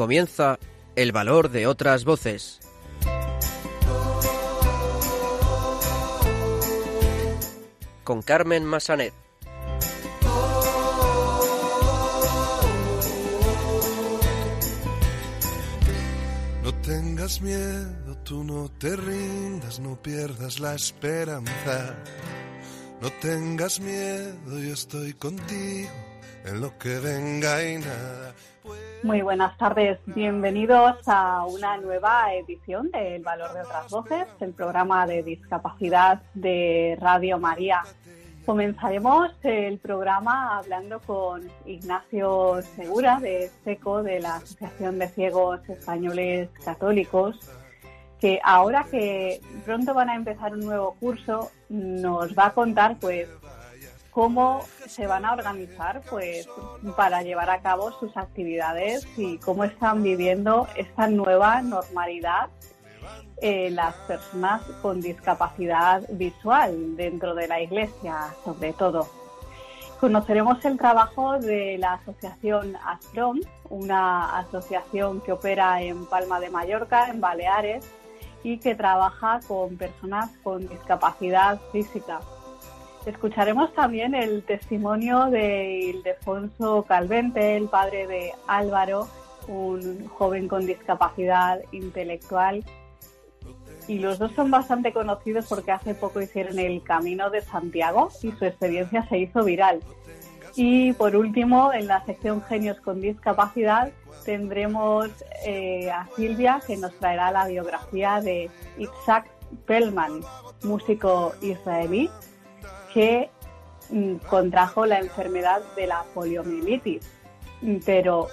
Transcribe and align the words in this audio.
Comienza 0.00 0.58
El 0.96 1.12
valor 1.12 1.50
de 1.50 1.66
otras 1.66 2.06
voces. 2.06 2.58
Con 8.02 8.22
Carmen 8.22 8.64
Massanet. 8.64 9.12
No 16.62 16.74
tengas 16.80 17.42
miedo, 17.42 18.16
tú 18.24 18.42
no 18.42 18.70
te 18.70 18.96
rindas, 18.96 19.80
no 19.80 20.00
pierdas 20.00 20.60
la 20.60 20.76
esperanza. 20.76 21.94
No 23.02 23.12
tengas 23.20 23.78
miedo, 23.78 24.58
yo 24.60 24.72
estoy 24.72 25.12
contigo 25.12 26.09
en 26.44 26.60
lo 26.60 26.76
que 26.78 26.98
venga 26.98 27.62
y. 27.62 27.80
Muy 29.02 29.22
buenas 29.22 29.56
tardes, 29.56 29.98
bienvenidos 30.06 30.96
a 31.06 31.46
una 31.46 31.78
nueva 31.78 32.34
edición 32.34 32.90
de 32.90 33.16
El 33.16 33.22
Valor 33.22 33.54
de 33.54 33.62
otras 33.62 33.90
Voces, 33.90 34.26
el 34.40 34.52
programa 34.52 35.06
de 35.06 35.22
discapacidad 35.22 36.22
de 36.34 36.98
Radio 37.00 37.38
María. 37.38 37.82
Comenzaremos 38.44 39.32
el 39.42 39.78
programa 39.78 40.58
hablando 40.58 41.00
con 41.00 41.48
Ignacio 41.64 42.60
Segura 42.76 43.20
de 43.20 43.50
SECO, 43.64 44.02
de 44.02 44.20
la 44.20 44.36
Asociación 44.36 44.98
de 44.98 45.08
Ciegos 45.08 45.66
Españoles 45.68 46.50
Católicos, 46.62 47.38
que 48.20 48.38
ahora 48.44 48.84
que 48.90 49.40
pronto 49.64 49.94
van 49.94 50.10
a 50.10 50.14
empezar 50.14 50.52
un 50.52 50.60
nuevo 50.60 50.94
curso, 51.00 51.50
nos 51.70 52.36
va 52.36 52.46
a 52.46 52.52
contar 52.52 52.98
pues 53.00 53.28
cómo 54.20 54.60
se 54.86 55.06
van 55.06 55.24
a 55.24 55.32
organizar 55.32 56.02
pues 56.10 56.46
para 56.94 57.22
llevar 57.22 57.48
a 57.48 57.62
cabo 57.62 57.90
sus 57.92 58.14
actividades 58.18 59.08
y 59.16 59.38
cómo 59.38 59.64
están 59.64 60.02
viviendo 60.02 60.68
esta 60.76 61.06
nueva 61.06 61.62
normalidad 61.62 62.50
eh, 63.40 63.70
las 63.70 63.94
personas 64.06 64.60
con 64.82 65.00
discapacidad 65.00 66.02
visual 66.10 66.96
dentro 66.96 67.34
de 67.34 67.48
la 67.48 67.62
Iglesia, 67.62 68.34
sobre 68.44 68.74
todo. 68.74 69.08
Conoceremos 70.00 70.62
el 70.66 70.76
trabajo 70.76 71.38
de 71.38 71.78
la 71.78 71.94
asociación 71.94 72.76
ASPROM, 72.84 73.40
una 73.70 74.38
asociación 74.38 75.22
que 75.22 75.32
opera 75.32 75.80
en 75.80 76.04
Palma 76.04 76.40
de 76.40 76.50
Mallorca, 76.50 77.08
en 77.08 77.22
Baleares, 77.22 77.90
y 78.42 78.58
que 78.58 78.74
trabaja 78.74 79.40
con 79.48 79.78
personas 79.78 80.28
con 80.42 80.68
discapacidad 80.68 81.58
física. 81.72 82.20
Escucharemos 83.06 83.72
también 83.72 84.14
el 84.14 84.42
testimonio 84.42 85.26
de 85.26 85.78
Ildefonso 85.78 86.84
Calvente, 86.86 87.56
el 87.56 87.68
padre 87.68 88.06
de 88.06 88.32
Álvaro, 88.46 89.08
un 89.48 90.06
joven 90.08 90.48
con 90.48 90.66
discapacidad 90.66 91.60
intelectual 91.72 92.62
y 93.88 93.98
los 93.98 94.18
dos 94.18 94.32
son 94.32 94.50
bastante 94.50 94.92
conocidos 94.92 95.46
porque 95.48 95.72
hace 95.72 95.94
poco 95.94 96.20
hicieron 96.20 96.58
el 96.58 96.82
Camino 96.82 97.30
de 97.30 97.40
Santiago 97.40 98.08
y 98.22 98.30
su 98.32 98.44
experiencia 98.44 99.04
se 99.08 99.18
hizo 99.18 99.42
viral. 99.44 99.80
Y 100.54 100.92
por 100.92 101.16
último, 101.16 101.72
en 101.72 101.86
la 101.86 102.04
sección 102.04 102.42
Genios 102.42 102.80
con 102.80 103.00
Discapacidad 103.00 103.90
tendremos 104.24 105.08
eh, 105.46 105.90
a 105.90 106.06
Silvia 106.14 106.60
que 106.66 106.76
nos 106.76 106.92
traerá 106.98 107.32
la 107.32 107.48
biografía 107.48 108.20
de 108.20 108.50
Isaac 108.78 109.26
Pellman, 109.66 110.20
músico 110.62 111.32
israelí 111.40 112.10
que 112.92 113.30
mm, 113.90 114.16
contrajo 114.28 114.86
la 114.86 114.98
enfermedad 114.98 115.62
de 115.76 115.86
la 115.86 116.04
poliomielitis 116.14 117.04
pero 117.84 118.28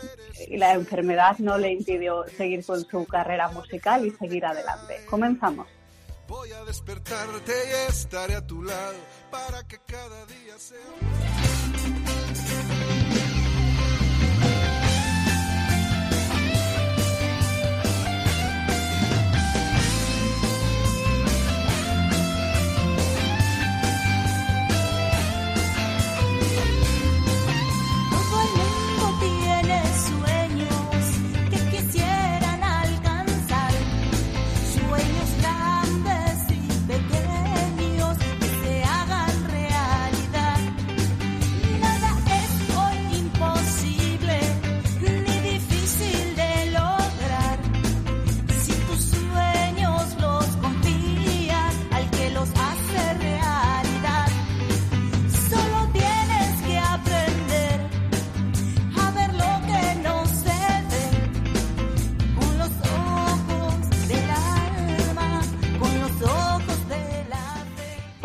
la 0.50 0.74
enfermedad 0.74 1.38
no 1.40 1.58
le 1.58 1.74
impidió 1.74 2.26
seguir 2.38 2.66
con 2.66 2.86
su 2.86 3.06
carrera 3.06 3.50
musical 3.50 4.06
y 4.06 4.12
seguir 4.12 4.46
adelante. 4.46 5.02
Comenzamos. 5.10 5.68
Voy 6.28 6.52
a 6.52 6.64
despertarte 6.66 7.52
y 7.52 7.90
estaré 7.90 8.36
a 8.36 8.46
tu 8.46 8.62
lado 8.62 8.98
para 9.32 9.64
que 9.64 9.78
cada 9.86 10.26
día 10.26 10.58
sea... 10.58 11.97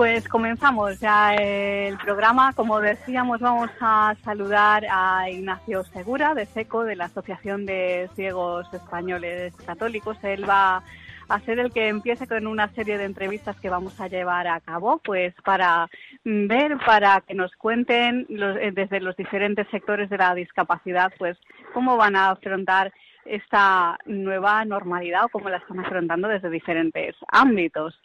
Pues 0.02 0.26
comenzamos 0.26 0.98
ya 0.98 1.32
el 1.36 1.96
programa. 1.96 2.52
Como 2.54 2.80
decíamos, 2.80 3.38
vamos 3.38 3.70
a 3.80 4.16
saludar 4.24 4.84
a 4.90 5.30
Ignacio 5.30 5.84
Segura 5.84 6.34
de 6.34 6.44
SECO, 6.44 6.82
de 6.82 6.96
la 6.96 7.04
Asociación 7.04 7.66
de 7.66 8.10
Ciegos 8.16 8.66
Españoles 8.74 9.54
Católicos. 9.64 10.16
Él 10.24 10.44
va 10.48 10.82
a 11.28 11.40
ser 11.42 11.60
el 11.60 11.72
que 11.72 11.86
empiece 11.86 12.26
con 12.26 12.48
una 12.48 12.66
serie 12.74 12.98
de 12.98 13.04
entrevistas 13.04 13.60
que 13.60 13.70
vamos 13.70 14.00
a 14.00 14.08
llevar 14.08 14.48
a 14.48 14.58
cabo, 14.58 15.00
pues 15.04 15.36
para 15.44 15.88
ver, 16.24 16.78
para 16.84 17.20
que 17.20 17.34
nos 17.34 17.54
cuenten 17.54 18.26
eh, 18.28 18.72
desde 18.74 18.98
los 18.98 19.16
diferentes 19.16 19.68
sectores 19.68 20.10
de 20.10 20.18
la 20.18 20.34
discapacidad, 20.34 21.12
pues 21.16 21.38
cómo 21.72 21.96
van 21.96 22.16
a 22.16 22.30
afrontar 22.30 22.92
esta 23.24 23.96
nueva 24.06 24.64
normalidad 24.64 25.26
o 25.26 25.28
cómo 25.28 25.48
la 25.48 25.58
están 25.58 25.78
afrontando 25.78 26.26
desde 26.26 26.50
diferentes 26.50 27.14
ámbitos. 27.28 27.96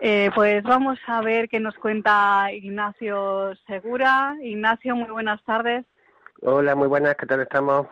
Eh, 0.00 0.30
pues 0.34 0.62
vamos 0.62 0.98
a 1.06 1.20
ver 1.22 1.48
qué 1.48 1.58
nos 1.58 1.74
cuenta 1.76 2.52
Ignacio 2.52 3.54
Segura. 3.66 4.36
Ignacio, 4.42 4.94
muy 4.94 5.10
buenas 5.10 5.42
tardes. 5.44 5.84
Hola, 6.42 6.74
muy 6.76 6.86
buenas, 6.86 7.16
¿qué 7.16 7.26
tal 7.26 7.40
estamos? 7.40 7.88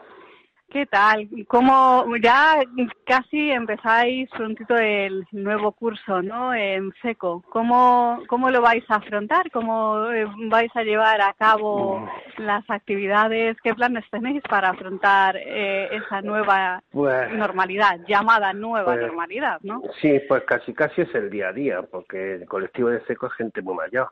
¿Qué 0.69 0.85
tal? 0.85 1.29
¿Cómo 1.47 2.05
ya 2.21 2.61
casi 3.07 3.53
empezáis 3.53 4.29
prontito 4.31 4.77
el 4.77 5.25
nuevo 5.31 5.71
curso, 5.71 6.23
¿no? 6.23 6.53
En 6.53 6.93
seco. 7.01 7.45
¿Cómo, 7.51 8.21
cómo 8.27 8.51
lo 8.51 8.61
vais 8.61 8.85
a 8.89 8.97
afrontar? 8.97 9.51
¿Cómo 9.53 10.11
eh, 10.11 10.27
vais 10.49 10.75
a 10.75 10.83
llevar 10.83 11.21
a 11.21 11.35
cabo 11.35 12.11
las 12.39 12.69
actividades? 12.69 13.57
¿Qué 13.63 13.75
planes 13.75 14.05
tenéis 14.11 14.43
para 14.43 14.71
afrontar 14.71 15.37
eh, 15.37 15.89
esa 15.93 16.21
nueva 16.21 16.83
pues, 16.91 17.33
normalidad, 17.33 18.01
llamada 18.09 18.53
nueva 18.53 18.95
pues, 18.95 19.03
normalidad, 19.03 19.61
no? 19.63 19.83
Sí, 20.01 20.21
pues 20.29 20.43
casi 20.43 20.75
casi 20.75 21.03
es 21.03 21.15
el 21.15 21.31
día 21.31 21.49
a 21.49 21.53
día, 21.53 21.83
porque 21.83 22.35
el 22.35 22.47
colectivo 22.47 22.89
de 22.89 23.05
seco 23.05 23.29
es 23.29 23.33
gente 23.35 23.63
muy 23.63 23.77
mayor. 23.77 24.09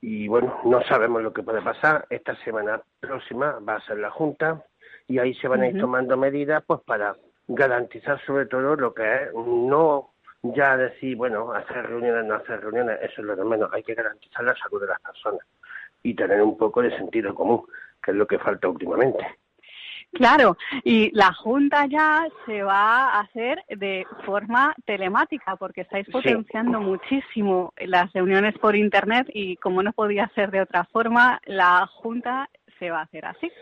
Y 0.00 0.28
bueno, 0.28 0.60
no 0.64 0.82
sabemos 0.84 1.22
lo 1.22 1.32
que 1.32 1.42
puede 1.42 1.60
pasar. 1.60 2.06
Esta 2.08 2.34
semana 2.42 2.80
próxima 3.00 3.58
va 3.60 3.76
a 3.76 3.80
ser 3.82 3.98
la 3.98 4.10
Junta 4.10 4.64
y 5.08 5.18
ahí 5.18 5.34
se 5.34 5.48
van 5.48 5.62
a 5.62 5.68
ir 5.68 5.80
tomando 5.80 6.16
medidas 6.16 6.62
pues 6.66 6.80
para 6.82 7.16
garantizar 7.48 8.20
sobre 8.24 8.46
todo 8.46 8.76
lo 8.76 8.94
que 8.94 9.14
es 9.14 9.34
no 9.34 10.10
ya 10.42 10.76
decir, 10.76 11.16
bueno, 11.16 11.52
hacer 11.52 11.86
reuniones, 11.86 12.24
no 12.26 12.34
hacer 12.34 12.60
reuniones, 12.60 12.98
eso 13.02 13.22
es 13.22 13.26
lo 13.26 13.34
de 13.34 13.44
menos, 13.44 13.70
hay 13.72 13.82
que 13.82 13.94
garantizar 13.94 14.44
la 14.44 14.54
salud 14.54 14.80
de 14.80 14.86
las 14.86 15.00
personas 15.00 15.40
y 16.02 16.14
tener 16.14 16.40
un 16.42 16.56
poco 16.56 16.80
de 16.80 16.96
sentido 16.96 17.34
común, 17.34 17.64
que 18.02 18.12
es 18.12 18.16
lo 18.16 18.26
que 18.26 18.38
falta 18.38 18.68
últimamente. 18.68 19.26
Claro, 20.12 20.56
y 20.84 21.10
la 21.14 21.34
Junta 21.34 21.86
ya 21.86 22.26
se 22.46 22.62
va 22.62 23.10
a 23.10 23.20
hacer 23.20 23.62
de 23.68 24.06
forma 24.24 24.74
telemática 24.86 25.56
porque 25.56 25.82
estáis 25.82 26.08
potenciando 26.08 26.80
muchísimo 26.80 27.74
las 27.76 28.10
reuniones 28.14 28.56
por 28.58 28.74
Internet 28.74 29.28
y 29.34 29.56
como 29.56 29.82
no 29.82 29.92
podía 29.92 30.30
ser 30.34 30.50
de 30.50 30.62
otra 30.62 30.84
forma, 30.84 31.40
la 31.44 31.86
Junta 31.86 32.48
se 32.78 32.90
va 32.90 33.00
a 33.00 33.02
hacer 33.02 33.26
así. 33.26 33.52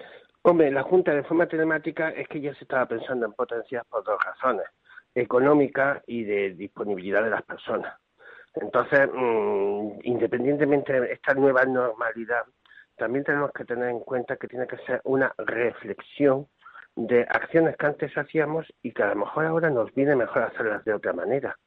Hombre, 0.49 0.71
la 0.71 0.85
Junta 0.85 1.13
de 1.13 1.25
forma 1.25 1.49
telemática 1.49 2.11
es 2.11 2.29
que 2.29 2.41
ya 2.41 2.55
se 2.55 2.63
estaba 2.63 2.87
pensando 2.87 3.27
en 3.27 3.33
potencias 3.33 3.85
por 3.87 4.05
dos 4.05 4.17
razones, 4.25 4.65
económica 5.13 6.01
y 6.07 6.23
de 6.23 6.51
disponibilidad 6.51 7.25
de 7.25 7.31
las 7.31 7.43
personas. 7.43 7.99
Entonces, 8.55 9.11
mm, 9.13 10.03
independientemente 10.05 11.01
de 11.01 11.15
esta 11.15 11.35
nueva 11.35 11.65
normalidad, 11.65 12.45
también 12.97 13.25
tenemos 13.25 13.51
que 13.51 13.65
tener 13.65 13.89
en 13.89 13.99
cuenta 13.99 14.37
que 14.37 14.47
tiene 14.47 14.69
que 14.69 14.77
ser 14.87 15.01
una 15.03 15.35
reflexión 15.37 16.47
de 16.95 17.23
acciones 17.23 17.77
que 17.77 17.87
antes 17.87 18.17
hacíamos 18.17 18.73
y 18.83 18.93
que 18.93 19.03
a 19.03 19.09
lo 19.09 19.17
mejor 19.17 19.47
ahora 19.47 19.69
nos 19.69 19.93
viene 19.95 20.15
mejor 20.15 20.45
hacerlas 20.45 20.85
de 20.85 20.95
otra 20.95 21.13
manera. 21.13 21.59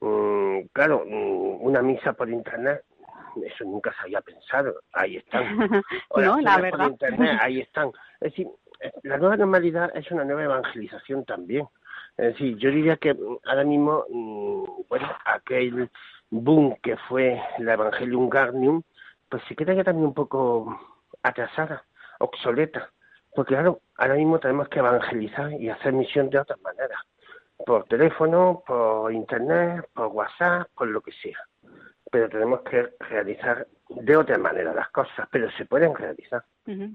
Mm, 0.00 0.60
claro, 0.72 1.04
mm, 1.04 1.60
una 1.60 1.82
misa 1.82 2.12
por 2.12 2.30
internet, 2.30 2.84
eso 3.44 3.64
nunca 3.64 3.92
se 3.92 4.02
había 4.02 4.20
pensado. 4.20 4.80
Ahí 4.92 5.16
están. 5.16 5.56
no, 6.16 6.40
la 6.40 6.58
verdad. 6.58 6.90
internet, 6.90 7.38
ahí 7.40 7.60
están. 7.60 7.88
Es 8.20 8.32
decir, 8.32 8.48
la 9.02 9.18
nueva 9.18 9.36
normalidad 9.36 9.90
es 9.94 10.10
una 10.10 10.24
nueva 10.24 10.44
evangelización 10.44 11.24
también. 11.24 11.66
Es 12.16 12.34
decir, 12.34 12.56
yo 12.58 12.70
diría 12.70 12.96
que 12.96 13.14
mm, 13.14 13.38
ahora 13.44 13.64
mismo, 13.64 14.04
bueno, 14.88 15.10
aquel 15.24 15.90
boom 16.30 16.76
que 16.82 16.96
fue 17.08 17.40
la 17.58 17.74
Evangelium 17.74 18.28
Garnium, 18.28 18.82
pues 19.28 19.42
se 19.48 19.56
queda 19.56 19.74
ya 19.74 19.84
también 19.84 20.06
un 20.06 20.14
poco 20.14 20.78
atrasada, 21.22 21.84
obsoleta. 22.18 22.90
Porque 23.34 23.54
claro, 23.54 23.80
ahora 23.96 24.14
mismo 24.14 24.38
tenemos 24.38 24.68
que 24.68 24.80
evangelizar 24.80 25.52
y 25.52 25.70
hacer 25.70 25.92
misión 25.92 26.28
de 26.28 26.38
otras 26.38 26.60
maneras. 26.60 27.00
Por 27.64 27.84
teléfono, 27.84 28.62
por 28.66 29.12
internet, 29.12 29.88
por 29.94 30.08
WhatsApp, 30.08 30.68
por 30.74 30.88
lo 30.88 31.00
que 31.00 31.12
sea. 31.12 31.38
Pero 32.12 32.28
tenemos 32.28 32.60
que 32.60 32.90
realizar 33.00 33.66
de 33.88 34.16
otra 34.16 34.36
manera 34.36 34.74
las 34.74 34.90
cosas, 34.90 35.26
pero 35.30 35.50
se 35.52 35.64
pueden 35.64 35.94
realizar. 35.94 36.44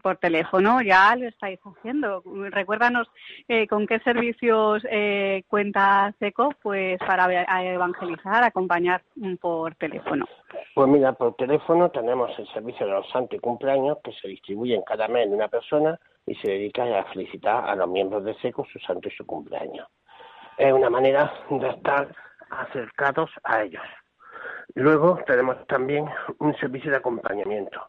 Por 0.01 0.17
teléfono 0.17 0.81
ya 0.81 1.15
lo 1.15 1.27
estáis 1.27 1.59
haciendo. 1.59 2.23
Recuérdanos 2.51 3.09
eh, 3.47 3.67
con 3.67 3.87
qué 3.87 3.99
servicios 3.99 4.83
eh, 4.89 5.43
cuenta 5.47 6.13
SECO 6.19 6.51
pues 6.61 6.99
para 6.99 7.25
evangelizar, 7.73 8.43
acompañar 8.43 9.01
por 9.41 9.75
teléfono. 9.75 10.25
Pues 10.75 10.87
mira, 10.87 11.13
por 11.13 11.35
teléfono 11.35 11.89
tenemos 11.89 12.31
el 12.37 12.47
servicio 12.53 12.85
de 12.85 12.93
los 12.93 13.09
santos 13.09 13.37
y 13.37 13.39
cumpleaños 13.39 13.97
que 14.03 14.11
se 14.13 14.27
distribuyen 14.27 14.83
cada 14.83 15.07
mes 15.07 15.25
en 15.25 15.33
una 15.33 15.47
persona 15.47 15.99
y 16.27 16.35
se 16.35 16.51
dedica 16.51 16.83
a 16.99 17.03
felicitar 17.05 17.67
a 17.67 17.75
los 17.75 17.89
miembros 17.89 18.23
de 18.23 18.35
SECO 18.35 18.65
su 18.71 18.79
santo 18.79 19.07
y 19.07 19.11
su 19.11 19.25
cumpleaños. 19.25 19.87
Es 20.57 20.71
una 20.71 20.89
manera 20.89 21.33
de 21.49 21.69
estar 21.69 22.07
acercados 22.49 23.31
a 23.43 23.63
ellos. 23.63 23.83
Luego 24.75 25.19
tenemos 25.25 25.65
también 25.67 26.05
un 26.39 26.55
servicio 26.57 26.91
de 26.91 26.97
acompañamiento. 26.97 27.81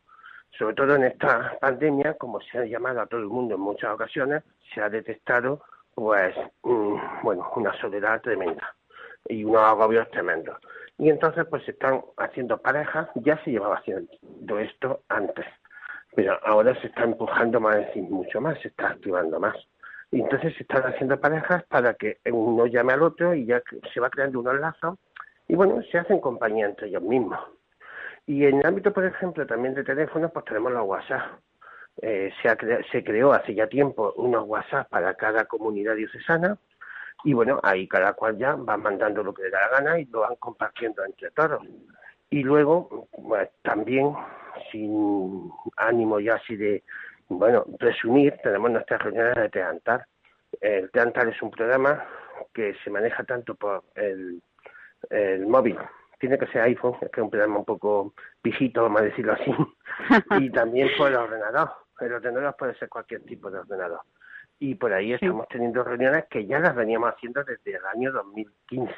Sobre 0.59 0.75
todo 0.75 0.97
en 0.97 1.05
esta 1.05 1.59
pandemia, 1.61 2.15
como 2.15 2.41
se 2.41 2.59
ha 2.59 2.65
llamado 2.65 3.01
a 3.01 3.07
todo 3.07 3.21
el 3.21 3.27
mundo 3.27 3.55
en 3.55 3.61
muchas 3.61 3.93
ocasiones, 3.93 4.43
se 4.75 4.81
ha 4.81 4.89
detectado 4.89 5.63
pues 5.95 6.35
bueno, 6.63 7.51
una 7.57 7.73
soledad 7.81 8.21
tremenda 8.23 8.75
y 9.29 9.45
unos 9.45 9.63
agobios 9.63 10.09
tremendos. 10.11 10.57
Y 10.97 11.11
entonces 11.11 11.45
pues 11.51 11.65
se 11.65 11.73
están 11.73 12.03
haciendo 12.17 12.59
parejas, 12.59 13.09
ya 13.17 13.43
se 13.45 13.51
llevaba 13.51 13.79
haciendo 13.79 14.59
esto 14.59 15.03
antes, 15.09 15.47
pero 16.15 16.39
ahora 16.45 16.81
se 16.81 16.87
está 16.89 17.03
empujando 17.03 17.61
más, 17.61 17.85
y 17.95 18.01
mucho 18.01 18.41
más, 18.41 18.59
se 18.61 18.69
está 18.69 18.91
activando 18.91 19.39
más. 19.39 19.57
Y 20.11 20.21
entonces 20.21 20.55
se 20.57 20.63
están 20.63 20.83
haciendo 20.85 21.21
parejas 21.21 21.65
para 21.65 21.95
que 21.95 22.19
uno 22.33 22.67
llame 22.67 22.93
al 22.95 23.03
otro 23.03 23.35
y 23.35 23.45
ya 23.45 23.63
se 23.93 24.01
va 24.01 24.09
creando 24.09 24.41
unos 24.41 24.59
lazos 24.59 24.99
y 25.49 25.55
bueno, 25.55 25.83
se 25.91 25.99
hacen 25.99 26.21
compañía 26.21 26.67
entre 26.67 26.89
ellos 26.89 27.03
mismos. 27.03 27.41
Y 28.27 28.45
en 28.45 28.59
el 28.59 28.67
ámbito, 28.67 28.93
por 28.93 29.07
ejemplo, 29.07 29.47
también 29.47 29.75
de 29.75 29.83
teléfonos, 29.83 30.31
pues 30.31 30.45
tenemos 30.45 30.73
los 30.73 30.87
WhatsApp. 30.87 31.41
Eh, 32.03 32.31
se, 32.43 32.57
se 32.93 33.03
creó 33.03 33.33
hace 33.33 33.55
ya 33.55 33.67
tiempo 33.67 34.13
unos 34.17 34.45
WhatsApp 34.47 34.89
para 34.89 35.15
cada 35.15 35.47
comunidad 35.47 35.97
diocesana 35.97 36.57
y 37.25 37.33
bueno, 37.33 37.59
ahí 37.65 37.89
cada 37.89 38.13
cual 38.13 38.39
ya 38.39 38.55
va 38.55 38.77
mandando 38.77 39.25
lo 39.25 39.35
que 39.35 39.45
le 39.45 39.51
da 39.51 39.61
la 39.63 39.79
gana 39.79 39.99
y 39.99 40.05
lo 40.05 40.21
van 40.21 40.37
compartiendo 40.37 41.05
entre 41.05 41.31
todos. 41.31 41.63
Y 42.31 42.43
luego, 42.43 43.09
pues, 43.11 43.49
también, 43.63 44.15
sin 44.71 45.51
ánimo 45.77 46.21
ya 46.21 46.35
así 46.35 46.57
de, 46.57 46.85
bueno, 47.29 47.65
resumir, 47.79 48.37
tenemos 48.43 48.71
nuestras 48.71 49.03
reuniones 49.03 49.35
de 49.35 49.49
Teantar. 49.49 50.07
El 50.61 50.91
Teantar 50.91 51.29
es 51.29 51.43
un 51.43 51.51
programa 51.51 52.05
que 52.53 52.75
se 52.85 52.91
maneja 52.91 53.25
tanto 53.25 53.55
por 53.55 53.83
el 53.95 54.41
el 55.11 55.47
móvil. 55.47 55.79
Tiene 56.19 56.39
que 56.39 56.47
ser 56.49 56.63
iPhone, 56.63 56.97
es 57.01 57.11
que 57.11 57.21
es 57.21 57.25
un 57.25 57.31
programa 57.31 57.59
un 57.59 57.65
poco 57.65 58.15
viejito, 58.43 58.83
vamos 58.83 59.03
a 59.03 59.05
decirlo 59.05 59.33
así. 59.35 59.55
y 60.41 60.51
también 60.51 60.89
por 60.97 61.09
el 61.09 61.17
ordenador. 61.17 61.71
El 62.01 62.13
ordenador 62.13 62.57
puede 62.57 62.75
ser 62.77 62.89
cualquier 62.89 63.23
tipo 63.23 63.51
de 63.51 63.59
ordenador. 63.59 64.01
Y 64.59 64.75
por 64.75 64.93
ahí 64.93 65.13
estamos 65.13 65.47
teniendo 65.49 65.85
reuniones 65.85 66.25
que 66.29 66.45
ya 66.47 66.59
las 66.59 66.75
veníamos 66.75 67.15
haciendo 67.15 67.45
desde 67.45 67.77
el 67.77 67.85
año 67.87 68.13
2015. 68.13 68.93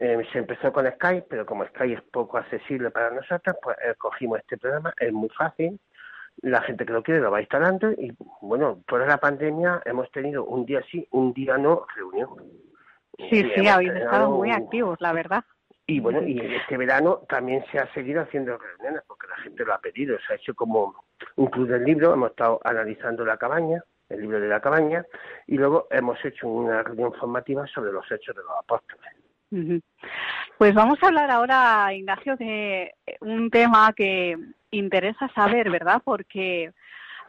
Eh, 0.00 0.26
se 0.32 0.38
empezó 0.38 0.72
con 0.72 0.90
Skype, 0.90 1.26
pero 1.28 1.44
como 1.44 1.66
Skype 1.66 1.94
es 1.94 2.02
poco 2.10 2.38
accesible 2.38 2.90
para 2.90 3.10
nosotros, 3.10 3.56
pues 3.62 3.76
eh, 3.84 3.94
cogimos 3.98 4.38
este 4.38 4.56
programa, 4.56 4.94
es 4.98 5.12
muy 5.12 5.28
fácil, 5.28 5.78
la 6.40 6.62
gente 6.62 6.86
que 6.86 6.92
lo 6.92 7.02
quiere 7.02 7.20
lo 7.20 7.30
va 7.30 7.40
instalando 7.40 7.92
y 7.92 8.14
bueno, 8.40 8.82
toda 8.86 9.06
la 9.06 9.18
pandemia 9.18 9.82
hemos 9.84 10.10
tenido 10.10 10.44
un 10.44 10.64
día 10.64 10.82
sí, 10.90 11.06
un 11.10 11.32
día 11.32 11.58
no 11.58 11.86
reunión. 11.94 12.30
Sí, 13.18 13.50
sí, 13.54 13.66
habéis 13.68 13.92
estado 13.92 14.30
muy 14.30 14.50
activos, 14.50 15.00
la 15.00 15.12
verdad. 15.12 15.44
Y 15.86 16.00
bueno, 16.00 16.22
y 16.22 16.38
este 16.38 16.76
verano 16.76 17.22
también 17.28 17.64
se 17.70 17.78
ha 17.78 17.92
seguido 17.92 18.22
haciendo 18.22 18.56
reuniones 18.56 19.02
porque 19.06 19.26
la 19.26 19.36
gente 19.38 19.64
lo 19.64 19.74
ha 19.74 19.78
pedido. 19.78 20.16
Se 20.26 20.32
ha 20.32 20.36
hecho 20.36 20.54
como 20.54 20.94
un 21.36 21.46
club 21.46 21.68
del 21.68 21.84
libro, 21.84 22.14
hemos 22.14 22.30
estado 22.30 22.60
analizando 22.64 23.24
la 23.24 23.36
cabaña, 23.36 23.82
el 24.08 24.20
libro 24.22 24.40
de 24.40 24.48
la 24.48 24.60
cabaña, 24.60 25.04
y 25.46 25.56
luego 25.56 25.88
hemos 25.90 26.24
hecho 26.24 26.48
una 26.48 26.82
reunión 26.82 27.12
formativa 27.14 27.66
sobre 27.66 27.92
los 27.92 28.10
hechos 28.10 28.34
de 28.34 28.42
los 28.42 28.52
apóstoles. 28.58 29.82
Pues 30.56 30.74
vamos 30.74 30.98
a 31.02 31.08
hablar 31.08 31.30
ahora, 31.30 31.92
Ignacio, 31.92 32.36
de 32.36 32.94
un 33.20 33.50
tema 33.50 33.92
que 33.94 34.36
interesa 34.70 35.28
saber, 35.34 35.68
¿verdad? 35.70 36.00
Porque 36.02 36.72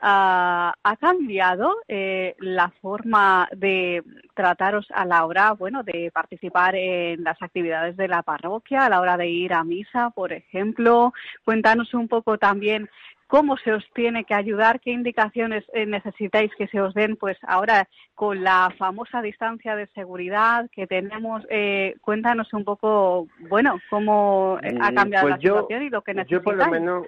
ha 0.06 0.98
cambiado 1.00 1.78
eh, 1.88 2.36
la 2.40 2.70
forma 2.82 3.48
de 3.56 4.04
trataros 4.34 4.86
a 4.94 5.06
la 5.06 5.26
hora, 5.26 5.54
bueno, 5.54 5.84
de 5.84 6.12
participar 6.14 6.76
en 6.76 7.24
las 7.24 7.42
actividades 7.42 7.96
de 7.96 8.10
la 8.10 8.22
parroquia, 8.22 8.86
a 8.86 8.90
la 8.90 9.00
hora 9.00 9.16
de 9.16 9.30
ir 9.30 9.54
a 9.54 9.64
misa, 9.64 10.10
por 10.10 10.34
ejemplo. 10.34 11.14
Cuéntanos 11.46 11.94
un 11.94 12.10
poco 12.10 12.38
también 12.38 12.90
cómo 13.28 13.56
se 13.58 13.72
os 13.72 13.84
tiene 13.94 14.26
que 14.26 14.34
ayudar, 14.34 14.82
qué 14.82 14.92
indicaciones 14.92 15.64
eh, 15.74 15.86
necesitáis 15.86 16.52
que 16.56 16.68
se 16.68 16.82
os 16.82 16.94
den, 16.94 17.16
pues 17.16 17.38
ahora 17.48 17.88
con 18.14 18.44
la 18.44 18.74
famosa 18.78 19.22
distancia 19.22 19.76
de 19.76 19.88
seguridad 19.88 20.70
que 20.72 20.86
tenemos, 20.86 21.44
eh, 21.50 21.96
cuéntanos 22.02 22.54
un 22.54 22.66
poco, 22.66 23.28
bueno, 23.50 23.80
cómo 23.90 24.60
ha 24.62 24.92
mm, 24.92 24.96
cambiado 24.96 25.28
pues 25.28 25.32
la 25.32 25.42
situación 25.42 25.84
y 25.84 25.90
lo 25.90 26.02
que 26.02 26.14
necesitáis. 26.14 26.42
Yo 26.42 26.44
por 26.44 26.58
lo 26.58 26.68
menos 26.68 27.08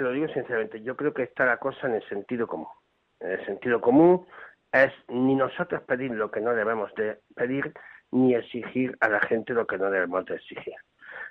te 0.00 0.04
lo 0.04 0.12
digo 0.12 0.28
sinceramente, 0.28 0.80
yo 0.80 0.96
creo 0.96 1.12
que 1.12 1.24
está 1.24 1.44
la 1.44 1.58
cosa 1.58 1.86
en 1.86 1.96
el 1.96 2.08
sentido 2.08 2.46
común. 2.46 2.70
En 3.20 3.32
el 3.32 3.44
sentido 3.44 3.82
común 3.82 4.26
es 4.72 4.90
ni 5.08 5.34
nosotros 5.34 5.82
pedir 5.82 6.10
lo 6.12 6.30
que 6.30 6.40
no 6.40 6.54
debemos 6.54 6.90
de 6.94 7.18
pedir, 7.36 7.74
ni 8.10 8.34
exigir 8.34 8.96
a 9.00 9.10
la 9.10 9.20
gente 9.20 9.52
lo 9.52 9.66
que 9.66 9.76
no 9.76 9.90
debemos 9.90 10.24
de 10.24 10.36
exigir. 10.36 10.72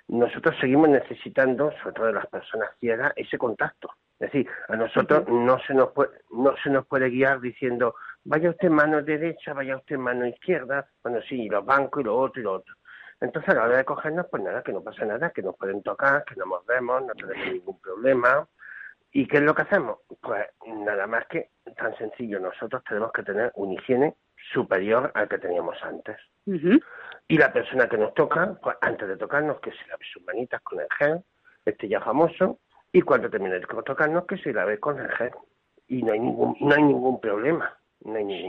Nosotros 0.06 0.54
seguimos 0.60 0.88
necesitando, 0.88 1.72
sobre 1.82 1.94
todo 1.94 2.06
de 2.06 2.12
las 2.12 2.28
personas 2.28 2.70
ciegas, 2.78 3.12
ese 3.16 3.36
contacto. 3.38 3.90
Es 4.20 4.30
decir, 4.30 4.48
a 4.68 4.76
nosotros 4.76 5.26
no 5.26 5.58
se 5.66 5.74
nos 5.74 5.90
puede, 5.90 6.20
no 6.30 6.54
se 6.62 6.70
nos 6.70 6.86
puede 6.86 7.10
guiar 7.10 7.40
diciendo 7.40 7.96
vaya 8.22 8.50
usted 8.50 8.70
mano 8.70 9.02
derecha, 9.02 9.52
vaya 9.52 9.78
usted 9.78 9.96
mano 9.96 10.26
izquierda, 10.26 10.88
bueno 11.02 11.20
sí, 11.28 11.48
los 11.48 11.66
bancos 11.66 12.02
y 12.02 12.04
lo 12.04 12.16
otro 12.16 12.40
y 12.40 12.44
lo 12.44 12.52
otro. 12.52 12.72
Entonces 13.20 13.50
a 13.50 13.54
la 13.54 13.64
hora 13.64 13.78
de 13.78 13.84
cogernos, 13.84 14.26
pues 14.30 14.44
nada, 14.44 14.62
que 14.62 14.72
no 14.72 14.80
pasa 14.80 15.04
nada, 15.04 15.30
que 15.30 15.42
nos 15.42 15.56
pueden 15.56 15.82
tocar, 15.82 16.24
que 16.24 16.36
no 16.36 16.46
nos 16.46 16.64
vemos, 16.66 17.02
no 17.02 17.14
tenemos 17.14 17.52
ningún 17.52 17.80
problema. 17.80 18.46
¿Y 19.12 19.26
qué 19.26 19.38
es 19.38 19.42
lo 19.42 19.54
que 19.54 19.62
hacemos? 19.62 19.98
Pues 20.20 20.46
nada 20.66 21.06
más 21.06 21.26
que 21.26 21.50
tan 21.76 21.96
sencillo, 21.96 22.38
nosotros 22.38 22.82
tenemos 22.84 23.12
que 23.12 23.22
tener 23.22 23.50
una 23.54 23.74
higiene 23.74 24.14
superior 24.52 25.10
al 25.14 25.28
que 25.28 25.38
teníamos 25.38 25.76
antes. 25.82 26.16
Y 27.28 27.38
la 27.38 27.52
persona 27.52 27.88
que 27.88 27.98
nos 27.98 28.14
toca, 28.14 28.54
pues 28.62 28.76
antes 28.80 29.08
de 29.08 29.16
tocarnos, 29.16 29.60
que 29.60 29.70
se 29.72 29.86
lave 29.88 30.04
sus 30.12 30.22
manitas 30.24 30.60
con 30.62 30.80
el 30.80 30.88
gel, 30.98 31.20
este 31.64 31.88
ya 31.88 32.00
famoso, 32.00 32.58
y 32.92 33.02
cuando 33.02 33.30
termine 33.30 33.58
de 33.58 33.66
tocarnos, 33.84 34.26
que 34.26 34.38
se 34.38 34.52
lave 34.52 34.78
con 34.78 34.98
el 34.98 35.10
gel. 35.12 35.32
Y 35.88 36.02
no 36.02 36.12
hay 36.12 36.20
ningún, 36.20 36.56
no 36.60 36.74
hay 36.74 36.82
ningún 36.82 37.20
problema. 37.20 37.76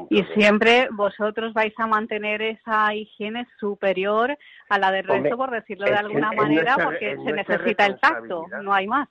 Y 0.10 0.24
siempre 0.34 0.88
vosotros 0.91 1.53
vais 1.53 1.74
a 1.77 1.86
mantener 1.86 2.41
esa 2.41 2.94
higiene 2.94 3.46
superior 3.60 4.38
a 4.70 4.80
la 4.80 4.91
del 4.91 5.06
resto, 5.06 5.36
por 5.36 5.51
decirlo 5.51 5.88
de 5.88 5.96
alguna 5.96 6.32
manera, 6.32 6.77
porque 6.82 7.18
se 7.18 7.34
necesita 7.34 7.86
el 7.86 8.00
tacto, 8.00 8.46
no 8.63 8.74
hay 8.74 8.88
más. 8.88 9.10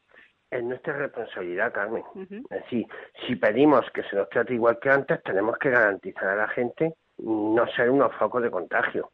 Es 0.50 0.64
nuestra 0.64 0.94
responsabilidad, 0.94 1.72
Carmen. 1.72 2.04
si 2.70 3.36
pedimos 3.36 3.88
que 3.92 4.02
se 4.04 4.16
nos 4.16 4.28
trate 4.30 4.54
igual 4.54 4.78
que 4.80 4.90
antes, 4.90 5.22
tenemos 5.22 5.56
que 5.58 5.70
garantizar 5.70 6.28
a 6.28 6.36
la 6.36 6.48
gente 6.48 6.94
no 7.18 7.66
ser 7.68 7.90
unos 7.90 8.14
focos 8.16 8.42
de 8.42 8.50
contagio. 8.50 9.10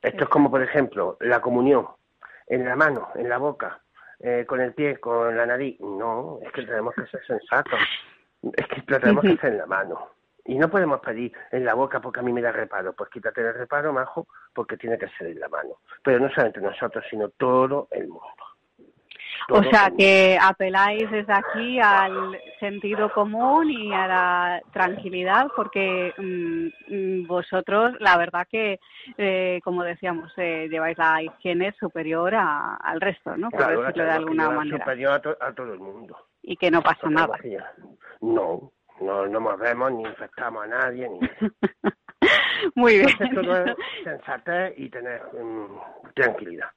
Esto 0.00 0.24
es 0.24 0.30
como, 0.30 0.50
por 0.50 0.62
ejemplo, 0.62 1.16
la 1.20 1.40
comunión, 1.40 1.88
en 2.46 2.64
la 2.64 2.76
mano, 2.76 3.08
en 3.14 3.28
la 3.28 3.38
boca, 3.38 3.80
eh, 4.20 4.44
con 4.46 4.60
el 4.60 4.72
pie, 4.74 4.98
con 4.98 5.36
la 5.36 5.46
nariz. 5.46 5.80
No, 5.80 6.38
es 6.42 6.52
que 6.52 6.62
tenemos 6.62 6.94
que 6.94 7.06
ser 7.06 7.24
sensatos. 7.26 7.80
Es 8.54 8.66
que 8.68 8.82
lo 8.86 9.00
tenemos 9.00 9.24
que 9.24 9.32
hacer 9.32 9.52
en 9.52 9.58
la 9.58 9.66
mano. 9.66 10.10
Y 10.44 10.56
no 10.56 10.70
podemos 10.70 11.00
pedir 11.00 11.32
en 11.50 11.64
la 11.64 11.74
boca 11.74 12.00
porque 12.00 12.20
a 12.20 12.22
mí 12.22 12.32
me 12.32 12.40
da 12.40 12.52
reparo. 12.52 12.94
Pues 12.94 13.10
quítate 13.10 13.40
el 13.40 13.52
reparo, 13.52 13.92
majo, 13.92 14.28
porque 14.54 14.76
tiene 14.76 14.96
que 14.96 15.08
ser 15.18 15.28
en 15.28 15.40
la 15.40 15.48
mano. 15.48 15.80
Pero 16.02 16.20
no 16.20 16.30
solamente 16.30 16.60
nosotros, 16.60 17.04
sino 17.10 17.28
todo 17.30 17.88
el 17.90 18.08
mundo. 18.08 18.48
O 19.50 19.62
sea 19.64 19.90
que 19.96 20.38
apeláis 20.40 21.10
desde 21.10 21.32
aquí 21.32 21.80
al 21.80 22.38
sentido 22.60 23.12
común 23.12 23.70
y 23.70 23.92
a 23.92 24.06
la 24.06 24.62
tranquilidad, 24.72 25.48
porque 25.56 26.12
mm, 26.18 26.66
mm, 26.94 27.26
vosotros, 27.26 27.92
la 28.00 28.16
verdad 28.16 28.46
que, 28.50 28.78
eh, 29.16 29.60
como 29.64 29.82
decíamos, 29.84 30.32
eh, 30.36 30.68
lleváis 30.70 30.98
la 30.98 31.22
higiene 31.22 31.72
superior 31.78 32.34
al 32.34 33.00
resto, 33.00 33.36
¿no? 33.36 33.50
Por 33.50 33.66
decirlo 33.66 34.04
de 34.04 34.10
alguna 34.10 34.50
manera. 34.50 34.78
Superior 34.78 35.38
a, 35.40 35.52
todo 35.52 35.72
el 35.72 35.80
mundo. 35.80 36.16
Y 36.42 36.56
que 36.56 36.70
no 36.70 36.82
pasa 36.82 37.08
nada. 37.08 37.38
No, 38.20 38.72
no, 39.00 39.26
no 39.26 39.40
movemos 39.40 39.92
ni 39.92 40.02
infectamos 40.02 40.64
a 40.64 40.66
nadie. 40.66 41.08
Ni... 41.08 41.20
Muy 42.74 42.98
bien. 42.98 43.10
Entonces, 43.20 43.76
sensatez 44.04 44.74
y 44.76 44.88
tener 44.88 45.22
mm, 45.32 46.12
tranquilidad. 46.14 46.68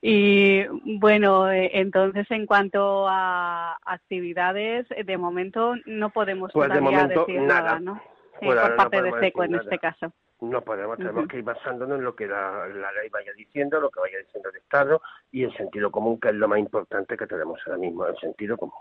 Y 0.00 0.64
bueno, 0.98 1.50
eh, 1.50 1.70
entonces 1.74 2.30
en 2.30 2.46
cuanto 2.46 3.06
a 3.08 3.76
actividades, 3.84 4.86
eh, 4.90 5.04
de 5.04 5.18
momento 5.18 5.74
no 5.86 6.10
podemos 6.10 6.50
pues 6.52 6.68
todavía 6.68 7.06
decir 7.06 7.40
nada, 7.40 7.80
¿no? 7.80 8.00
Eh, 8.40 8.46
por 8.46 8.76
parte 8.76 9.02
de 9.02 9.12
SECO 9.20 9.44
en 9.44 9.54
este 9.56 9.78
caso. 9.78 10.12
No 10.40 10.62
podemos, 10.62 10.96
tenemos 10.96 11.28
que 11.28 11.36
ir 11.36 11.44
basándonos 11.44 11.98
en 11.98 12.04
lo 12.04 12.16
que 12.16 12.26
la, 12.26 12.66
la, 12.68 12.92
ley 12.92 13.10
vaya 13.10 13.30
diciendo, 13.34 13.78
lo 13.78 13.90
que 13.90 14.00
vaya 14.00 14.18
diciendo 14.18 14.48
el 14.48 14.56
Estado 14.56 15.02
y 15.30 15.44
el 15.44 15.54
sentido 15.54 15.90
común, 15.90 16.18
que 16.18 16.28
es 16.28 16.34
lo 16.34 16.48
más 16.48 16.58
importante 16.58 17.14
que 17.14 17.26
tenemos 17.26 17.60
ahora 17.66 17.78
mismo, 17.78 18.06
el 18.06 18.16
sentido 18.16 18.56
común 18.56 18.80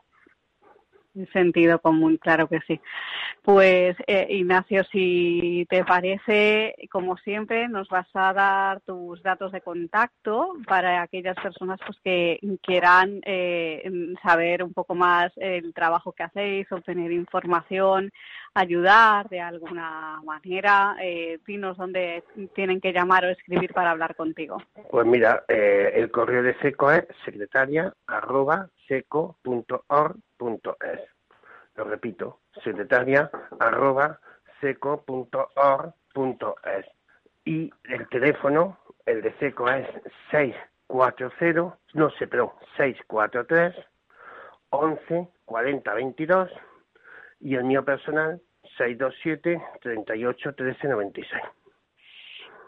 sentido 1.34 1.80
común, 1.80 2.18
claro 2.18 2.48
que 2.48 2.60
sí. 2.68 2.80
Pues 3.42 3.96
eh, 4.08 4.28
Ignacio, 4.30 4.84
si 4.86 5.66
te 5.70 5.84
parece, 5.84 6.75
como 6.92 7.18
siempre, 7.18 7.68
nos 7.68 7.88
vas 7.89 8.08
a 8.13 8.34
dar 8.34 8.82
tus 8.82 9.22
datos 9.24 9.51
de 9.51 9.62
contacto 9.62 10.54
para 10.68 11.01
aquellas 11.01 11.36
personas 11.38 11.80
pues, 11.86 11.98
que 12.04 12.39
quieran 12.62 13.22
eh, 13.25 13.89
saber 14.24 14.63
un 14.63 14.74
poco 14.74 14.96
más 14.96 15.32
el 15.38 15.74
trabajo 15.74 16.12
que 16.12 16.24
hacéis, 16.24 16.72
obtener 16.72 17.12
información, 17.12 18.12
ayudar 18.54 19.30
de 19.30 19.42
alguna 19.42 20.22
manera. 20.24 20.96
Eh, 21.01 21.39
dinos 21.46 21.78
dónde 21.78 22.24
tienen 22.54 22.82
que 22.82 22.94
llamar 22.94 23.25
o 23.25 23.30
escribir 23.30 23.74
para 23.74 23.92
hablar 23.92 24.16
contigo. 24.16 24.62
Pues 24.89 25.06
mira, 25.06 25.44
eh, 25.48 25.92
el 25.96 26.12
correo 26.12 26.44
de 26.44 26.56
SECO 26.60 26.92
es 26.92 27.06
secretaria 27.25 27.94
arroba 28.08 28.70
seco.org.es. 28.89 30.19
Lo 31.75 31.84
repito, 31.86 32.41
secretaria. 32.62 33.31
Y 37.46 37.72
el 37.86 38.10
teléfono, 38.10 38.77
el 39.05 39.22
de 39.22 39.31
SECO 39.38 39.69
es 39.69 39.88
640, 40.31 41.77
no 41.93 42.10
sé, 42.12 42.27
pero 42.27 42.55
643 42.75 43.75
11 44.72 45.29
40 45.46 45.93
22 45.93 46.50
y 47.39 47.55
el 47.55 47.63
mío 47.63 47.86
personal 47.86 48.41
627 48.77 49.62
38 49.81 50.53
13 50.55 50.88
96. 50.88 51.41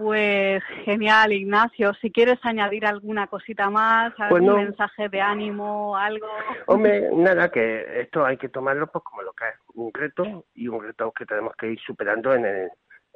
Pues 0.01 0.63
genial, 0.83 1.31
Ignacio. 1.31 1.93
Si 2.01 2.09
quieres 2.09 2.39
añadir 2.41 2.87
alguna 2.87 3.27
cosita 3.27 3.69
más, 3.69 4.11
algún 4.17 4.45
pues 4.47 4.65
mensaje 4.65 5.09
de 5.09 5.21
ánimo, 5.21 5.95
algo. 5.95 6.27
Hombre, 6.65 7.09
nada, 7.13 7.51
que 7.51 8.01
esto 8.01 8.25
hay 8.25 8.37
que 8.37 8.49
tomarlo 8.49 8.87
pues 8.87 9.03
como 9.03 9.21
lo 9.21 9.31
que 9.33 9.45
es, 9.47 9.55
un 9.75 9.93
reto 9.93 10.45
y 10.55 10.67
un 10.67 10.81
reto 10.81 11.11
que 11.11 11.27
tenemos 11.27 11.55
que 11.55 11.73
ir 11.73 11.79
superando 11.79 12.33
en 12.33 12.45
el, 12.45 12.69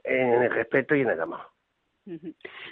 en 0.04 0.44
el 0.44 0.52
respeto 0.52 0.94
y 0.94 1.02
en 1.02 1.10
el 1.10 1.22
amor. 1.22 1.40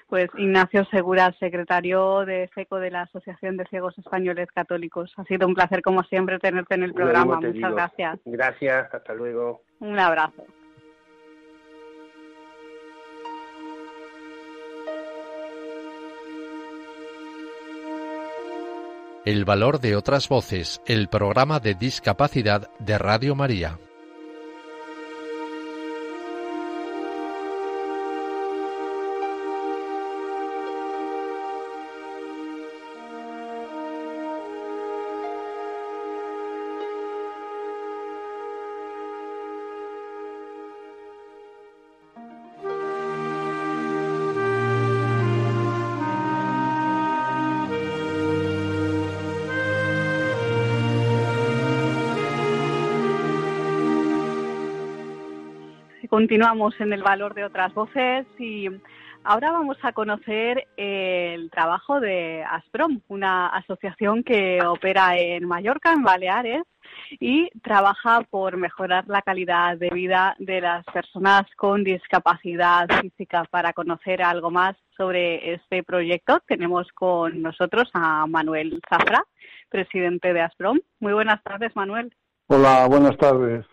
Pues 0.08 0.30
Ignacio 0.38 0.86
Segura, 0.86 1.34
secretario 1.40 2.24
de 2.24 2.48
FECO 2.54 2.78
de 2.78 2.92
la 2.92 3.02
Asociación 3.02 3.58
de 3.58 3.66
Ciegos 3.66 3.98
Españoles 3.98 4.48
Católicos. 4.54 5.12
Ha 5.18 5.24
sido 5.24 5.48
un 5.48 5.56
placer, 5.56 5.82
como 5.82 6.04
siempre, 6.04 6.38
tenerte 6.38 6.76
en 6.76 6.84
el 6.84 6.94
programa. 6.94 7.38
Muchas 7.38 7.74
gracias. 7.74 8.20
Gracias, 8.26 8.94
hasta 8.94 9.14
luego. 9.16 9.64
Un 9.80 9.98
abrazo. 9.98 10.46
El 19.26 19.46
valor 19.46 19.80
de 19.80 19.96
otras 19.96 20.28
voces, 20.28 20.82
el 20.86 21.08
programa 21.08 21.62
de 21.62 21.76
discapacidad 21.76 22.70
de 22.80 22.98
Radio 22.98 23.36
María. 23.36 23.80
Continuamos 56.14 56.80
en 56.80 56.94
el 56.94 57.02
valor 57.02 57.34
de 57.34 57.44
otras 57.44 57.74
voces 57.74 58.28
y 58.38 58.70
ahora 59.24 59.52
vamos 59.52 59.78
a 59.82 59.94
conocer 59.94 60.68
el 60.78 61.50
trabajo 61.50 62.00
de 62.00 62.44
Asprom, 62.44 63.02
una 63.08 63.48
asociación 63.48 64.24
que 64.24 64.62
opera 64.64 65.18
en 65.18 65.48
Mallorca, 65.48 65.92
en 65.92 66.04
Baleares, 66.04 66.62
y 67.20 67.50
trabaja 67.62 68.22
por 68.30 68.58
mejorar 68.58 69.06
la 69.08 69.24
calidad 69.24 69.76
de 69.76 69.90
vida 69.90 70.36
de 70.38 70.62
las 70.62 70.86
personas 70.86 71.46
con 71.58 71.84
discapacidad 71.84 72.88
física. 73.02 73.46
Para 73.50 73.74
conocer 73.74 74.22
algo 74.22 74.52
más 74.52 74.76
sobre 74.96 75.56
este 75.56 75.82
proyecto, 75.82 76.44
tenemos 76.46 76.88
con 76.94 77.42
nosotros 77.42 77.90
a 77.96 78.28
Manuel 78.28 78.80
Zafra, 78.88 79.26
presidente 79.68 80.32
de 80.32 80.42
Asprom. 80.42 80.80
Muy 81.00 81.14
buenas 81.14 81.42
tardes, 81.42 81.76
Manuel. 81.76 82.14
Hola, 82.50 82.86
buenas 82.88 83.18
tardes. 83.18 83.66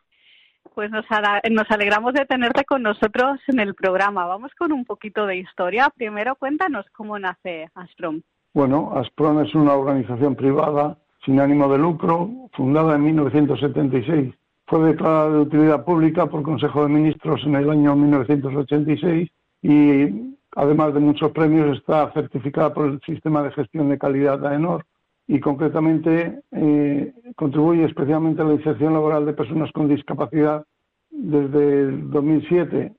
Pues 0.81 0.91
nos, 0.91 1.05
nos 1.51 1.71
alegramos 1.71 2.15
de 2.15 2.25
tenerte 2.25 2.65
con 2.65 2.83
nosotros 2.83 3.39
en 3.49 3.61
el 3.61 3.75
programa. 3.75 4.25
Vamos 4.25 4.51
con 4.59 4.73
un 4.73 4.87
poquito 4.87 5.27
de 5.27 5.37
historia. 5.37 5.93
Primero 5.95 6.37
cuéntanos 6.37 6.87
cómo 6.95 7.19
nace 7.19 7.69
Asprom. 7.75 8.23
Bueno, 8.55 8.91
Asprom 8.95 9.45
es 9.45 9.55
una 9.55 9.75
organización 9.75 10.37
privada 10.37 10.97
sin 11.23 11.39
ánimo 11.39 11.71
de 11.71 11.77
lucro, 11.77 12.31
fundada 12.55 12.95
en 12.95 13.05
1976. 13.05 14.35
Fue 14.69 14.81
declarada 14.89 15.29
de 15.29 15.41
utilidad 15.41 15.85
pública 15.85 16.25
por 16.25 16.43
Consejo 16.43 16.85
de 16.85 16.95
Ministros 16.95 17.43
en 17.45 17.57
el 17.57 17.69
año 17.69 17.95
1986 17.95 19.31
y, 19.61 20.35
además 20.57 20.95
de 20.95 21.01
muchos 21.01 21.31
premios, 21.33 21.77
está 21.77 22.11
certificada 22.13 22.73
por 22.73 22.87
el 22.87 23.01
Sistema 23.05 23.43
de 23.43 23.51
Gestión 23.51 23.91
de 23.91 23.99
Calidad 23.99 24.47
AENOR 24.47 24.87
y 25.29 25.41
concretamente 25.41 26.41
eh, 26.53 27.13
contribuye 27.37 27.85
especialmente 27.85 28.41
a 28.41 28.47
la 28.47 28.55
inserción 28.55 28.95
laboral 28.95 29.27
de 29.27 29.35
personas 29.35 29.71
con 29.73 29.89
discapacidad 29.89 30.65
desde 31.23 31.81
el 31.83 32.11
2007, 32.11 32.93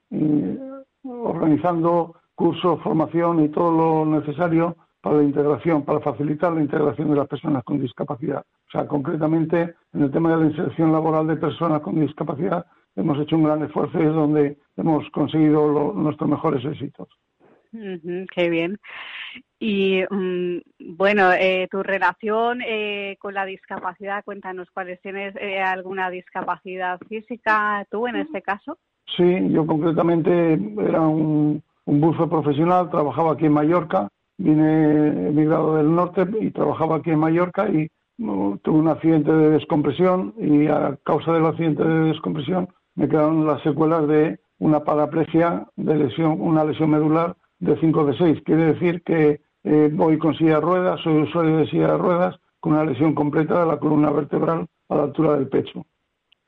organizando 1.03 2.15
cursos, 2.35 2.81
formación 2.81 3.43
y 3.43 3.49
todo 3.49 4.05
lo 4.05 4.19
necesario 4.19 4.75
para 5.01 5.17
la 5.17 5.23
integración, 5.23 5.83
para 5.83 5.99
facilitar 5.99 6.53
la 6.53 6.61
integración 6.61 7.09
de 7.09 7.15
las 7.15 7.27
personas 7.27 7.63
con 7.63 7.81
discapacidad. 7.81 8.43
O 8.67 8.71
sea, 8.71 8.87
concretamente 8.87 9.75
en 9.93 10.03
el 10.03 10.11
tema 10.11 10.31
de 10.31 10.43
la 10.43 10.49
inserción 10.51 10.91
laboral 10.91 11.27
de 11.27 11.35
personas 11.37 11.81
con 11.81 11.99
discapacidad 11.99 12.65
hemos 12.95 13.19
hecho 13.19 13.35
un 13.35 13.43
gran 13.43 13.63
esfuerzo 13.63 13.99
y 13.99 14.05
es 14.05 14.13
donde 14.13 14.57
hemos 14.77 15.09
conseguido 15.11 15.93
nuestros 15.93 16.29
mejores 16.29 16.63
éxitos 16.65 17.07
qué 18.33 18.49
bien. 18.49 18.77
Y 19.63 20.01
mm, 20.09 20.95
bueno, 20.97 21.31
eh, 21.33 21.67
tu 21.69 21.83
relación 21.83 22.61
eh, 22.65 23.15
con 23.19 23.35
la 23.35 23.45
discapacidad, 23.45 24.23
cuéntanos 24.25 24.67
cuáles 24.73 24.99
tienes 25.01 25.35
eh, 25.35 25.61
alguna 25.61 26.09
discapacidad 26.09 26.99
física, 27.07 27.85
tú 27.91 28.07
en 28.07 28.15
este 28.15 28.41
caso. 28.41 28.79
Sí, 29.15 29.23
yo 29.51 29.67
concretamente 29.67 30.53
era 30.53 31.01
un, 31.01 31.61
un 31.85 32.01
bufo 32.01 32.27
profesional, 32.27 32.89
trabajaba 32.89 33.33
aquí 33.33 33.45
en 33.45 33.51
Mallorca, 33.51 34.07
vine 34.39 35.27
emigrado 35.29 35.75
del 35.75 35.93
norte 35.93 36.25
y 36.39 36.49
trabajaba 36.49 36.95
aquí 36.95 37.11
en 37.11 37.19
Mallorca 37.19 37.69
y 37.69 37.87
mm, 38.17 38.57
tuve 38.63 38.79
un 38.79 38.87
accidente 38.87 39.31
de 39.31 39.51
descompresión 39.51 40.33
y 40.39 40.65
a 40.69 40.97
causa 41.03 41.33
del 41.33 41.45
accidente 41.45 41.83
de 41.83 42.05
descompresión 42.05 42.67
me 42.95 43.07
quedaron 43.07 43.45
las 43.45 43.61
secuelas 43.61 44.07
de 44.07 44.39
una 44.57 44.83
paraplegia, 44.83 45.67
de 45.75 45.95
lesión, 45.97 46.41
una 46.41 46.63
lesión 46.63 46.89
medular 46.89 47.35
de 47.59 47.79
5 47.79 48.05
de 48.05 48.17
6. 48.17 48.41
Quiere 48.43 48.73
decir 48.73 49.03
que 49.03 49.39
eh, 49.63 49.89
voy 49.91 50.17
con 50.17 50.35
silla 50.35 50.55
de 50.55 50.61
ruedas, 50.61 50.99
soy 51.01 51.21
usuario 51.21 51.57
de 51.57 51.67
silla 51.67 51.91
de 51.91 51.97
ruedas, 51.97 52.39
con 52.59 52.73
una 52.73 52.85
lesión 52.85 53.13
completa 53.13 53.59
de 53.61 53.65
la 53.65 53.77
columna 53.77 54.11
vertebral 54.11 54.67
a 54.89 54.95
la 54.95 55.03
altura 55.03 55.33
del 55.33 55.47
pecho. 55.47 55.85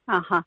Ajá. 0.08 0.46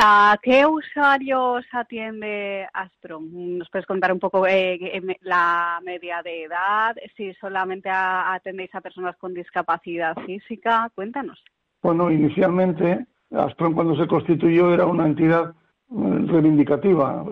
¿A 0.00 0.38
qué 0.40 0.64
usuarios 0.64 1.64
atiende 1.72 2.68
Asprom? 2.72 3.58
¿Nos 3.58 3.68
puedes 3.68 3.86
contar 3.86 4.12
un 4.12 4.20
poco 4.20 4.46
eh, 4.46 4.78
la 5.22 5.80
media 5.84 6.22
de 6.22 6.44
edad? 6.44 6.94
Si 7.16 7.34
solamente 7.34 7.90
atendéis 7.90 8.72
a 8.76 8.80
personas 8.80 9.16
con 9.16 9.34
discapacidad 9.34 10.16
física, 10.24 10.88
cuéntanos. 10.94 11.42
Bueno, 11.82 12.12
inicialmente 12.12 13.06
Asprom 13.32 13.74
cuando 13.74 13.96
se 13.96 14.06
constituyó 14.06 14.72
era 14.72 14.86
una 14.86 15.04
entidad 15.04 15.52
reivindicativa. 15.90 17.24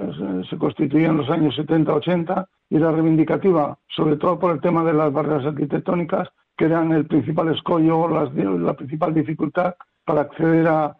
Se 0.48 0.56
constituyó 0.56 1.10
en 1.10 1.18
los 1.18 1.30
años 1.30 1.56
70-80 1.58 2.46
y 2.70 2.76
era 2.76 2.90
reivindicativa, 2.90 3.78
sobre 3.88 4.16
todo 4.16 4.38
por 4.38 4.52
el 4.52 4.60
tema 4.60 4.84
de 4.84 4.92
las 4.92 5.12
barreras 5.12 5.46
arquitectónicas, 5.46 6.28
que 6.56 6.64
eran 6.64 6.92
el 6.92 7.06
principal 7.06 7.48
escollo, 7.54 8.08
la 8.08 8.74
principal 8.74 9.12
dificultad 9.12 9.74
para 10.04 10.22
acceder 10.22 10.66
a, 10.68 10.96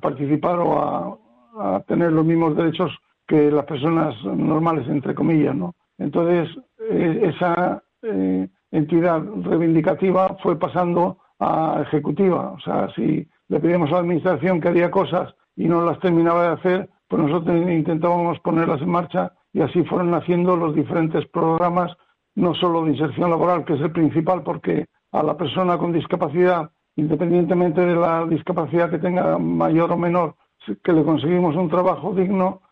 participar 0.00 0.58
o 0.58 1.18
a, 1.58 1.80
tener 1.86 2.12
los 2.12 2.24
mismos 2.24 2.56
derechos 2.56 2.90
que 3.26 3.50
las 3.50 3.64
personas 3.64 4.14
normales, 4.24 4.88
entre 4.88 5.14
comillas. 5.14 5.54
¿no? 5.54 5.74
Entonces, 5.98 6.48
eh, 6.90 7.32
esa 7.34 7.82
eh, 8.02 8.48
entidad 8.70 9.22
reivindicativa 9.42 10.36
fue 10.42 10.58
pasando 10.58 11.18
a 11.38 11.82
ejecutiva. 11.82 12.52
O 12.52 12.60
sea, 12.60 12.88
si 12.94 13.26
le 13.48 13.60
pedíamos 13.60 13.90
a 13.90 13.94
la 13.94 13.98
Administración 14.00 14.60
que 14.60 14.68
haría 14.68 14.90
cosas 14.90 15.34
y 15.56 15.66
no 15.66 15.84
las 15.84 15.98
terminaba 16.00 16.42
de 16.42 16.54
hacer, 16.54 16.90
pues 17.08 17.22
nosotros 17.22 17.56
intentábamos 17.70 18.38
ponerlas 18.40 18.80
en 18.80 18.90
marcha 18.90 19.32
y 19.52 19.60
así 19.60 19.84
fueron 19.84 20.10
naciendo 20.10 20.56
los 20.56 20.74
diferentes 20.74 21.26
programas, 21.28 21.92
no 22.34 22.54
solo 22.54 22.84
de 22.84 22.92
inserción 22.92 23.30
laboral, 23.30 23.64
que 23.64 23.74
es 23.74 23.80
el 23.80 23.92
principal, 23.92 24.42
porque 24.42 24.86
a 25.12 25.22
la 25.22 25.36
persona 25.36 25.78
con 25.78 25.92
discapacidad, 25.92 26.70
independientemente 26.96 27.80
de 27.80 27.94
la 27.94 28.26
discapacidad 28.26 28.90
que 28.90 28.98
tenga 28.98 29.38
mayor 29.38 29.92
o 29.92 29.96
menor, 29.96 30.34
que 30.82 30.92
le 30.92 31.04
conseguimos 31.04 31.54
un 31.54 31.68
trabajo 31.68 32.12
digno, 32.14 32.62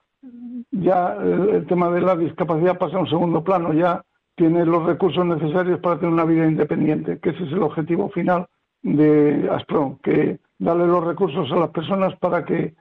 ya 0.73 1.17
el 1.23 1.67
tema 1.67 1.91
de 1.91 2.01
la 2.01 2.17
discapacidad 2.17 2.79
pasa 2.79 2.97
a 2.97 3.01
un 3.01 3.09
segundo 3.09 3.45
plano, 3.45 3.73
ya 3.75 4.03
tiene 4.35 4.65
los 4.65 4.85
recursos 4.85 5.25
necesarios 5.25 5.79
para 5.81 5.99
tener 5.99 6.13
una 6.13 6.25
vida 6.25 6.47
independiente, 6.47 7.19
que 7.21 7.31
ese 7.31 7.45
es 7.45 7.53
el 7.53 7.63
objetivo 7.63 8.09
final 8.09 8.47
de 8.83 9.49
Aspro, 9.53 9.99
que 10.03 10.41
darle 10.63 10.87
los 10.87 11.05
recursos 11.05 11.51
a 11.51 11.57
las 11.57 11.71
personas 11.71 12.15
para 12.19 12.45
que 12.45 12.75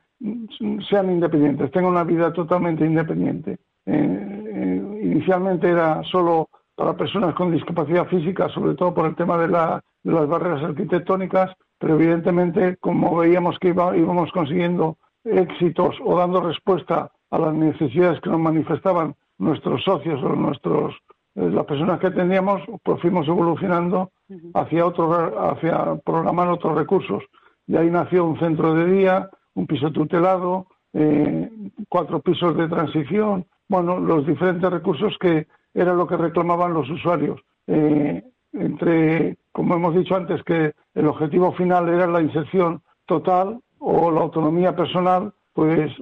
sean 0.90 1.10
independientes, 1.10 1.72
tengan 1.72 1.92
una 1.92 2.04
vida 2.04 2.32
totalmente 2.32 2.86
independiente. 2.86 3.58
Eh, 3.86 4.44
eh, 4.54 5.00
inicialmente 5.04 5.68
era 5.68 6.04
solo 6.04 6.50
para 6.76 6.96
personas 6.96 7.34
con 7.34 7.52
discapacidad 7.52 8.08
física, 8.08 8.50
sobre 8.50 8.76
todo 8.76 8.94
por 8.94 9.08
el 9.08 9.16
tema 9.16 9.38
de, 9.38 9.48
las 9.48 10.28
barreras 10.28 10.64
arquitectónicas, 10.64 11.52
pero 11.80 11.96
evidentemente, 11.96 12.78
como 12.78 13.18
veíamos 13.18 13.58
que 13.58 13.70
íbamos 13.70 14.32
consiguiendo 14.32 14.98
éxitos 15.24 15.96
o 16.04 16.18
dando 16.18 16.42
respuesta 16.42 17.12
a 17.32 17.40
las 17.40 17.54
necesidades 17.54 18.20
que 18.22 18.30
nos 18.30 18.40
manifestaban 18.40 19.16
nuestros 19.40 19.84
socios 19.84 20.22
o 20.24 20.36
nuestros 20.36 20.94
eh, 21.34 21.50
las 21.50 21.66
personas 21.66 22.00
que 22.00 22.08
atendíamos, 22.08 22.62
pues 22.84 23.02
fuimos 23.02 23.28
evolucionando 23.28 24.12
hacia 24.54 24.86
otro, 24.86 25.52
hacia 25.52 25.96
programar 26.06 26.50
otros 26.50 26.76
recursos. 26.76 27.24
Y 27.72 27.78
ahí 27.78 27.90
nació 27.90 28.25
un 28.25 28.38
centro 28.38 28.74
de 28.74 28.86
día, 28.86 29.30
un 29.54 29.66
piso 29.66 29.94
tutelado, 29.94 30.68
eh, 30.92 31.50
cuatro 31.88 32.20
pisos 32.20 32.58
de 32.58 32.68
transición, 32.68 33.46
bueno, 33.70 33.98
los 33.98 34.28
diferentes 34.28 34.70
recursos 34.70 35.18
que 35.18 35.48
era 35.74 35.94
lo 35.94 36.06
que 36.06 36.18
reclamaban 36.18 36.74
los 36.74 36.90
usuarios. 36.90 37.40
Eh, 37.68 38.25
entre, 38.51 39.38
como 39.54 39.75
hemos 39.75 39.96
dicho 39.96 40.18
antes, 40.18 40.44
que 40.44 40.74
el 40.94 41.08
objetivo 41.08 41.54
final 41.54 41.88
era 41.88 42.08
la 42.08 42.22
inserción 42.22 42.82
total 43.06 43.62
o 43.80 44.12
la 44.12 44.20
autonomía 44.20 44.75
personal, 44.75 45.34
pues 45.54 45.94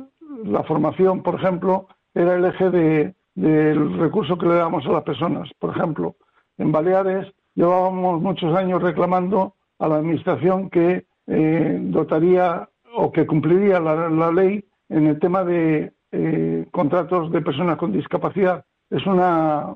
la 0.43 0.63
formación, 0.63 1.21
por 1.21 1.35
ejemplo, 1.35 1.87
era 2.15 2.33
el 2.33 2.45
eje 2.45 2.71
de, 2.71 3.13
del 3.35 3.99
recurso 3.99 4.39
que 4.39 4.47
le 4.47 4.55
damos 4.55 4.87
a 4.87 4.91
las 4.91 5.03
personas. 5.03 5.51
Por 5.59 5.77
ejemplo, 5.77 6.15
en 6.57 6.71
Baleares 6.71 7.31
llevábamos 7.53 8.23
muchos 8.23 8.57
años 8.57 8.81
reclamando 8.81 9.53
a 9.77 9.87
la 9.87 9.97
Administración 9.97 10.71
que 10.71 11.05
eh, 11.29 11.77
dotaría 11.79 12.67
o 12.95 13.11
que 13.11 13.25
cumpliría 13.25 13.79
la, 13.79 14.31
ley 14.31 14.65
en 14.89 15.07
el 15.07 15.19
tema 15.19 15.43
de 15.43 15.93
eh, 16.11 16.65
contratos 16.71 17.31
de 17.31 17.41
personas 17.41 17.77
con 17.77 17.91
discapacidad. 17.91 18.65
Es 18.89 19.05
una, 19.05 19.75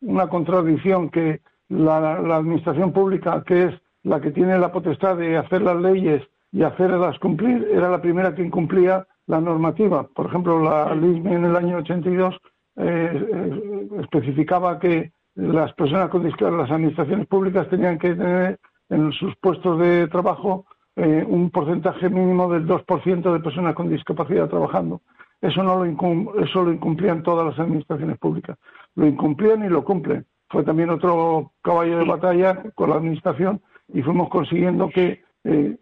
una 0.00 0.28
contradicción 0.28 1.08
que 1.08 1.40
la, 1.68 2.36
Administración 2.36 2.92
pública, 2.92 3.42
que 3.46 3.64
es 3.64 3.74
la 4.02 4.20
que 4.20 4.30
tiene 4.30 4.58
la 4.58 4.70
potestad 4.72 5.16
de 5.16 5.38
hacer 5.38 5.62
las 5.62 5.80
leyes 5.80 6.22
y 6.52 6.62
hacerlas 6.62 7.18
cumplir, 7.18 7.68
era 7.72 7.88
la 7.88 8.02
primera 8.02 8.34
que 8.34 8.42
incumplía 8.42 9.06
la 9.26 9.40
normativa. 9.40 10.06
Por 10.08 10.26
ejemplo, 10.26 10.62
la 10.62 10.94
ley 10.94 11.22
en 11.24 11.44
el 11.44 11.56
año 11.56 11.78
82 11.78 12.34
eh, 12.76 13.28
eh, 13.32 13.88
especificaba 14.00 14.78
que 14.78 15.12
las 15.36 15.72
personas 15.74 16.10
con 16.10 16.24
discapacidad, 16.24 16.58
las 16.58 16.70
administraciones 16.70 17.26
públicas 17.28 17.68
tenían 17.68 17.98
que 17.98 18.14
tener 18.14 18.58
en 18.90 19.12
sus 19.12 19.34
puestos 19.36 19.78
de 19.78 20.08
trabajo 20.08 20.66
eh, 20.96 21.24
un 21.26 21.50
porcentaje 21.50 22.10
mínimo 22.10 22.52
del 22.52 22.66
2% 22.66 23.32
de 23.32 23.40
personas 23.40 23.74
con 23.74 23.88
discapacidad 23.88 24.48
trabajando. 24.48 25.00
Eso 25.40 25.62
no 25.62 25.82
lo, 25.82 26.42
eso 26.42 26.64
lo 26.64 26.72
incumplían 26.72 27.22
todas 27.22 27.46
las 27.46 27.58
administraciones 27.58 28.18
públicas. 28.18 28.58
Lo 28.94 29.06
incumplían 29.06 29.64
y 29.64 29.68
lo 29.68 29.84
cumplen. 29.84 30.26
Fue 30.50 30.64
también 30.64 30.90
otro 30.90 31.52
caballo 31.62 31.98
de 31.98 32.04
batalla 32.04 32.62
con 32.74 32.90
la 32.90 32.96
administración 32.96 33.62
y 33.94 34.02
fuimos 34.02 34.28
consiguiendo 34.28 34.90
que 34.90 35.22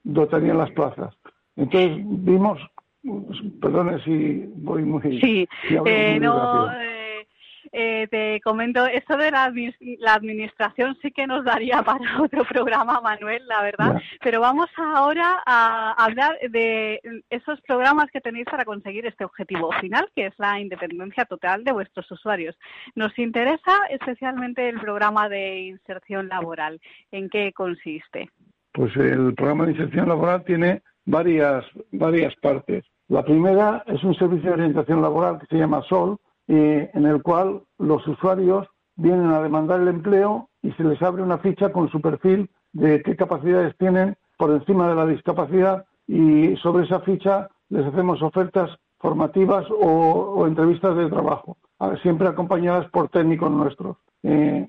dotarían 0.05 0.59
las 0.59 0.71
plazas. 0.71 1.13
Entonces 1.57 1.99
vimos 2.05 2.61
Perdone 3.61 4.03
si 4.05 4.45
voy 4.57 4.83
muy. 4.83 5.21
Sí, 5.21 5.49
eh, 5.87 6.19
no. 6.21 6.71
Eh, 6.73 6.98
eh, 7.73 8.09
te 8.11 8.41
comento, 8.43 8.87
esto 8.87 9.17
de 9.17 9.31
la, 9.31 9.45
administración 10.15 10.97
sí 11.03 11.11
que 11.11 11.27
nos 11.27 11.45
daría 11.45 11.83
para 11.85 12.23
otro 12.23 12.45
programa, 12.45 13.01
Manuel, 13.01 13.47
la 13.47 13.63
verdad. 13.63 14.01
Pero 14.23 14.41
vamos 14.41 14.69
ahora 14.77 15.43
a 15.47 15.93
hablar 15.93 16.39
de 16.51 17.01
esos 17.31 17.61
programas 17.63 18.11
que 18.11 18.21
tenéis 18.21 18.47
para 18.47 18.65
conseguir 18.65 19.07
este 19.07 19.25
objetivo 19.25 19.71
final, 19.81 20.09
que 20.15 20.27
es 20.27 20.35
la 20.39 20.61
independencia 20.61 21.25
total 21.25 21.65
de 21.65 21.73
vuestros 21.73 22.11
usuarios. 22.11 22.57
Nos 22.95 23.19
interesa 23.19 23.73
especialmente 23.91 24.69
el 24.69 24.81
programa 24.81 25.29
de 25.29 25.61
inserción 25.61 26.29
laboral. 26.29 26.81
¿En 27.11 27.29
qué 27.29 27.53
consiste? 27.53 28.31
Pues 28.73 28.95
el 28.97 29.35
programa 29.35 29.67
de 29.67 29.73
inserción 29.73 30.09
laboral 30.09 30.45
tiene 30.45 30.83
varias, 31.05 31.65
varias 31.91 32.35
partes. 32.37 32.85
La 33.09 33.25
primera 33.25 33.83
es 33.87 34.05
un 34.05 34.15
servicio 34.15 34.51
de 34.51 34.57
orientación 34.57 35.01
laboral 35.01 35.39
que 35.39 35.47
se 35.47 35.57
llama 35.57 35.83
SOL, 35.89 36.19
en 36.49 37.07
el 37.07 37.23
cual 37.23 37.63
los 37.79 38.07
usuarios 38.09 38.67
vienen 38.97 39.31
a 39.31 39.43
demandar 39.43 39.81
el 39.81 39.89
empleo 39.89 40.49
y 40.63 40.73
se 40.73 40.85
les 40.85 41.01
abre 41.03 41.23
una 41.23 41.39
ficha 41.39 41.73
con 41.73 41.89
su 41.91 42.01
perfil 42.01 42.51
de 42.73 43.03
qué 43.03 43.17
capacidades 43.17 43.77
tienen 43.79 44.17
por 44.37 44.51
encima 44.51 44.89
de 44.89 44.95
la 44.95 45.07
discapacidad 45.07 45.85
y 46.07 46.57
sobre 46.57 46.85
esa 46.85 47.01
ficha 47.01 47.49
les 47.69 47.87
hacemos 47.87 48.23
ofertas 48.23 48.71
formativas 48.99 49.67
o, 49.71 50.47
entrevistas 50.47 50.97
de 50.97 51.09
trabajo, 51.09 51.57
siempre 52.03 52.29
acompañadas 52.29 52.91
por 52.91 53.09
técnicos 53.09 53.51
nuestros. 53.51 53.97
Eh, 54.23 54.69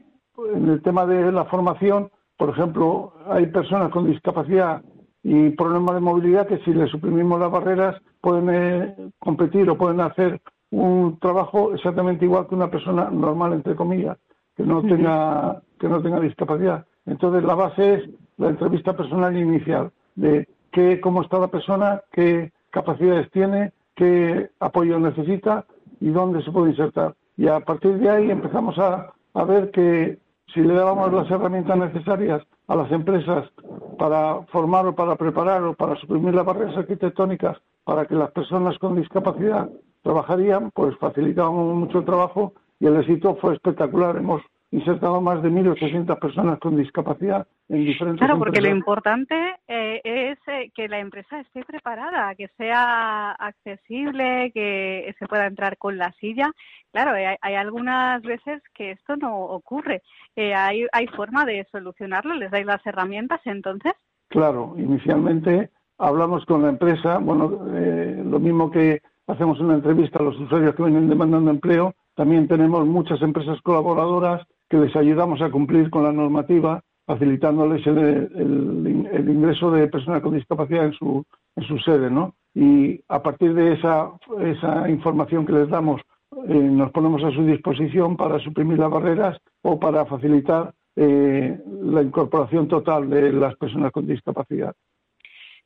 en 0.54 0.70
el 0.70 0.82
tema 0.82 1.06
de 1.06 1.32
la 1.32 1.46
formación, 1.46 2.12
por 2.38 2.50
ejemplo, 2.50 3.14
hay 3.28 3.48
personas 3.48 3.90
con 3.90 4.06
discapacidad 4.06 4.84
y 5.24 5.50
problemas 5.52 5.96
de 5.96 6.02
movilidad 6.02 6.48
que 6.48 6.60
si 6.60 6.74
les 6.74 6.90
suprimimos 6.90 7.40
las 7.40 7.52
barreras 7.52 8.02
pueden 8.22 8.50
eh, 8.50 9.12
competir 9.20 9.70
o 9.70 9.78
pueden 9.78 10.00
hacer 10.02 10.42
un 10.72 11.18
trabajo 11.20 11.74
exactamente 11.74 12.26
igual 12.26 12.48
que 12.48 12.56
una 12.56 12.70
persona 12.70 13.10
normal 13.10 13.54
entre 13.54 13.76
comillas 13.76 14.18
que 14.56 14.64
no 14.64 14.82
tenga 14.82 15.62
que 15.80 15.88
no 15.88 16.02
tenga 16.02 16.20
discapacidad. 16.20 16.86
Entonces 17.06 17.44
la 17.44 17.56
base 17.56 17.94
es 17.96 18.10
la 18.38 18.50
entrevista 18.50 18.96
personal 18.96 19.36
inicial 19.36 19.92
de 20.16 20.48
qué 20.72 21.00
cómo 21.00 21.22
está 21.22 21.40
la 21.40 21.48
persona 21.48 22.02
qué 22.12 22.52
capacidades 22.70 23.32
tiene 23.32 23.72
qué 23.96 24.50
apoyo 24.60 25.00
necesita 25.00 25.66
y 26.00 26.10
dónde 26.10 26.44
se 26.44 26.52
puede 26.52 26.72
insertar. 26.72 27.16
Y 27.36 27.48
a 27.48 27.60
partir 27.60 27.98
de 28.00 28.10
ahí 28.10 28.32
empezamos 28.32 28.78
a, 28.78 29.14
a 29.34 29.44
ver 29.44 29.72
que 29.72 30.20
si 30.54 30.62
le 30.62 30.74
dábamos 30.74 31.12
las 31.14 31.30
herramientas 31.30 31.78
necesarias 31.78 32.42
a 32.68 32.76
las 32.76 32.92
empresas 32.92 33.50
para 33.98 34.42
formar 34.52 34.86
o 34.88 34.96
para 34.96 35.16
preparar 35.16 35.64
o 35.64 35.74
para 35.74 35.96
suprimir 35.98 36.34
las 36.34 36.46
barreras 36.46 36.78
arquitectónicas 36.78 37.58
para 37.84 38.06
que 38.06 38.16
las 38.16 38.32
personas 38.32 38.78
con 38.78 38.96
discapacidad 38.96 39.70
trabajarían, 40.10 40.72
pues 40.72 40.98
facilitábamos 40.98 41.76
mucho 41.76 42.00
el 42.00 42.06
trabajo 42.06 42.54
y 42.80 42.88
el 42.88 42.98
éxito 42.98 43.36
fue 43.36 43.54
espectacular. 43.54 44.18
Hemos 44.18 44.42
insertado 44.72 45.22
más 45.22 45.44
de 45.44 45.52
1.800 45.52 46.20
personas 46.20 46.60
con 46.60 46.76
discapacidad 46.76 47.48
en 47.70 47.86
diferentes 47.86 48.18
Claro, 48.18 48.40
porque 48.40 48.60
lo 48.60 48.70
importante 48.70 49.36
eh, 49.68 50.02
es 50.04 50.40
eh, 50.48 50.72
que 50.74 50.88
la 50.88 50.98
empresa 50.98 51.40
esté 51.40 51.64
preparada, 51.64 52.34
que 52.34 52.48
sea 52.58 53.34
accesible, 53.34 54.52
que 54.52 55.14
se 55.20 55.28
pueda 55.28 55.46
entrar 55.46 55.78
con 55.78 56.00
la 56.00 56.12
silla. 56.14 56.52
Claro, 56.92 57.12
hay, 57.12 57.36
hay 57.40 57.54
algunas 57.54 58.24
veces 58.24 58.64
que 58.74 58.92
esto 58.92 59.16
no 59.16 59.38
ocurre. 59.38 60.02
Eh, 60.36 60.56
hay, 60.56 60.88
¿Hay 60.92 61.06
forma 61.06 61.46
de 61.46 61.68
solucionarlo? 61.72 62.34
¿Les 62.34 62.50
dais 62.50 62.66
las 62.66 62.84
herramientas 62.84 63.42
entonces? 63.46 63.94
Claro, 64.30 64.74
inicialmente 64.76 65.70
hablamos 66.00 66.46
con 66.46 66.64
la 66.64 66.70
empresa, 66.70 67.20
bueno, 67.20 67.68
eh, 67.76 68.24
lo 68.26 68.40
mismo 68.40 68.72
que 68.72 69.02
hacemos 69.30 69.60
una 69.60 69.76
entrevista 69.76 70.20
a 70.20 70.24
los 70.24 70.40
usuarios 70.40 70.76
que 70.76 70.84
vienen 70.84 71.08
demandando 71.08 71.52
empleo, 71.52 71.94
también 72.16 72.48
tenemos 72.48 72.86
muchas 72.86 73.22
empresas 73.22 73.62
colaboradoras 73.62 74.42
que 74.70 74.78
les 74.78 74.96
ayudamos 74.96 75.42
a 75.42 75.52
cumplir 75.52 75.90
con 75.90 76.04
la 76.04 76.12
normativa, 76.12 76.82
facilitándoles 77.06 77.86
el, 77.88 79.06
ingreso 79.28 79.72
de 79.72 79.88
personas 79.88 80.22
con 80.22 80.34
discapacidad 80.34 80.86
en 80.86 80.94
su, 80.94 81.24
en 81.56 81.64
su 81.64 81.78
sede, 81.80 82.10
¿no? 82.10 82.36
Y 82.54 83.02
a 83.08 83.22
partir 83.22 83.54
de 83.54 83.74
esa, 83.74 84.12
esa 84.42 84.90
información 84.90 85.46
que 85.46 85.54
les 85.54 85.70
damos, 85.70 86.02
eh, 86.48 86.54
nos 86.54 86.92
ponemos 86.92 87.24
a 87.24 87.32
su 87.32 87.46
disposición 87.46 88.18
para 88.18 88.40
suprimir 88.40 88.80
las 88.80 88.92
barreras 88.92 89.38
o 89.62 89.80
para 89.80 90.06
facilitar 90.06 90.74
eh, 90.96 91.58
la 91.84 92.02
incorporación 92.02 92.68
total 92.68 93.10
de 93.10 93.32
las 93.32 93.56
personas 93.56 93.92
con 93.92 94.06
discapacidad. 94.06 94.76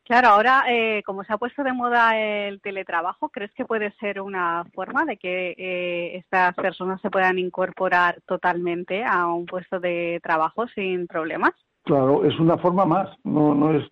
Claro, 0.05 0.29
ahora 0.29 0.65
eh, 0.67 1.01
como 1.05 1.23
se 1.23 1.31
ha 1.31 1.37
puesto 1.37 1.63
de 1.63 1.71
moda 1.71 2.17
el 2.17 2.59
teletrabajo, 2.59 3.29
¿crees 3.29 3.53
que 3.53 3.63
puede 3.63 3.91
ser 3.99 4.19
una 4.19 4.65
forma 4.73 5.05
de 5.05 5.15
que 5.15 5.55
eh, 5.57 6.17
estas 6.17 6.53
personas 6.55 6.99
se 7.01 7.09
puedan 7.09 7.39
incorporar 7.39 8.19
totalmente 8.25 9.05
a 9.05 9.27
un 9.27 9.45
puesto 9.45 9.79
de 9.79 10.19
trabajo 10.21 10.67
sin 10.67 11.07
problemas? 11.07 11.51
Claro, 11.83 12.25
es 12.25 12.37
una 12.37 12.57
forma 12.57 12.85
más, 12.85 13.09
no, 13.23 13.55
no, 13.55 13.73
es, 13.73 13.83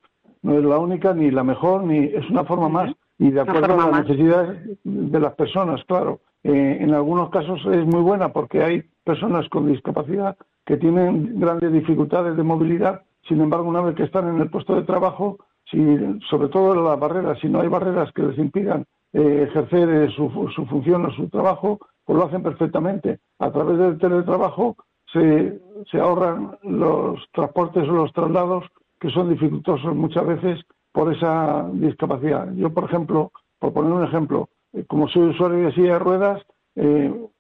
no 0.42 0.58
es 0.58 0.64
la 0.66 0.80
única 0.80 1.14
ni 1.14 1.32
la 1.32 1.44
mejor, 1.44 1.84
ni 1.84 2.06
es 2.06 2.30
una 2.30 2.44
forma 2.44 2.68
más 2.68 2.92
y 3.18 3.30
de 3.30 3.42
acuerdo 3.42 3.80
a 3.80 3.92
las 3.92 4.08
necesidades 4.08 4.80
de 4.84 5.20
las 5.20 5.36
personas, 5.36 5.84
claro. 5.86 6.22
Eh, 6.44 6.78
en 6.82 6.92
algunos 6.94 7.30
casos 7.30 7.60
es 7.72 7.86
muy 7.86 8.02
buena 8.02 8.34
porque 8.34 8.64
hay 8.64 8.84
personas 9.04 9.48
con 9.50 9.72
discapacidad 9.72 10.36
que 10.66 10.76
tienen 10.78 11.40
grandes 11.40 11.72
dificultades 11.72 12.36
de 12.36 12.42
movilidad, 12.42 13.04
sin 13.28 13.40
embargo, 13.40 13.70
una 13.70 13.82
vez 13.82 13.96
que 13.96 14.04
están 14.04 14.28
en 14.28 14.42
el 14.42 14.50
puesto 14.50 14.76
de 14.76 14.82
trabajo, 14.82 15.38
si, 15.72 16.20
sobre 16.30 16.50
todo 16.50 16.76
las 16.76 17.00
barreras, 17.00 17.40
si 17.40 17.48
no 17.48 17.62
hay 17.62 17.70
barreras 17.70 18.12
que 18.12 18.24
les 18.24 18.38
impidan 18.38 18.86
eh, 19.14 19.48
ejercer 19.50 19.90
eh, 19.90 20.10
su, 20.16 20.30
función 20.70 21.06
o 21.06 21.12
su 21.12 21.30
trabajo, 21.30 21.80
pues 22.06 22.20
lo 22.20 22.26
hacen 22.26 22.44
perfectamente. 22.44 23.20
A 23.40 23.52
través 23.52 23.78
del 23.78 23.98
teletrabajo 23.98 24.76
se, 25.12 25.60
se 25.90 26.00
ahorran 26.00 26.58
los 26.64 27.20
transportes 27.32 27.88
o 27.88 27.94
los 27.94 28.12
traslados 28.14 28.66
que 29.00 29.10
son 29.10 29.30
dificultosos 29.30 29.96
muchas 29.96 30.28
veces 30.28 30.60
por 30.92 31.12
esa 31.14 31.68
discapacidad. 31.74 32.54
Yo, 32.54 32.74
por 32.74 32.84
ejemplo, 32.84 33.32
por 33.58 33.74
poner 33.74 33.94
un 33.94 34.04
ejemplo, 34.04 34.50
eh, 34.74 34.84
como 34.88 35.08
soy 35.08 35.30
usuario 35.30 35.66
de 35.66 35.74
silla 35.74 35.94
de 35.94 36.00
ruedas, 36.00 36.42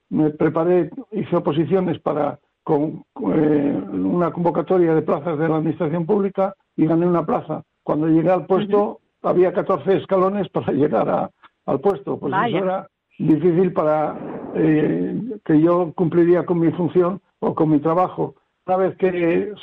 me 0.09 0.29
preparé, 0.31 0.91
hice 1.11 1.37
oposiciones 1.37 1.97
para 1.99 2.37
con 2.63 3.03
una 3.15 4.31
convocatoria 4.31 4.93
de 4.93 5.01
plazas 5.01 5.39
de 5.39 5.47
la 5.47 5.55
Administración 5.55 6.05
Pública 6.05 6.53
y 6.75 6.85
gané 6.85 7.07
una 7.07 7.25
plaza 7.25 7.63
cuando 7.83 8.07
llegué 8.07 8.31
al 8.31 8.45
puesto 8.45 8.99
había 9.21 9.53
14 9.53 9.97
escalones 9.97 10.49
para 10.49 10.71
llegar 10.71 11.31
al 11.65 11.79
puesto. 11.79 12.17
Pues 12.17 12.33
eso 12.47 12.57
era 12.57 12.87
difícil 13.17 13.71
para 13.73 14.17
eh, 14.55 15.21
que 15.45 15.61
yo 15.61 15.93
cumpliría 15.93 16.45
con 16.45 16.59
mi 16.59 16.71
función 16.71 17.21
o 17.39 17.53
con 17.53 17.69
mi 17.69 17.79
trabajo. 17.79 18.35
Una 18.65 18.77
vez 18.77 18.97
que 18.97 19.53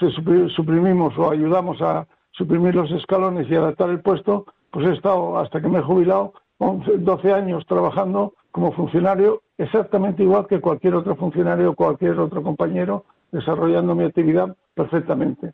suprimimos 0.55 1.17
o 1.19 1.31
ayudamos 1.31 1.81
a 1.81 2.07
suprimir 2.33 2.75
los 2.75 2.91
escalones 2.93 3.49
y 3.51 3.55
adaptar 3.55 3.91
el 3.91 4.01
puesto, 4.01 4.47
pues 4.71 4.87
he 4.87 4.93
estado 4.93 5.39
hasta 5.39 5.61
que 5.61 5.69
me 5.69 5.79
he 5.79 5.83
jubilado 5.83 6.35
11, 6.59 6.99
12 6.99 7.33
años 7.33 7.65
trabajando 7.67 8.35
como 8.51 8.73
funcionario 8.73 9.43
exactamente 9.57 10.23
igual 10.23 10.47
que 10.47 10.61
cualquier 10.61 10.95
otro 10.95 11.17
funcionario 11.17 11.71
o 11.71 11.75
cualquier 11.75 12.19
otro 12.19 12.43
compañero 12.43 13.05
desarrollando 13.33 13.95
mi 13.95 14.05
actividad 14.05 14.57
perfectamente. 14.75 15.53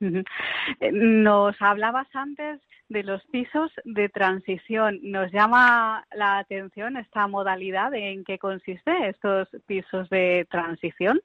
Eh, 0.00 0.92
nos 0.92 1.60
hablabas 1.60 2.06
antes 2.14 2.60
de 2.88 3.02
los 3.02 3.22
pisos 3.26 3.70
de 3.84 4.08
transición. 4.08 4.98
Nos 5.02 5.30
llama 5.32 6.04
la 6.14 6.38
atención 6.38 6.96
esta 6.96 7.26
modalidad. 7.26 7.94
¿En 7.94 8.24
qué 8.24 8.38
consiste 8.38 9.08
estos 9.08 9.48
pisos 9.66 10.08
de 10.10 10.46
transición? 10.50 11.20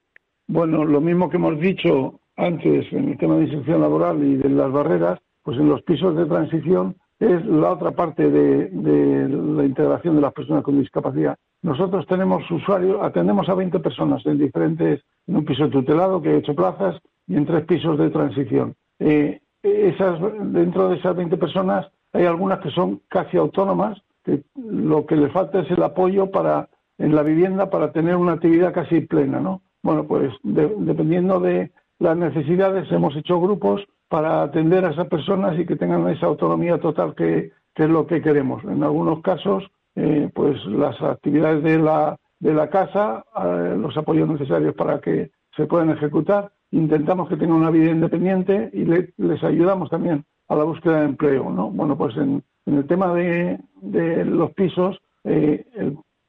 Bueno, 0.47 0.85
lo 0.85 1.01
mismo 1.01 1.29
que 1.29 1.37
hemos 1.37 1.59
dicho 1.59 2.19
antes 2.37 2.91
en 2.91 3.09
el 3.09 3.17
tema 3.17 3.37
de 3.37 3.45
inserción 3.45 3.81
laboral 3.81 4.23
y 4.23 4.35
de 4.35 4.49
las 4.49 4.71
barreras, 4.71 5.19
pues 5.41 5.57
en 5.57 5.69
los 5.69 5.81
pisos 5.83 6.15
de 6.15 6.25
transición 6.25 6.95
es 7.19 7.45
la 7.45 7.71
otra 7.71 7.91
parte 7.91 8.29
de, 8.29 8.69
de 8.69 9.29
la 9.29 9.63
integración 9.63 10.15
de 10.15 10.21
las 10.21 10.33
personas 10.33 10.63
con 10.63 10.79
discapacidad. 10.79 11.37
Nosotros 11.61 12.05
tenemos 12.07 12.49
usuarios, 12.51 12.99
atendemos 13.01 13.47
a 13.49 13.55
20 13.55 13.79
personas 13.79 14.23
en 14.25 14.37
diferentes, 14.37 15.01
en 15.25 15.35
un 15.37 15.45
piso 15.45 15.69
tutelado 15.69 16.21
que 16.21 16.31
he 16.31 16.37
hecho 16.37 16.53
plazas 16.53 16.99
y 17.27 17.35
en 17.35 17.45
tres 17.45 17.65
pisos 17.65 17.97
de 17.97 18.09
transición. 18.09 18.75
Eh, 18.99 19.41
esas, 19.63 20.19
dentro 20.51 20.89
de 20.89 20.97
esas 20.97 21.15
20 21.15 21.37
personas 21.37 21.87
hay 22.13 22.25
algunas 22.25 22.59
que 22.59 22.69
son 22.71 23.01
casi 23.09 23.37
autónomas, 23.37 24.01
que 24.23 24.43
lo 24.55 25.05
que 25.05 25.15
les 25.15 25.31
falta 25.31 25.59
es 25.59 25.71
el 25.71 25.83
apoyo 25.83 26.31
para 26.31 26.69
en 26.97 27.13
la 27.13 27.23
vivienda 27.23 27.69
para 27.69 27.91
tener 27.91 28.15
una 28.15 28.33
actividad 28.33 28.73
casi 28.73 29.01
plena, 29.01 29.39
¿no? 29.39 29.61
Bueno, 29.83 30.05
pues 30.05 30.33
dependiendo 30.43 31.39
de 31.39 31.71
las 31.99 32.17
necesidades 32.17 32.91
hemos 32.91 33.15
hecho 33.15 33.39
grupos 33.39 33.85
para 34.07 34.43
atender 34.43 34.85
a 34.85 34.91
esas 34.91 35.07
personas 35.07 35.59
y 35.59 35.65
que 35.65 35.75
tengan 35.75 36.07
esa 36.09 36.27
autonomía 36.27 36.79
total 36.79 37.15
que, 37.15 37.51
es 37.75 37.89
lo 37.89 38.07
que 38.07 38.21
queremos. 38.21 38.63
En 38.63 38.83
algunos 38.83 39.21
casos, 39.21 39.69
eh, 39.95 40.29
pues 40.33 40.63
las 40.65 40.99
actividades 41.01 41.61
de 41.63 41.77
la, 41.77 42.17
de 42.39 42.53
la 42.53 42.69
casa, 42.69 43.25
eh, 43.43 43.75
los 43.77 43.95
apoyos 43.97 44.29
necesarios 44.29 44.73
para 44.75 44.99
que 45.01 45.31
se 45.55 45.65
puedan 45.65 45.89
ejecutar 45.89 46.51
intentamos 46.75 47.29
que 47.29 47.37
tengan 47.37 47.57
una 47.57 47.71
vida 47.71 47.91
independiente 47.91 48.69
y 48.73 48.83
les 48.83 49.43
ayudamos 49.43 49.89
también 49.89 50.25
a 50.49 50.55
la 50.55 50.63
búsqueda 50.65 50.99
de 50.99 51.05
empleo. 51.05 51.49
¿no? 51.49 51.69
Bueno, 51.69 51.97
pues 51.97 52.15
en, 52.17 52.43
el 52.65 52.85
tema 52.85 53.13
de, 53.13 53.59
los 54.25 54.51
pisos, 54.51 54.99
eh, 55.23 55.65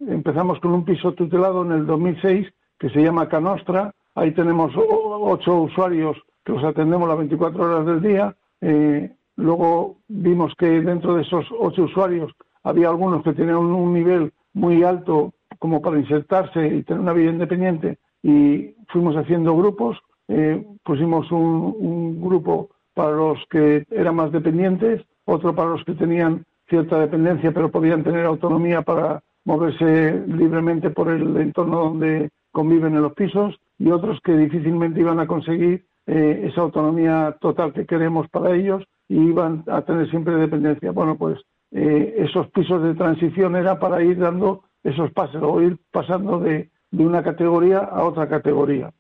empezamos 0.00 0.60
con 0.60 0.72
un 0.72 0.84
piso 0.84 1.12
tutelado 1.12 1.64
en 1.64 1.72
el 1.72 1.86
2006 1.86 2.46
que 2.78 2.90
se 2.90 3.02
llama 3.02 3.28
Canostra. 3.28 3.92
Ahí 4.14 4.32
tenemos 4.32 4.72
ocho 4.76 5.62
usuarios 5.62 6.16
que 6.44 6.52
los 6.52 6.64
atendemos 6.64 7.08
las 7.08 7.18
24 7.18 7.62
horas 7.62 7.86
del 7.86 8.00
día. 8.00 8.36
Eh, 8.60 9.10
luego 9.36 9.96
vimos 10.08 10.54
que 10.56 10.80
dentro 10.80 11.16
de 11.16 11.22
esos 11.22 11.46
ocho 11.58 11.84
usuarios 11.84 12.32
había 12.62 12.88
algunos 12.88 13.22
que 13.22 13.32
tenían 13.32 13.56
un 13.56 13.92
nivel 13.92 14.32
muy 14.54 14.82
alto 14.84 15.32
como 15.58 15.82
para 15.82 15.98
insertarse 15.98 16.66
y 16.66 16.82
tener 16.82 17.00
una 17.00 17.12
vida 17.12 17.30
independiente 17.30 17.98
y 18.22 18.74
fuimos 18.88 19.16
haciendo 19.16 19.56
grupos 19.56 19.98
eh, 20.28 20.64
pusimos 20.82 21.30
un, 21.30 22.20
grupo 22.20 22.70
para 22.94 23.12
los 23.12 23.38
que 23.50 23.84
eran 23.90 24.16
más 24.16 24.32
dependientes, 24.32 25.02
otro 25.24 25.54
para 25.54 25.70
los 25.70 25.84
que 25.84 25.94
tenían 25.94 26.44
cierta 26.68 26.98
dependencia 26.98 27.52
pero 27.52 27.70
podían 27.70 28.02
tener 28.02 28.24
autonomía 28.24 28.82
para 28.82 29.22
moverse 29.44 30.24
libremente 30.26 30.90
por 30.90 31.08
el 31.08 31.36
entorno 31.36 31.78
donde 31.78 32.30
conviven 32.50 32.96
en 32.96 33.02
los 33.02 33.12
pisos 33.12 33.54
y 33.78 33.90
otros 33.90 34.18
que 34.24 34.36
difícilmente 34.36 35.00
iban 35.00 35.20
a 35.20 35.26
conseguir 35.26 35.84
eh, 36.06 36.46
esa 36.48 36.62
autonomía 36.62 37.36
total 37.40 37.72
que 37.72 37.86
queremos 37.86 38.28
para 38.30 38.54
ellos 38.54 38.82
y 39.08 39.16
iban 39.16 39.62
a 39.66 39.82
tener 39.82 40.08
siempre 40.10 40.34
dependencia. 40.36 40.90
Bueno, 40.90 41.16
pues 41.16 41.38
eh, 41.72 42.14
esos 42.18 42.48
pisos 42.50 42.82
de 42.82 42.94
transición 42.94 43.56
era 43.56 43.78
para 43.78 44.02
ir 44.02 44.18
dando 44.18 44.64
esos 44.82 45.12
pasos 45.12 45.42
o 45.42 45.60
ir 45.60 45.76
pasando 45.90 46.38
de, 46.40 46.70
una 46.92 47.22
categoría 47.22 47.78
a 47.80 48.04
otra 48.04 48.28
categoría. 48.28 48.90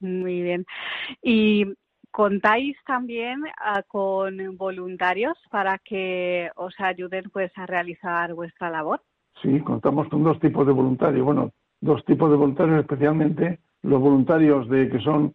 Muy 0.00 0.42
bien. 0.42 0.64
¿Y 1.22 1.64
contáis 2.10 2.76
también 2.86 3.42
ah, 3.58 3.82
con 3.86 4.56
voluntarios 4.56 5.36
para 5.50 5.78
que 5.78 6.50
os 6.56 6.74
ayuden 6.78 7.24
pues 7.32 7.50
a 7.56 7.66
realizar 7.66 8.34
vuestra 8.34 8.70
labor? 8.70 9.00
Sí, 9.42 9.60
contamos 9.60 10.08
con 10.08 10.24
dos 10.24 10.38
tipos 10.40 10.66
de 10.66 10.72
voluntarios. 10.72 11.24
Bueno, 11.24 11.52
dos 11.80 12.04
tipos 12.04 12.30
de 12.30 12.36
voluntarios 12.36 12.80
especialmente 12.80 13.60
los 13.82 14.00
voluntarios 14.00 14.68
de 14.68 14.88
que 14.88 15.00
son 15.00 15.34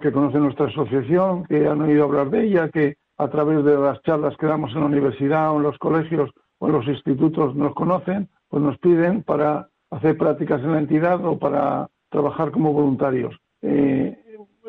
que 0.00 0.12
conocen 0.12 0.44
nuestra 0.44 0.66
asociación, 0.66 1.44
que 1.44 1.66
han 1.66 1.80
oído 1.80 2.04
hablar 2.04 2.30
de 2.30 2.44
ella, 2.44 2.68
que 2.68 2.98
a 3.18 3.28
través 3.28 3.64
de 3.64 3.76
las 3.76 4.00
charlas 4.02 4.36
que 4.36 4.46
damos 4.46 4.72
en 4.72 4.80
la 4.80 4.86
universidad 4.86 5.52
o 5.52 5.56
en 5.56 5.64
los 5.64 5.76
colegios 5.78 6.30
o 6.58 6.66
en 6.68 6.72
los 6.72 6.86
institutos 6.86 7.56
nos 7.56 7.74
conocen, 7.74 8.28
pues 8.48 8.62
nos 8.62 8.78
piden 8.78 9.24
para 9.24 9.68
hacer 9.90 10.16
prácticas 10.16 10.62
en 10.62 10.72
la 10.72 10.78
entidad 10.78 11.24
o 11.24 11.36
para 11.36 11.88
trabajar 12.10 12.52
como 12.52 12.72
voluntarios. 12.72 13.34
Eh, 13.62 14.18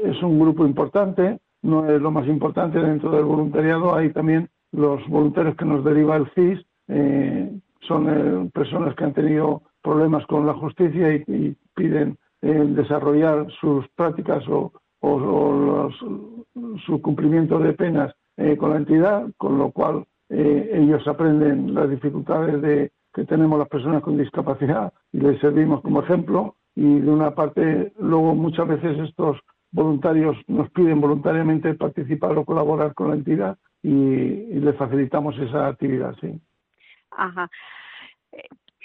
es 0.04 0.22
un 0.22 0.40
grupo 0.40 0.66
importante, 0.66 1.40
no 1.64 1.90
es 1.90 2.02
lo 2.02 2.12
más 2.12 2.28
importante 2.28 2.80
dentro 2.80 3.12
del 3.12 3.26
voluntariado, 3.26 3.96
hay 3.96 4.12
también 4.12 4.50
los 4.72 5.08
voluntarios 5.08 5.56
que 5.56 5.66
nos 5.66 5.84
deriva 5.84 6.16
el 6.16 6.28
CIS, 6.34 6.66
eh, 6.88 7.60
son 7.82 8.08
eh, 8.10 8.50
personas 8.54 8.96
que 8.96 9.04
han 9.04 9.14
tenido 9.14 9.64
problemas 9.82 10.26
con 10.28 10.46
la 10.46 10.54
justicia 10.54 11.14
y, 11.16 11.56
piden 11.76 12.20
desarrollar 12.42 13.48
sus 13.60 13.88
prácticas 13.96 14.44
o, 14.48 14.72
su 16.86 17.02
cumplimiento 17.02 17.58
de 17.58 17.74
penas 17.74 18.14
con 18.60 18.70
la 18.70 18.78
entidad, 18.78 19.26
con 19.38 19.58
lo 19.58 19.72
cual 19.72 20.06
ellos 20.30 21.08
aprenden 21.08 21.74
las 21.74 21.90
dificultades 21.90 22.62
de, 22.62 22.92
que 23.14 23.26
tenemos 23.26 23.58
las 23.58 23.70
personas 23.70 24.04
con 24.04 24.18
discapacidad 24.18 24.94
y 25.12 25.20
les 25.22 25.40
servimos 25.40 25.82
como 25.82 26.02
ejemplo 26.02 26.56
y 26.76 27.00
de 27.00 27.10
una 27.10 27.36
parte 27.36 27.94
luego 28.00 28.36
muchas 28.36 28.68
veces 28.68 28.98
estos 29.00 29.38
voluntarios 29.72 30.38
nos 30.48 30.70
piden 30.72 31.02
voluntariamente 31.02 31.74
participar 31.74 32.38
o 32.38 32.46
colaborar 32.46 32.94
con 32.94 33.10
la 33.10 33.16
entidad 33.16 33.58
y, 33.82 34.60
le 34.60 34.74
facilitamos 34.74 35.38
esa 35.40 35.68
actividad, 35.68 36.16
sí. 36.22 36.40
Ajá. 37.12 37.50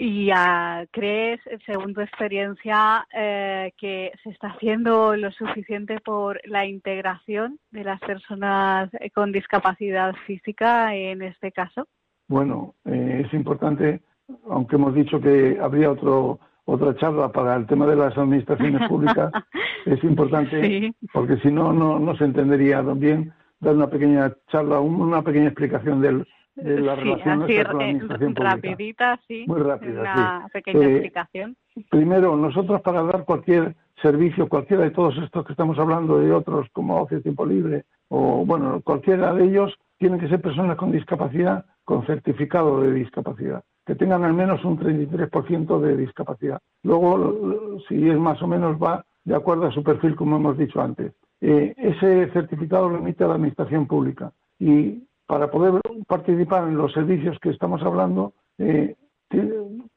¿Y 0.01 0.31
uh, 0.31 0.87
crees, 0.93 1.41
según 1.67 1.93
tu 1.93 2.01
experiencia, 2.01 3.07
eh, 3.13 3.73
que 3.77 4.13
se 4.23 4.31
está 4.31 4.49
haciendo 4.49 5.17
lo 5.17 5.33
suficiente 5.33 5.99
por 6.01 6.41
la 6.45 6.67
integración 6.67 7.59
de 7.73 7.83
las 7.83 8.01
personas 8.01 8.91
con 9.13 9.33
discapacidad 9.33 10.15
física 10.27 10.95
en 10.95 11.23
este 11.23 11.51
caso? 11.51 11.89
Bueno, 12.29 12.75
eh, 12.85 13.25
es 13.27 13.35
importante, 13.35 14.01
aunque 14.49 14.77
hemos 14.77 14.95
dicho 14.95 15.21
que 15.21 15.59
habría 15.61 15.91
otro 15.91 16.39
otra 16.69 16.95
charla 16.97 17.33
para 17.33 17.57
el 17.57 17.67
tema 17.67 17.87
de 17.87 17.97
las 17.97 18.17
administraciones 18.17 18.87
públicas, 18.89 19.33
es 19.87 20.05
importante 20.05 20.93
porque 21.15 21.39
si 21.39 21.51
no, 21.51 21.73
no 21.73 22.17
se 22.17 22.25
entendería 22.25 22.83
bien 22.83 23.33
dar 23.61 23.75
una 23.75 23.89
pequeña 23.89 24.33
charla, 24.51 24.79
una 24.79 25.23
pequeña 25.23 25.47
explicación 25.47 26.03
del, 26.03 26.27
de 26.57 26.81
la 26.81 26.95
relación 26.95 27.43
así, 27.43 27.57
con 27.57 27.79
la 27.79 27.85
administración 27.85 28.37
rapidita, 28.37 29.21
sí. 29.27 29.45
Muy 29.47 29.61
rápida, 29.61 30.01
Una 30.01 30.49
pequeña 30.53 30.87
eh, 30.87 30.93
explicación. 30.93 31.57
Primero, 31.89 32.37
nosotros 32.37 32.83
para 32.83 33.03
dar 33.03 33.25
cualquier 33.25 33.75
servicio, 34.03 34.47
cualquiera 34.49 34.85
de 34.85 34.91
todos 34.91 35.17
estos 35.19 35.47
que 35.47 35.53
estamos 35.53 35.79
hablando 35.79 36.25
y 36.27 36.31
otros 36.31 36.69
como 36.73 37.01
ocio 37.01 37.23
tiempo 37.23 37.47
libre 37.47 37.85
o 38.09 38.45
bueno, 38.45 38.81
cualquiera 38.85 39.33
de 39.35 39.45
ellos 39.45 39.75
tienen 39.99 40.21
que 40.21 40.29
ser 40.29 40.41
personas 40.41 40.77
con 40.77 40.93
discapacidad 40.93 41.65
con 41.89 42.05
certificado 42.05 42.83
de 42.83 42.93
discapacidad, 42.93 43.65
que 43.89 43.95
tengan 43.95 44.23
al 44.23 44.35
menos 44.35 44.63
un 44.67 44.79
33% 44.79 45.81
de 45.81 45.97
discapacidad. 45.97 46.61
Luego, 46.83 47.81
si 47.89 48.07
es 48.07 48.19
más 48.19 48.43
o 48.43 48.47
menos 48.47 48.77
va 48.77 49.03
de 49.25 49.35
acuerdo 49.35 49.65
a 49.67 49.73
su 49.73 49.83
perfil, 49.83 50.15
como 50.15 50.37
hemos 50.37 50.59
dicho 50.59 50.83
antes. 50.83 51.15
Eh, 51.41 51.75
ese 51.79 52.31
certificado 52.33 52.91
lo 52.91 52.99
emite 52.99 53.27
la 53.27 53.35
Administración 53.35 53.87
Pública 53.87 54.31
y 54.59 55.05
para 55.27 55.51
poder 55.51 55.81
participar 56.07 56.69
en 56.69 56.77
los 56.77 56.93
servicios 56.93 57.39
que 57.41 57.49
estamos 57.49 57.83
hablando, 57.83 58.35
eh, 58.59 58.95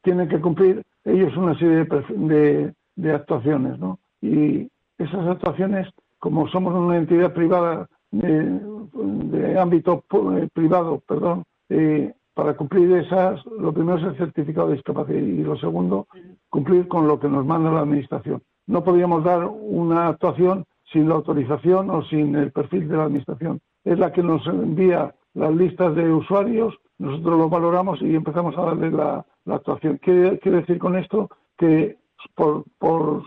tienen 0.03 0.29
que 0.29 0.39
cumplir 0.39 0.83
ellos 1.03 1.35
una 1.35 1.57
serie 1.59 1.85
de, 2.95 3.11
actuaciones, 3.13 3.77
¿no? 3.77 3.99
Y 4.21 4.69
esas 4.99 5.27
actuaciones, 5.27 5.89
como 6.17 6.47
somos 6.47 6.73
una 6.73 6.95
entidad 6.95 7.33
privada 7.33 7.89
de, 8.11 9.59
ámbito 9.59 10.05
eh, 10.37 10.47
privado, 10.53 11.01
perdón, 11.05 11.43
eh, 11.67 12.13
para 12.33 12.55
cumplir 12.55 12.91
esas, 12.93 13.45
lo 13.45 13.73
primero 13.73 13.97
es 13.97 14.03
el 14.05 14.17
certificado 14.17 14.67
de 14.67 14.75
discapacidad 14.75 15.19
y 15.19 15.43
lo 15.43 15.57
segundo, 15.57 16.07
cumplir 16.49 16.87
con 16.87 17.07
lo 17.07 17.19
que 17.19 17.27
nos 17.27 17.45
manda 17.45 17.71
la 17.71 17.81
Administración. 17.81 18.41
No 18.67 18.83
podríamos 18.83 19.23
dar 19.23 19.45
una 19.47 20.07
actuación 20.07 20.65
sin 20.91 21.09
la 21.09 21.15
autorización 21.15 21.89
o 21.89 22.03
sin 22.03 22.35
el 22.35 22.51
perfil 22.51 22.87
de 22.87 22.97
la 22.97 23.03
Administración. 23.03 23.59
Es 23.83 23.99
la 23.99 24.11
que 24.11 24.23
nos 24.23 24.45
envía 24.47 25.13
las 25.33 25.53
listas 25.55 25.95
de 25.95 26.11
usuarios, 26.11 26.75
nosotros 26.97 27.37
lo 27.37 27.49
valoramos 27.49 28.01
y 28.01 28.15
empezamos 28.15 28.57
a 28.57 28.61
darle 28.61 28.91
la, 28.91 29.25
actuación. 29.47 29.99
¿Qué 30.01 30.39
quiere 30.41 30.59
decir 30.59 30.77
con 30.77 30.95
esto? 30.95 31.29
Que 31.57 31.97
por, 32.35 32.63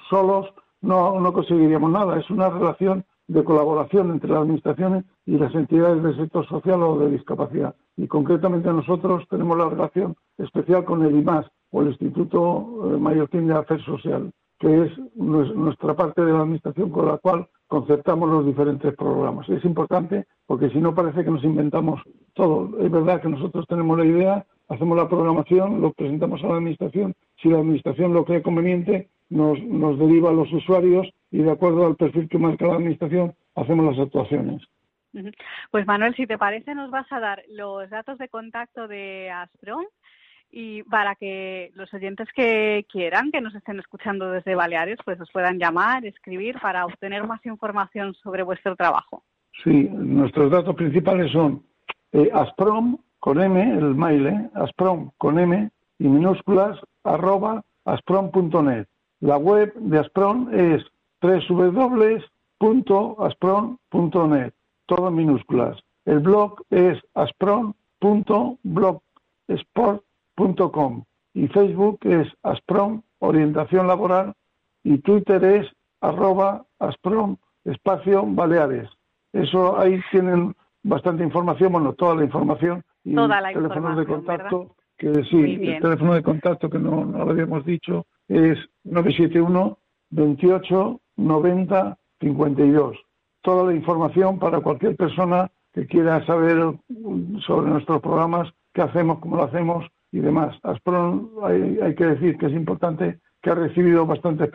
solos 0.08 0.46
no, 0.80 1.18
no 1.18 1.32
conseguiríamos 1.32 1.90
nada. 1.90 2.18
Es 2.18 2.30
una 2.30 2.48
relación 2.50 3.04
de 3.26 3.42
colaboración 3.42 4.10
entre 4.12 4.30
las 4.30 4.42
administraciones 4.42 5.04
y 5.26 5.38
las 5.38 5.54
entidades 5.54 6.02
del 6.02 6.16
sector 6.16 6.46
social 6.46 6.82
o 6.82 6.98
de 6.98 7.10
discapacidad. 7.10 7.74
Y 7.96 8.06
concretamente 8.06 8.72
nosotros 8.72 9.24
tenemos 9.30 9.56
la 9.56 9.68
relación 9.68 10.16
especial 10.38 10.84
con 10.84 11.04
el 11.04 11.16
IMAS 11.16 11.46
o 11.70 11.82
el 11.82 11.88
Instituto 11.88 12.92
eh, 12.94 12.98
Mallorquín 12.98 13.46
de 13.46 13.54
Acceso 13.54 13.96
Social, 13.96 14.30
que 14.58 14.84
es 14.84 14.90
nuestra 15.16 15.94
parte 15.94 16.24
de 16.24 16.32
la 16.32 16.40
administración 16.40 16.90
con 16.90 17.06
la 17.06 17.18
cual 17.18 17.48
concertamos 17.66 18.30
los 18.30 18.46
diferentes 18.46 18.94
programas. 18.94 19.48
Es 19.48 19.64
importante 19.64 20.26
porque 20.46 20.70
si 20.70 20.78
no 20.78 20.94
parece 20.94 21.24
que 21.24 21.30
nos 21.30 21.44
inventamos 21.44 22.00
todo. 22.34 22.78
Es 22.78 22.90
verdad 22.90 23.20
que 23.20 23.28
nosotros 23.28 23.66
tenemos 23.66 23.98
la 23.98 24.04
idea, 24.04 24.46
hacemos 24.68 24.96
la 24.96 25.08
programación, 25.08 25.80
lo 25.80 25.92
presentamos 25.92 26.42
a 26.44 26.48
la 26.48 26.56
Administración. 26.56 27.14
Si 27.42 27.48
la 27.48 27.58
Administración 27.58 28.12
lo 28.12 28.24
cree 28.24 28.42
conveniente, 28.42 29.08
nos, 29.30 29.62
nos 29.62 29.98
deriva 29.98 30.30
a 30.30 30.34
los 30.34 30.52
usuarios 30.52 31.08
y 31.30 31.38
de 31.38 31.50
acuerdo 31.50 31.86
al 31.86 31.96
perfil 31.96 32.28
que 32.28 32.38
marca 32.38 32.66
la 32.66 32.74
Administración, 32.74 33.34
hacemos 33.54 33.86
las 33.86 34.06
actuaciones. 34.06 34.62
Pues 35.70 35.86
Manuel, 35.86 36.14
si 36.14 36.26
te 36.26 36.38
parece, 36.38 36.74
nos 36.74 36.90
vas 36.90 37.10
a 37.12 37.20
dar 37.20 37.42
los 37.48 37.88
datos 37.90 38.18
de 38.18 38.28
contacto 38.28 38.88
de 38.88 39.30
Aspron 39.30 39.84
y 40.50 40.82
para 40.84 41.14
que 41.16 41.72
los 41.74 41.92
oyentes 41.92 42.28
que 42.34 42.86
quieran, 42.90 43.32
que 43.32 43.40
nos 43.40 43.54
estén 43.54 43.78
escuchando 43.80 44.30
desde 44.30 44.54
Baleares, 44.54 44.98
pues 45.04 45.20
os 45.20 45.30
puedan 45.32 45.58
llamar, 45.58 46.04
escribir 46.06 46.60
para 46.60 46.86
obtener 46.86 47.26
más 47.26 47.44
información 47.44 48.14
sobre 48.14 48.42
vuestro 48.42 48.76
trabajo. 48.76 49.24
Sí, 49.62 49.88
nuestros 49.90 50.50
datos 50.50 50.74
principales 50.76 51.32
son 51.32 51.64
eh, 52.12 52.30
asprom 52.32 52.98
con 53.18 53.40
M, 53.40 53.60
el 53.60 53.94
mail, 53.94 54.26
eh, 54.26 54.50
asprom 54.54 55.10
con 55.18 55.38
M 55.38 55.70
y 55.98 56.08
minúsculas 56.08 56.78
arroba 57.02 57.64
asprom.net. 57.84 58.86
La 59.20 59.36
web 59.38 59.72
de 59.74 59.98
Asprom 59.98 60.48
es 60.52 60.84
www.asprom.net, 61.22 62.12
todo 64.86 65.08
en 65.08 65.14
minúsculas. 65.14 65.78
El 66.04 66.20
blog 66.20 66.62
es 66.70 66.98
asprom.blogsport 67.14 70.04
Com, 70.36 71.04
y 71.32 71.46
Facebook 71.48 72.00
es 72.02 72.28
Asprom 72.42 73.02
Orientación 73.20 73.86
Laboral 73.86 74.34
y 74.82 74.98
Twitter 74.98 75.42
es 75.44 75.66
arroba 76.00 76.64
Asprom 76.80 77.36
Espacio 77.64 78.24
Baleares. 78.26 78.88
Eso 79.32 79.78
ahí 79.78 80.00
tienen 80.10 80.54
bastante 80.82 81.22
información, 81.22 81.72
bueno, 81.72 81.92
toda 81.92 82.16
la 82.16 82.24
información 82.24 82.84
y 83.04 83.14
toda 83.14 83.40
la 83.40 83.52
teléfono 83.52 83.96
de 83.96 84.06
contacto, 84.06 84.74
que 84.98 85.12
sí, 85.24 85.58
el 85.62 85.80
teléfono 85.80 86.14
de 86.14 86.22
contacto 86.22 86.68
que 86.68 86.78
no, 86.78 87.04
no 87.04 87.24
lo 87.24 87.30
habíamos 87.30 87.64
dicho 87.64 88.06
es 88.28 88.58
971 88.84 89.78
28 90.10 91.00
90 91.16 91.98
52. 92.20 92.96
Toda 93.44 93.64
la 93.64 93.74
información 93.74 94.38
para 94.38 94.60
cualquier 94.60 94.96
persona 94.96 95.50
que 95.74 95.86
quiera 95.86 96.24
saber 96.24 96.56
sobre 97.46 97.70
nuestros 97.70 98.00
programas, 98.00 98.48
qué 98.72 98.80
hacemos, 98.80 99.18
cómo 99.18 99.36
lo 99.36 99.44
hacemos 99.44 99.84
y 100.12 100.20
demás. 100.20 100.56
Aspron 100.62 101.28
hay, 101.42 101.94
que 101.94 102.06
decir 102.06 102.38
que 102.38 102.46
es 102.46 102.52
importante 102.52 103.18
que 103.42 103.50
ha 103.50 103.54
recibido 103.54 104.06
bastantes 104.06 104.48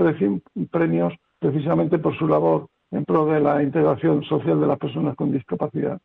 premios 0.71 1.13
precisamente 1.37 1.99
por 1.99 2.17
su 2.17 2.27
labor 2.27 2.67
en 2.89 3.05
pro 3.05 3.27
de 3.27 3.39
la 3.39 3.61
integración 3.61 4.23
social 4.23 4.59
de 4.59 4.65
las 4.65 4.79
personas 4.79 5.15
con 5.15 5.31
discapacidad. 5.31 6.01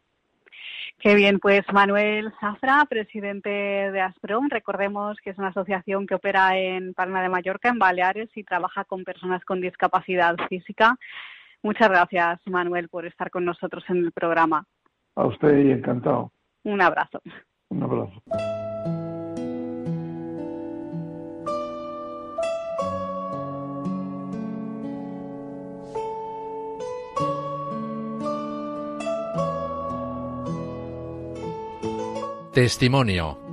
Qué 0.98 1.14
bien, 1.14 1.38
pues 1.38 1.62
Manuel 1.72 2.34
Zafra, 2.38 2.84
presidente 2.88 3.48
de 3.48 4.00
Aspron, 4.02 4.50
recordemos 4.50 5.16
que 5.24 5.30
es 5.30 5.38
una 5.38 5.48
asociación 5.48 6.06
que 6.06 6.16
opera 6.16 6.58
en 6.58 6.92
Palma 6.92 7.22
de 7.22 7.30
Mallorca, 7.30 7.70
en 7.70 7.78
Baleares, 7.78 8.28
y 8.34 8.44
trabaja 8.44 8.84
con 8.84 9.04
personas 9.04 9.42
con 9.46 9.62
discapacidad 9.62 10.36
física. 10.50 10.98
Muchas 11.64 11.88
gracias, 11.88 12.40
Manuel, 12.44 12.90
por 12.90 13.06
estar 13.06 13.30
con 13.30 13.46
nosotros 13.46 13.82
en 13.88 13.96
el 13.96 14.12
programa. 14.12 14.66
A 15.16 15.24
usted 15.24 15.64
y 15.64 15.70
encantado. 15.70 16.30
Un 16.62 16.82
abrazo. 16.82 17.22
Un 17.70 17.82
abrazo. 17.82 18.22
Testimonio. 32.52 33.43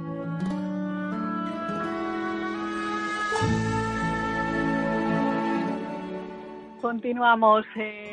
Continuamos 6.91 7.65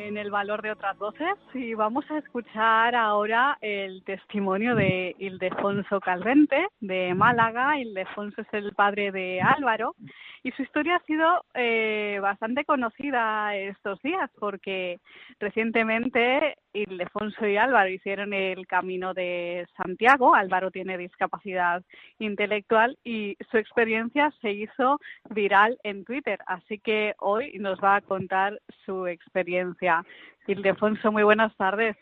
en 0.08 0.16
el 0.16 0.30
valor 0.30 0.62
de 0.62 0.70
otras 0.70 0.96
voces 0.96 1.34
y 1.52 1.74
vamos 1.74 2.10
a 2.10 2.16
escuchar 2.16 2.94
ahora 2.94 3.58
el 3.60 4.02
testimonio 4.04 4.74
de 4.74 5.14
Ildefonso 5.18 6.00
Calvente 6.00 6.66
de 6.80 7.12
Málaga. 7.14 7.78
Ildefonso 7.78 8.40
es 8.40 8.48
el 8.52 8.72
padre 8.72 9.12
de 9.12 9.42
Álvaro 9.42 9.94
y 10.42 10.50
su 10.52 10.62
historia 10.62 10.96
ha 10.96 11.04
sido 11.04 11.44
eh, 11.52 12.18
bastante 12.22 12.64
conocida 12.64 13.54
estos 13.54 14.00
días 14.00 14.30
porque 14.38 14.98
recientemente 15.40 16.56
Ildefonso 16.72 17.46
y 17.46 17.56
Álvaro 17.56 17.90
hicieron 17.90 18.32
el 18.32 18.66
camino 18.66 19.12
de 19.12 19.66
Santiago. 19.76 20.34
Álvaro 20.34 20.70
tiene 20.70 20.96
discapacidad 20.96 21.82
intelectual 22.18 22.96
y 23.04 23.36
su 23.50 23.58
experiencia 23.58 24.32
se 24.40 24.52
hizo 24.52 25.00
viral 25.30 25.78
en 25.82 26.04
Twitter. 26.04 26.38
Así 26.46 26.78
que 26.78 27.14
hoy 27.18 27.58
nos 27.58 27.78
va 27.80 27.96
a 27.96 28.00
contar 28.00 28.58
su 28.86 29.06
experiencia. 29.06 29.97
Ildefonso, 30.46 31.12
muy 31.12 31.22
buenas 31.22 31.54
tardes. 31.56 31.96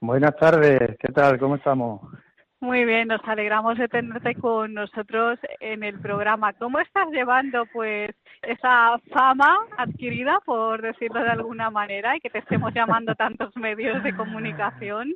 Buenas 0.00 0.36
tardes, 0.36 0.96
¿qué 0.98 1.12
tal? 1.12 1.38
¿Cómo 1.38 1.56
estamos? 1.56 2.00
Muy 2.60 2.84
bien, 2.84 3.08
nos 3.08 3.20
alegramos 3.24 3.76
de 3.76 3.86
tenerte 3.86 4.34
con 4.34 4.72
nosotros 4.72 5.38
en 5.60 5.82
el 5.84 6.00
programa. 6.00 6.54
¿Cómo 6.54 6.78
estás 6.80 7.06
llevando 7.10 7.64
pues 7.72 8.10
esa 8.42 8.98
fama 9.12 9.58
adquirida, 9.76 10.40
por 10.44 10.80
decirlo 10.80 11.22
de 11.22 11.30
alguna 11.30 11.70
manera, 11.70 12.16
y 12.16 12.20
que 12.20 12.30
te 12.30 12.38
estemos 12.38 12.72
llamando 12.72 13.14
tantos 13.14 13.54
medios 13.56 14.02
de 14.02 14.16
comunicación? 14.16 15.14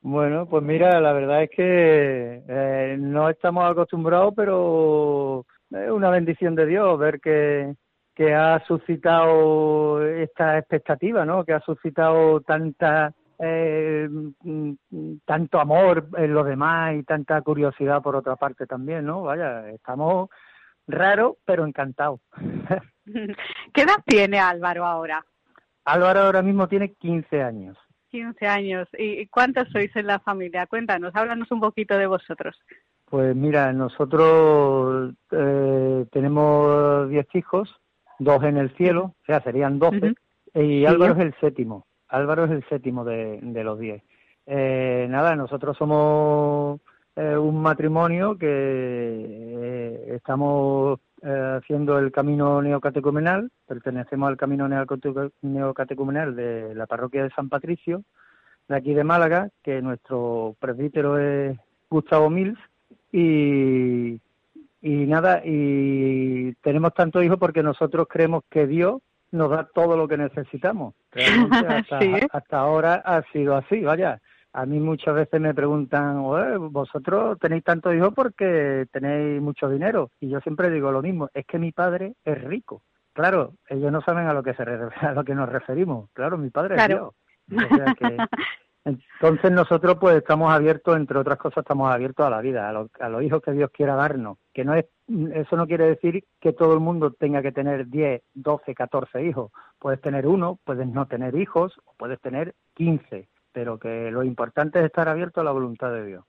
Bueno, 0.00 0.46
pues 0.46 0.62
mira, 0.62 1.00
la 1.00 1.12
verdad 1.12 1.44
es 1.44 1.50
que 1.50 2.42
eh, 2.46 2.96
no 2.98 3.30
estamos 3.30 3.70
acostumbrados, 3.70 4.34
pero 4.36 5.46
es 5.70 5.90
una 5.90 6.10
bendición 6.10 6.54
de 6.54 6.66
Dios 6.66 6.98
ver 6.98 7.20
que, 7.20 7.72
que 8.14 8.34
ha 8.34 8.64
suscitado 8.66 10.04
esta 10.06 10.58
expectativa, 10.58 11.24
¿no? 11.24 11.44
Que 11.44 11.52
ha 11.52 11.60
suscitado 11.60 12.40
tanta 12.40 13.12
eh, 13.38 14.08
tanto 15.24 15.58
amor 15.58 16.06
en 16.16 16.32
los 16.32 16.46
demás 16.46 16.94
y 16.94 17.02
tanta 17.02 17.40
curiosidad 17.42 18.00
por 18.02 18.14
otra 18.16 18.36
parte 18.36 18.66
también, 18.66 19.04
¿no? 19.04 19.22
Vaya, 19.22 19.68
estamos 19.70 20.30
raros 20.86 21.36
pero 21.44 21.66
encantados. 21.66 22.20
¿Qué 23.04 23.82
edad 23.82 23.96
tiene 24.06 24.38
Álvaro 24.38 24.84
ahora? 24.84 25.24
Álvaro 25.84 26.20
ahora 26.20 26.42
mismo 26.42 26.68
tiene 26.68 26.94
15 26.94 27.42
años. 27.42 27.76
15 28.10 28.46
años. 28.46 28.88
¿Y 28.96 29.26
cuántos 29.26 29.68
sois 29.70 29.94
en 29.96 30.06
la 30.06 30.20
familia? 30.20 30.66
Cuéntanos, 30.66 31.14
háblanos 31.14 31.50
un 31.50 31.60
poquito 31.60 31.98
de 31.98 32.06
vosotros. 32.06 32.56
Pues 33.06 33.34
mira, 33.34 33.72
nosotros 33.72 35.14
eh, 35.32 36.06
tenemos 36.12 37.08
10 37.10 37.26
hijos, 37.34 37.80
dos 38.18 38.42
en 38.44 38.56
el 38.56 38.74
cielo, 38.76 39.14
o 39.22 39.24
sea, 39.26 39.40
serían 39.42 39.78
12, 39.78 40.14
y 40.54 40.84
Álvaro 40.84 41.14
es 41.14 41.20
el 41.20 41.34
séptimo. 41.40 41.86
Álvaro 42.08 42.44
es 42.44 42.50
el 42.50 42.64
séptimo 42.68 43.04
de, 43.04 43.38
de 43.42 43.64
los 43.64 43.78
10. 43.78 44.02
Eh, 44.46 45.06
nada, 45.08 45.34
nosotros 45.36 45.76
somos 45.76 46.80
eh, 47.16 47.36
un 47.36 47.62
matrimonio 47.62 48.36
que 48.36 48.46
eh, 48.48 50.14
estamos 50.16 50.98
eh, 51.22 51.58
haciendo 51.58 51.98
el 51.98 52.10
camino 52.10 52.60
neocatecumenal, 52.60 53.50
pertenecemos 53.66 54.28
al 54.28 54.36
camino 54.36 54.68
neocatecumenal 55.42 56.34
de 56.34 56.74
la 56.74 56.86
parroquia 56.86 57.22
de 57.22 57.30
San 57.30 57.48
Patricio, 57.48 58.02
de 58.68 58.76
aquí 58.76 58.94
de 58.94 59.04
Málaga, 59.04 59.48
que 59.62 59.80
nuestro 59.80 60.56
presbítero 60.58 61.18
es 61.18 61.56
Gustavo 61.88 62.30
Mills, 62.30 62.58
y, 63.12 64.20
y 64.86 65.06
nada, 65.06 65.40
y 65.42 66.52
tenemos 66.56 66.92
tantos 66.92 67.24
hijos 67.24 67.38
porque 67.38 67.62
nosotros 67.62 68.06
creemos 68.06 68.42
que 68.50 68.66
Dios 68.66 69.00
nos 69.30 69.48
da 69.48 69.66
todo 69.74 69.96
lo 69.96 70.06
que 70.06 70.18
necesitamos. 70.18 70.94
hasta, 71.68 71.98
hasta 72.30 72.58
ahora 72.58 72.96
ha 72.96 73.22
sido 73.32 73.56
así, 73.56 73.80
vaya. 73.80 74.20
A 74.52 74.66
mí 74.66 74.78
muchas 74.80 75.14
veces 75.14 75.40
me 75.40 75.54
preguntan, 75.54 76.22
vosotros 76.70 77.38
tenéis 77.40 77.64
tantos 77.64 77.94
hijos 77.94 78.12
porque 78.14 78.84
tenéis 78.92 79.40
mucho 79.40 79.70
dinero. 79.70 80.10
Y 80.20 80.28
yo 80.28 80.40
siempre 80.40 80.68
digo 80.70 80.92
lo 80.92 81.00
mismo, 81.00 81.30
es 81.32 81.46
que 81.46 81.58
mi 81.58 81.72
padre 81.72 82.12
es 82.22 82.44
rico. 82.44 82.82
Claro, 83.14 83.54
ellos 83.70 83.90
no 83.90 84.02
saben 84.02 84.26
a 84.26 84.34
lo 84.34 84.42
que 84.42 84.52
se 84.52 84.62
a 85.00 85.12
lo 85.14 85.24
que 85.24 85.34
nos 85.34 85.48
referimos. 85.48 86.10
Claro, 86.12 86.36
mi 86.36 86.50
padre 86.50 86.76
es 86.76 86.88
Dios. 86.88 87.14
entonces 88.84 89.50
nosotros 89.50 89.96
pues 90.00 90.16
estamos 90.16 90.52
abiertos, 90.52 90.96
entre 90.96 91.18
otras 91.18 91.38
cosas, 91.38 91.58
estamos 91.58 91.90
abiertos 91.90 92.26
a 92.26 92.30
la 92.30 92.40
vida, 92.40 92.68
a, 92.68 93.04
a, 93.04 93.08
los 93.08 93.22
hijos 93.22 93.42
que 93.42 93.52
Dios 93.52 93.70
quiera 93.70 93.94
darnos. 93.94 94.38
Que 94.52 94.64
no 94.64 94.74
es, 94.74 94.86
eso 95.34 95.56
no 95.56 95.66
quiere 95.66 95.86
decir 95.86 96.24
que 96.40 96.52
todo 96.52 96.74
el 96.74 96.80
mundo 96.80 97.12
tenga 97.12 97.42
que 97.42 97.52
tener 97.52 97.88
10, 97.88 98.22
12, 98.34 98.74
14 98.74 99.24
hijos. 99.24 99.52
Puedes 99.78 100.00
tener 100.00 100.26
uno, 100.26 100.58
puedes 100.64 100.86
no 100.86 101.06
tener 101.06 101.34
hijos, 101.34 101.72
o 101.84 101.94
puedes 101.96 102.20
tener 102.20 102.54
15 102.74 103.28
pero 103.54 103.78
que 103.78 104.10
lo 104.10 104.24
importante 104.24 104.80
es 104.80 104.86
estar 104.86 105.08
abierto 105.08 105.40
a 105.40 105.44
la 105.44 105.52
voluntad 105.52 105.92
de 105.92 106.04
Dios. 106.04 106.24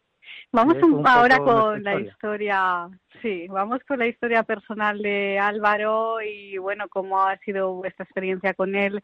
Vamos 0.51 0.77
ahora 1.05 1.39
con 1.39 1.83
la 1.83 1.99
historia, 1.99 2.87
sí, 3.21 3.47
vamos 3.49 3.79
con 3.87 3.99
la 3.99 4.07
historia 4.07 4.43
personal 4.43 5.01
de 5.01 5.39
Álvaro 5.39 6.21
y 6.21 6.57
bueno, 6.57 6.87
cómo 6.87 7.21
ha 7.21 7.37
sido 7.39 7.73
vuestra 7.73 8.05
experiencia 8.05 8.53
con 8.53 8.75
él. 8.75 9.01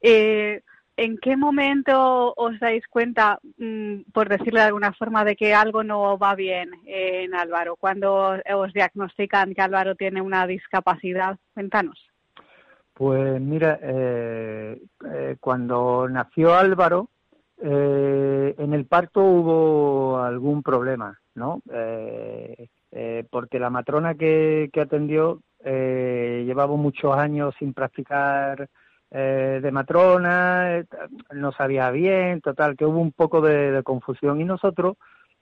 Eh, 0.00 0.62
¿En 0.96 1.16
qué 1.18 1.36
momento 1.36 2.34
os 2.36 2.60
dais 2.60 2.86
cuenta, 2.88 3.38
mm, 3.56 4.10
por 4.12 4.28
decirlo 4.28 4.60
de 4.60 4.66
alguna 4.66 4.92
forma, 4.92 5.24
de 5.24 5.36
que 5.36 5.54
algo 5.54 5.82
no 5.82 6.18
va 6.18 6.34
bien 6.34 6.70
en 6.84 7.34
Álvaro? 7.34 7.76
Cuando 7.76 8.36
os 8.54 8.72
diagnostican 8.72 9.54
que 9.54 9.62
Álvaro 9.62 9.94
tiene 9.94 10.20
una 10.20 10.46
discapacidad, 10.46 11.38
cuéntanos. 11.54 11.98
Pues 12.92 13.40
mira, 13.40 13.78
eh, 13.82 14.78
eh, 15.10 15.36
cuando 15.40 16.06
nació 16.10 16.54
Álvaro, 16.54 17.08
eh, 17.64 18.54
en 18.58 18.74
el 18.74 18.86
parto 18.86 19.22
hubo 19.22 20.18
algún 20.18 20.64
problema, 20.64 21.20
¿no? 21.36 21.62
Eh, 21.72 22.68
eh, 22.90 23.24
porque 23.30 23.60
la 23.60 23.70
matrona 23.70 24.16
que, 24.16 24.68
atendió 24.80 25.40
llevaba 25.64 26.74
muchos 26.74 27.16
años 27.16 27.54
sin 27.56 27.72
practicar 27.72 28.68
de 29.18 29.70
matrona, 29.72 30.84
no 31.32 31.52
sabía 31.52 31.90
bien, 31.90 32.40
total, 32.40 32.76
que 32.76 32.86
hubo 32.86 32.98
un 32.98 33.12
poco 33.12 33.40
de, 33.40 33.82
confusión. 33.82 34.40
Y 34.40 34.44
nosotros 34.44 34.96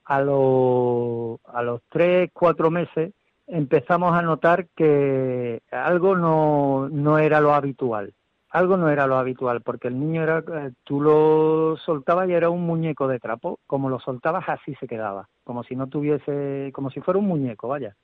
a, 0.05 0.21
los 0.21 1.39
a 1.47 1.63
los 1.63 1.81
tres, 1.89 2.31
cuatro 2.33 2.71
meses 2.71 3.13
empezamos 3.47 4.13
a 4.13 4.23
notar 4.23 4.67
que 4.77 5.63
algo 5.71 6.17
no, 6.17 6.89
no 6.91 7.19
era 7.19 7.41
lo 7.41 7.55
habitual. 7.55 8.13
Algo 8.51 8.77
no 8.77 8.89
era 8.89 9.07
lo 9.07 9.17
habitual, 9.17 9.61
porque 9.61 9.87
el 9.87 9.99
niño 10.01 10.25
era, 10.25 10.39
eh, 10.39 10.73
tú 10.83 11.01
lo 11.01 11.77
soltabas 11.77 12.29
y 12.29 12.33
era 12.33 12.51
un 12.51 12.67
muñeco 12.67 13.07
de 13.07 13.21
trapo, 13.21 13.61
como 13.67 13.89
lo 13.89 14.01
soltabas 14.01 14.49
así 14.49 14.75
se 14.81 14.89
quedaba, 14.89 15.29
como 15.45 15.63
si 15.63 15.77
no 15.77 15.87
tuviese, 15.87 16.73
como 16.75 16.91
si 16.91 17.01
fuera 17.01 17.21
un 17.21 17.29
muñeco, 17.29 17.69
vaya. 17.69 17.95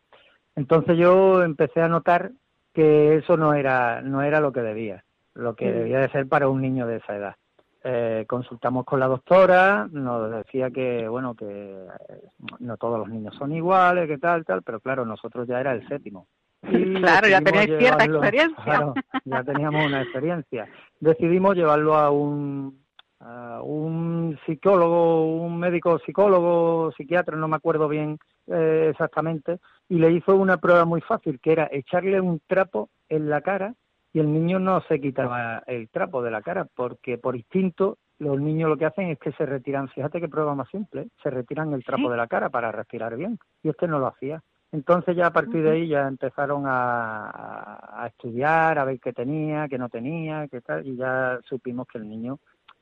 Entonces 0.55 0.97
yo 0.97 1.43
empecé 1.43 1.83
a 1.83 1.89
notar 1.89 2.31
que 2.73 3.17
eso 3.17 3.37
no 3.37 3.55
era, 3.55 4.03
no 4.03 4.23
era 4.23 4.39
lo 4.39 4.53
que 4.53 4.63
debía, 4.63 5.03
lo 5.37 5.55
que 5.55 5.71
mm. 5.71 5.75
debía 5.75 5.99
de 6.01 6.11
ser 6.11 6.29
para 6.29 6.49
un 6.49 6.61
niño 6.61 6.87
de 6.87 6.97
esa 6.97 7.17
edad. 7.17 7.37
Eh, 7.85 8.25
consultamos 8.27 8.85
con 8.85 8.99
la 8.99 9.07
doctora, 9.07 9.87
nos 9.93 10.31
decía 10.33 10.71
que, 10.71 11.07
bueno, 11.07 11.37
que 11.37 11.47
eh, 11.47 12.23
no 12.59 12.77
todos 12.77 12.99
los 12.99 13.09
niños 13.09 13.37
son 13.37 13.53
iguales, 13.53 14.09
que 14.09 14.19
tal, 14.19 14.45
tal, 14.45 14.63
pero 14.63 14.81
claro, 14.81 15.05
nosotros 15.05 15.47
ya 15.47 15.61
era 15.61 15.73
el 15.73 15.87
séptimo. 15.87 16.27
claro, 16.63 17.29
ya 17.29 17.41
teníais 17.41 17.79
cierta 17.79 18.05
experiencia. 18.05 18.93
ya 19.25 19.45
teníamos 19.45 19.87
una 19.87 20.03
experiencia. 20.03 20.69
Decidimos 20.99 21.55
llevarlo 21.55 21.95
a 21.95 22.11
un, 22.11 22.83
a 23.21 23.61
un 23.63 24.37
psicólogo, 24.47 25.37
un 25.45 25.57
médico 25.57 26.01
psicólogo, 26.01 26.91
psiquiatra, 26.97 27.37
no 27.37 27.47
me 27.47 27.57
acuerdo 27.57 27.87
bien 27.87 28.19
eh, 28.49 28.89
exactamente, 28.91 29.59
y 29.89 29.99
le 29.99 30.11
hizo 30.11 30.35
una 30.35 30.57
prueba 30.57 30.85
muy 30.85 31.03
fácil, 31.03 31.39
que 31.41 31.53
era 31.53 31.69
echarle 31.71 32.21
un 32.21 32.41
trapo 32.49 32.89
en 33.09 33.29
la 33.29 33.43
cara 33.43 33.75
y 34.17 34.19
el 34.19 34.33
niño 34.33 34.59
no 34.59 34.81
se 34.89 34.99
quitaba 34.99 35.63
el 35.67 35.91
trapo 35.91 36.23
de 36.23 36.31
la 36.31 36.41
cara, 36.41 36.67
porque 36.75 37.19
por 37.19 37.37
instinto 37.37 37.99
los 38.19 38.41
niños 38.41 38.71
lo 38.71 38.79
que 38.79 38.87
hacen 38.87 39.11
es 39.11 39.19
que 39.19 39.31
se 39.33 39.45
retiran, 39.45 39.91
fíjate 39.91 40.23
qué 40.23 40.29
prueba 40.31 40.55
más 40.55 40.71
simple, 40.71 41.09
se 41.23 41.29
retiran 41.29 41.75
el 41.75 41.85
trapo 41.85 42.09
de 42.11 42.17
la 42.17 42.27
cara 42.27 42.49
para 42.49 42.73
respirar 42.73 43.15
bien, 43.15 43.39
y 43.63 43.69
este 43.69 43.87
no 43.87 43.99
lo 43.99 44.07
hacía. 44.07 44.41
Entonces 44.73 45.15
ya 45.15 45.27
a 45.27 45.33
partir 45.35 45.63
de 45.63 45.71
ahí 45.71 45.89
ya 45.89 46.09
empezaron 46.09 46.63
a, 46.65 48.07
estudiar, 48.07 48.79
a 48.79 48.87
ver 48.87 49.01
qué 49.01 49.13
tenía, 49.13 49.69
qué 49.69 49.77
no 49.77 49.91
tenía, 49.91 50.49
qué 50.49 50.63
tal, 50.63 50.87
y 50.87 50.97
ya 50.97 51.39
supimos 51.47 51.87
que 51.87 51.99
el 51.99 52.09
niño 52.09 52.39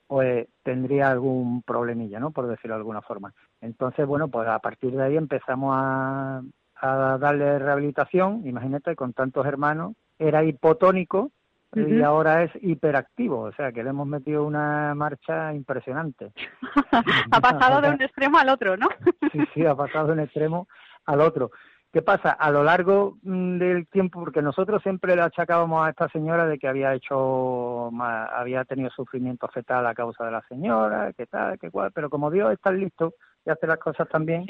pues 0.07 0.47
tendría 0.63 1.11
algún 1.11 1.63
problemilla, 1.63 2.21
¿no? 2.21 2.31
Por 2.31 2.47
decirlo 2.47 2.77
de 2.77 2.79
alguna 2.83 3.03
forma. 3.03 3.35
Entonces, 3.61 4.07
bueno, 4.07 4.29
pues 4.29 4.47
a 4.47 4.61
partir 4.61 4.93
de 4.93 5.03
ahí 5.03 5.17
empezamos 5.17 5.75
a, 5.77 6.43
darle 6.81 7.59
rehabilitación, 7.59 8.47
imagínate, 8.47 8.95
con 8.95 9.15
tantos 9.15 9.45
hermanos, 9.47 9.95
era 10.19 10.45
hipotónico, 10.45 11.31
y 11.77 12.03
ahora 12.03 12.45
es 12.45 12.53
hiperactivo, 12.63 13.41
o 13.41 13.53
sea 13.53 13.73
que 13.73 13.83
le 13.83 13.91
hemos 13.91 14.07
metido 14.07 14.45
una 14.45 14.95
marcha 14.95 15.53
impresionante. 15.53 16.33
ha 17.33 17.41
pasado 17.41 17.81
de 17.81 17.91
un 17.91 18.03
extremo 18.03 18.39
al 18.39 18.49
otro, 18.49 18.77
¿no? 18.77 18.89
sí, 19.33 19.41
sí, 19.53 19.67
ha 19.67 19.75
pasado 19.75 20.09
de 20.09 20.13
un 20.13 20.21
extremo 20.21 20.69
al 21.07 21.21
otro. 21.21 21.51
¿Qué 21.93 22.03
pasa? 22.03 22.31
A 22.31 22.51
lo 22.51 22.65
largo 22.65 23.19
mm, 23.23 23.59
del 23.59 23.87
tiempo, 23.87 24.19
porque 24.19 24.43
nosotros 24.43 24.83
siempre 24.83 25.15
le 25.15 25.23
achacábamos 25.23 25.87
a 25.87 25.91
esta 25.91 26.09
señora 26.09 26.45
de 26.47 26.59
que 26.59 26.67
había 26.67 26.93
hecho, 26.93 27.89
había 28.01 28.65
tenido 28.65 28.91
sufrimiento 28.91 29.47
fetal 29.49 29.87
a 29.87 29.95
causa 29.95 30.25
de 30.25 30.33
la 30.33 30.43
señora, 30.49 31.13
que 31.13 31.27
tal, 31.27 31.57
que 31.57 31.71
cual, 31.71 31.93
pero 31.93 32.11
como 32.11 32.33
Dios 32.33 32.53
está 32.53 32.73
listo 32.73 33.15
y 33.47 33.51
hace 33.51 33.69
las 33.69 33.79
cosas 33.79 34.09
también, 34.09 34.45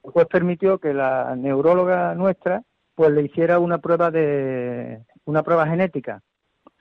pues 0.00 0.26
permitió 0.26 0.78
que 0.78 0.94
la 0.94 1.34
neuróloga 1.34 2.14
nuestra 2.14 2.62
pues 2.96 3.12
le 3.12 3.22
hiciera 3.22 3.60
una 3.60 3.78
prueba 3.78 4.10
de 4.10 5.02
una 5.24 5.44
prueba 5.44 5.68
genética. 5.68 6.22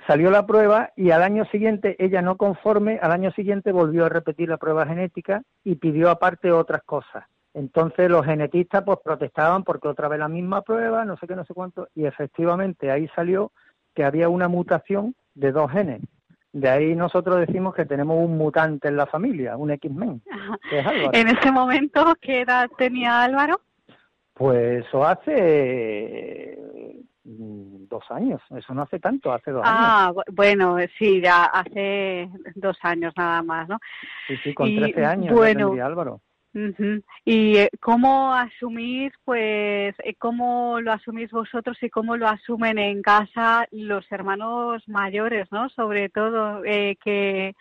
Salió 0.07 0.31
la 0.31 0.47
prueba 0.47 0.91
y 0.95 1.11
al 1.11 1.21
año 1.21 1.45
siguiente 1.45 1.95
ella 2.03 2.23
no 2.23 2.37
conforme, 2.37 2.97
al 2.99 3.11
año 3.11 3.31
siguiente 3.31 3.71
volvió 3.71 4.05
a 4.05 4.09
repetir 4.09 4.49
la 4.49 4.57
prueba 4.57 4.87
genética 4.87 5.43
y 5.63 5.75
pidió 5.75 6.09
aparte 6.09 6.51
otras 6.51 6.81
cosas 6.81 7.25
entonces 7.55 8.09
los 8.11 8.25
genetistas 8.25 8.83
pues 8.83 8.99
protestaban 9.03 9.63
porque 9.63 9.87
otra 9.87 10.09
vez 10.09 10.19
la 10.19 10.27
misma 10.27 10.61
prueba, 10.61 11.05
no 11.05 11.15
sé 11.17 11.25
qué, 11.25 11.35
no 11.35 11.45
sé 11.45 11.53
cuánto, 11.53 11.87
y 11.95 12.05
efectivamente 12.05 12.91
ahí 12.91 13.07
salió 13.15 13.53
que 13.95 14.03
había 14.03 14.27
una 14.27 14.49
mutación 14.49 15.15
de 15.33 15.53
dos 15.53 15.71
genes. 15.71 16.01
De 16.51 16.69
ahí 16.69 16.95
nosotros 16.95 17.39
decimos 17.39 17.73
que 17.73 17.85
tenemos 17.85 18.17
un 18.17 18.37
mutante 18.37 18.89
en 18.89 18.97
la 18.97 19.05
familia, 19.05 19.55
un 19.55 19.71
X-Men. 19.71 20.21
En 21.13 21.27
ese 21.29 21.51
momento, 21.51 22.13
¿qué 22.21 22.41
edad 22.41 22.69
tenía 22.77 23.23
Álvaro? 23.23 23.61
Pues 24.35 24.85
eso 24.85 25.05
hace 25.05 26.57
12 27.23 27.87
dos 27.89 28.03
años, 28.09 28.41
eso 28.55 28.73
no 28.73 28.81
hace 28.81 28.99
tanto, 28.99 29.31
hace 29.31 29.51
dos 29.51 29.63
años. 29.65 29.77
Ah, 29.79 30.13
bueno, 30.33 30.77
sí, 30.99 31.21
ya 31.21 31.45
hace 31.45 32.29
dos 32.55 32.77
años 32.81 33.13
nada 33.15 33.41
más, 33.41 33.69
¿no? 33.69 33.79
Sí, 34.27 34.35
sí, 34.43 34.53
con 34.53 34.75
trece 34.75 35.05
años, 35.05 35.33
bueno, 35.33 35.73
Álvaro. 35.81 36.21
Y 37.25 37.57
eh, 37.57 37.69
cómo 37.81 38.33
asumir, 38.33 39.11
pues, 39.25 39.93
eh, 40.03 40.15
cómo 40.17 40.79
lo 40.79 40.93
asumís 40.93 41.29
vosotros 41.31 41.77
y 41.81 41.89
cómo 41.89 42.15
lo 42.15 42.27
asumen 42.27 42.77
en 42.77 43.01
casa 43.01 43.67
los 43.71 44.09
hermanos 44.11 44.81
mayores, 44.87 45.51
¿no? 45.51 45.67
Sobre 45.69 46.07
todo 46.09 46.63
eh, 46.63 46.97
que, 47.03 47.55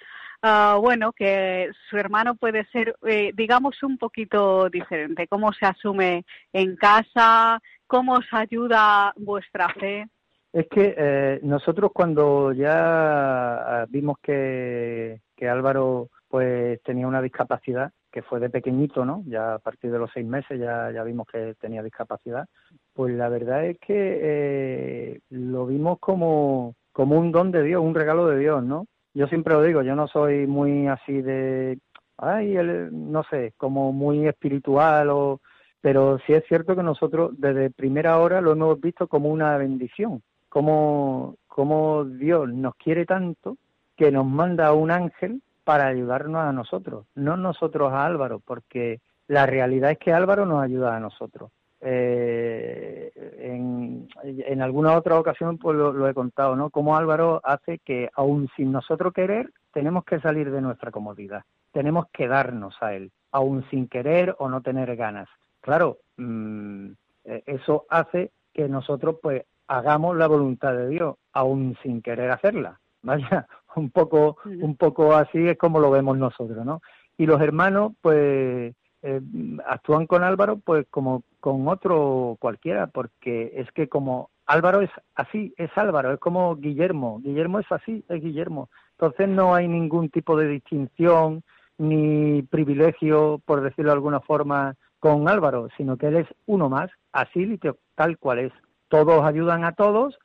ah, 0.44 0.78
bueno, 0.80 1.12
que 1.12 1.70
su 1.88 1.96
hermano 1.96 2.34
puede 2.34 2.64
ser, 2.66 2.94
digamos, 3.34 3.82
un 3.82 3.98
poquito 3.98 4.68
diferente. 4.68 5.26
¿Cómo 5.26 5.52
se 5.52 5.66
asume 5.66 6.24
en 6.52 6.76
casa? 6.76 7.60
¿Cómo 7.86 8.14
os 8.14 8.26
ayuda 8.30 9.12
vuestra 9.16 9.68
fe? 9.70 10.06
Es 10.52 10.68
que 10.68 11.40
nosotros 11.42 11.90
cuando 11.92 12.52
ya 12.52 13.86
vimos 13.88 14.18
que, 14.22 15.20
que 15.36 15.48
Álvaro 15.48 16.10
pues 16.28 16.82
tenía 16.82 17.06
una 17.06 17.22
discapacidad, 17.22 17.92
que 18.10 18.22
fue 18.22 18.40
de 18.40 18.50
pequeñito, 18.50 19.04
¿no? 19.04 19.22
Ya 19.26 19.54
a 19.54 19.58
partir 19.58 19.92
de 19.92 19.98
los 19.98 20.10
seis 20.12 20.26
meses 20.26 20.58
ya, 20.58 20.90
ya 20.92 21.04
vimos 21.04 21.26
que 21.26 21.54
tenía 21.60 21.82
discapacidad. 21.82 22.48
Pues 22.92 23.14
la 23.14 23.28
verdad 23.28 23.64
es 23.66 23.78
que 23.78 24.18
eh, 24.22 25.20
lo 25.30 25.66
vimos 25.66 25.98
como, 26.00 26.74
como 26.92 27.18
un 27.18 27.32
don 27.32 27.52
de 27.52 27.62
Dios, 27.62 27.82
un 27.82 27.94
regalo 27.94 28.26
de 28.26 28.38
Dios, 28.38 28.64
¿no? 28.64 28.86
Yo 29.14 29.28
siempre 29.28 29.54
lo 29.54 29.62
digo, 29.62 29.82
yo 29.82 29.94
no 29.94 30.08
soy 30.08 30.46
muy 30.46 30.88
así 30.88 31.22
de, 31.22 31.78
ay, 32.18 32.56
no 32.90 33.22
sé, 33.24 33.54
como 33.56 33.92
muy 33.92 34.26
espiritual 34.26 35.10
o... 35.10 35.40
Pero 35.80 36.18
sí 36.26 36.32
es 36.32 36.42
cierto 36.48 36.74
que 36.74 36.82
nosotros 36.82 37.32
desde 37.36 37.68
primera 37.68 38.18
hora 38.18 38.40
lo 38.40 38.52
hemos 38.52 38.80
visto 38.80 39.06
como 39.06 39.28
una 39.28 39.58
bendición, 39.58 40.22
como, 40.48 41.36
como 41.46 42.06
Dios 42.06 42.48
nos 42.48 42.74
quiere 42.76 43.04
tanto 43.04 43.58
que 43.94 44.10
nos 44.10 44.24
manda 44.24 44.72
un 44.72 44.90
ángel 44.90 45.42
para 45.62 45.86
ayudarnos 45.86 46.40
a 46.40 46.52
nosotros, 46.52 47.06
no 47.14 47.36
nosotros 47.36 47.92
a 47.92 48.06
Álvaro, 48.06 48.40
porque 48.40 49.00
la 49.28 49.46
realidad 49.46 49.90
es 49.90 49.98
que 49.98 50.12
Álvaro 50.12 50.46
nos 50.46 50.62
ayuda 50.62 50.96
a 50.96 51.00
nosotros. 51.00 51.50
Eh, 51.86 53.12
en, 53.40 54.08
en, 54.22 54.62
alguna 54.62 54.96
otra 54.96 55.18
ocasión 55.18 55.58
pues 55.58 55.76
lo, 55.76 56.08
he 56.08 56.14
contado, 56.14 56.56
¿no? 56.56 56.70
Como 56.70 56.96
Álvaro 56.96 57.42
hace 57.44 57.78
que 57.78 58.08
aún 58.14 58.48
sin 58.56 58.72
nosotros 58.72 59.12
querer 59.12 59.50
tenemos 59.70 60.04
que 60.06 60.18
salir 60.20 60.50
de 60.50 60.62
nuestra 60.62 60.90
comodidad, 60.90 61.42
tenemos 61.72 62.06
que 62.10 62.26
darnos 62.26 62.74
a 62.80 62.94
él, 62.94 63.12
aún 63.32 63.66
sin 63.68 63.86
querer 63.88 64.34
o 64.38 64.48
no 64.48 64.62
tener 64.62 64.96
ganas. 64.96 65.28
Claro, 65.60 65.98
mm, 66.16 66.92
eh, 67.26 67.42
eso 67.44 67.84
hace 67.90 68.30
que 68.54 68.66
nosotros 68.66 69.16
pues 69.22 69.44
hagamos 69.68 70.16
la 70.16 70.26
voluntad 70.26 70.74
de 70.74 70.88
Dios, 70.88 71.16
aún 71.34 71.76
sin 71.82 72.00
querer 72.00 72.30
hacerla. 72.30 72.80
Vaya, 73.02 73.46
un 73.76 73.90
poco, 73.90 74.38
un 74.46 74.76
poco 74.76 75.14
así 75.14 75.48
es 75.48 75.58
como 75.58 75.80
lo 75.80 75.90
vemos 75.90 76.16
nosotros, 76.16 76.64
¿no? 76.64 76.80
Y 77.18 77.26
los 77.26 77.42
hermanos, 77.42 77.92
pues, 78.00 78.74
eh, 79.06 79.20
actúan 79.66 80.06
con 80.06 80.24
Álvaro, 80.24 80.56
pues, 80.56 80.86
como 80.90 81.24
con 81.38 81.68
otro 81.68 82.38
cualquiera, 82.40 82.86
porque 82.86 83.52
es 83.54 83.70
que 83.72 83.86
como 83.86 84.30
Álvaro 84.46 84.80
es 84.80 84.90
así, 85.14 85.52
es 85.58 85.70
Álvaro, 85.76 86.12
es 86.14 86.18
como 86.18 86.56
Guillermo, 86.56 87.20
Guillermo 87.20 87.60
es 87.60 87.70
así, 87.70 88.02
es 88.08 88.22
Guillermo. 88.22 88.70
Entonces 88.92 89.28
no 89.28 89.54
hay 89.54 89.68
ningún 89.68 90.08
tipo 90.08 90.38
de 90.38 90.48
distinción 90.48 91.42
ni 91.76 92.42
privilegio, 92.44 93.42
por 93.44 93.60
decirlo 93.60 93.90
de 93.90 93.96
alguna 93.96 94.20
forma, 94.20 94.74
con 95.00 95.28
Álvaro, 95.28 95.68
sino 95.76 95.98
que 95.98 96.06
él 96.06 96.16
es 96.16 96.28
uno 96.46 96.70
más, 96.70 96.90
así 97.12 97.60
tal 97.94 98.16
cual 98.16 98.38
es. 98.38 98.52
Todos 98.88 99.22
ayudan 99.26 99.64
a 99.64 99.72
todos. 99.72 100.18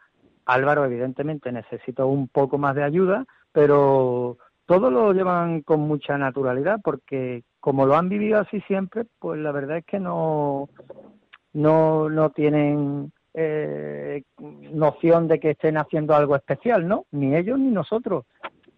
Álvaro 0.46 0.86
evidentemente 0.86 1.52
necesita 1.52 2.06
un 2.06 2.30
poco 2.30 2.58
más 2.58 2.76
de 2.76 2.84
ayuda, 2.84 3.26
pero 3.52 4.38
todo 4.70 4.92
lo 4.92 5.14
llevan 5.14 5.64
con 5.64 5.80
mucha 5.80 6.16
naturalidad 6.20 6.80
porque 6.84 7.42
como 7.60 7.88
lo 7.88 7.96
han 7.96 8.08
vivido 8.08 8.40
así 8.40 8.62
siempre, 8.68 9.06
pues 9.18 9.40
la 9.40 9.52
verdad 9.52 9.78
es 9.78 9.86
que 9.86 10.00
no, 10.00 10.70
no, 11.54 12.08
no 12.08 12.30
tienen 12.30 13.12
eh, 13.34 14.22
noción 14.38 15.28
de 15.28 15.40
que 15.40 15.50
estén 15.52 15.76
haciendo 15.78 16.14
algo 16.14 16.36
especial, 16.36 16.88
¿no? 16.88 17.06
Ni 17.10 17.36
ellos 17.36 17.58
ni 17.58 17.72
nosotros. 17.72 18.26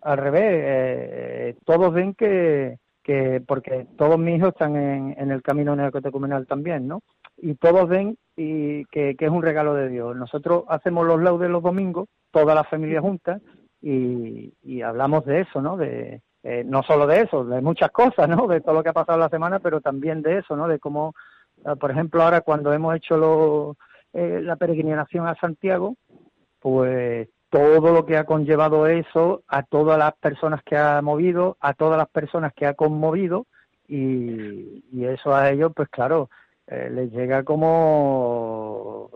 Al 0.01 0.17
revés, 0.17 0.43
eh, 0.45 1.55
todos 1.65 1.93
ven 1.93 2.13
que, 2.13 2.77
que, 3.03 3.43
porque 3.45 3.85
todos 3.97 4.17
mis 4.17 4.37
hijos 4.37 4.53
están 4.53 4.77
en, 4.77 5.13
en 5.17 5.29
el 5.29 5.41
camino 5.41 5.75
neocatecumenal 5.75 6.47
también, 6.47 6.87
¿no? 6.87 7.01
Y 7.35 7.55
todos 7.55 7.89
ven 7.89 8.17
y 8.37 8.85
que, 8.85 9.17
que 9.17 9.25
es 9.25 9.31
un 9.31 9.43
regalo 9.43 9.73
de 9.73 9.89
Dios. 9.89 10.15
Nosotros 10.15 10.63
hacemos 10.69 11.05
los 11.05 11.21
laudes 11.21 11.49
los 11.49 11.61
domingos, 11.61 12.07
toda 12.31 12.55
la 12.55 12.63
familia 12.63 13.01
junta, 13.01 13.41
y, 13.82 14.82
hablamos 14.82 15.25
de 15.25 15.41
eso, 15.41 15.61
¿no? 15.61 15.77
De, 15.77 16.21
eh, 16.43 16.63
no 16.65 16.84
solo 16.84 17.07
de 17.07 17.21
eso, 17.21 17.43
de 17.43 17.61
muchas 17.61 17.91
cosas, 17.91 18.27
¿no? 18.29 18.47
De 18.47 18.61
todo 18.61 18.75
lo 18.75 18.84
que 18.84 18.89
ha 18.89 18.93
pasado 18.93 19.17
la 19.17 19.29
semana, 19.29 19.59
pero 19.59 19.82
también 19.82 20.21
de 20.21 20.39
eso, 20.39 20.55
¿no? 20.55 20.67
De 20.67 20.79
cómo, 20.79 21.13
ah, 21.65 21.75
por 21.75 21.91
ejemplo, 21.91 22.21
ahora 22.23 22.41
cuando 22.41 22.73
hemos 22.73 22.95
hecho 22.95 23.17
lo, 23.17 23.77
eh, 24.13 24.39
la 24.43 24.55
peregrinación 24.55 25.27
a 25.27 25.36
Santiago, 25.36 25.95
pues 26.59 27.27
todo 27.49 27.91
lo 27.91 28.05
que 28.05 28.17
ha 28.17 28.23
conllevado 28.23 28.88
eso 28.88 29.43
a 29.47 29.63
todas 29.63 29.97
las 29.97 30.13
personas 30.13 30.61
que 30.63 30.77
ha 30.77 31.01
movido, 31.01 31.57
a 31.59 31.73
todas 31.73 31.97
las 31.97 32.09
personas 32.09 32.53
que 32.53 32.65
ha 32.65 32.75
conmovido, 32.75 33.45
y, 33.88 34.86
y 34.91 35.05
eso 35.05 35.36
a 35.36 35.49
ellos, 35.49 35.73
pues 35.75 35.89
claro, 35.89 36.29
eh, 36.67 36.89
les 36.89 37.11
llega 37.11 37.43
como 37.43 39.09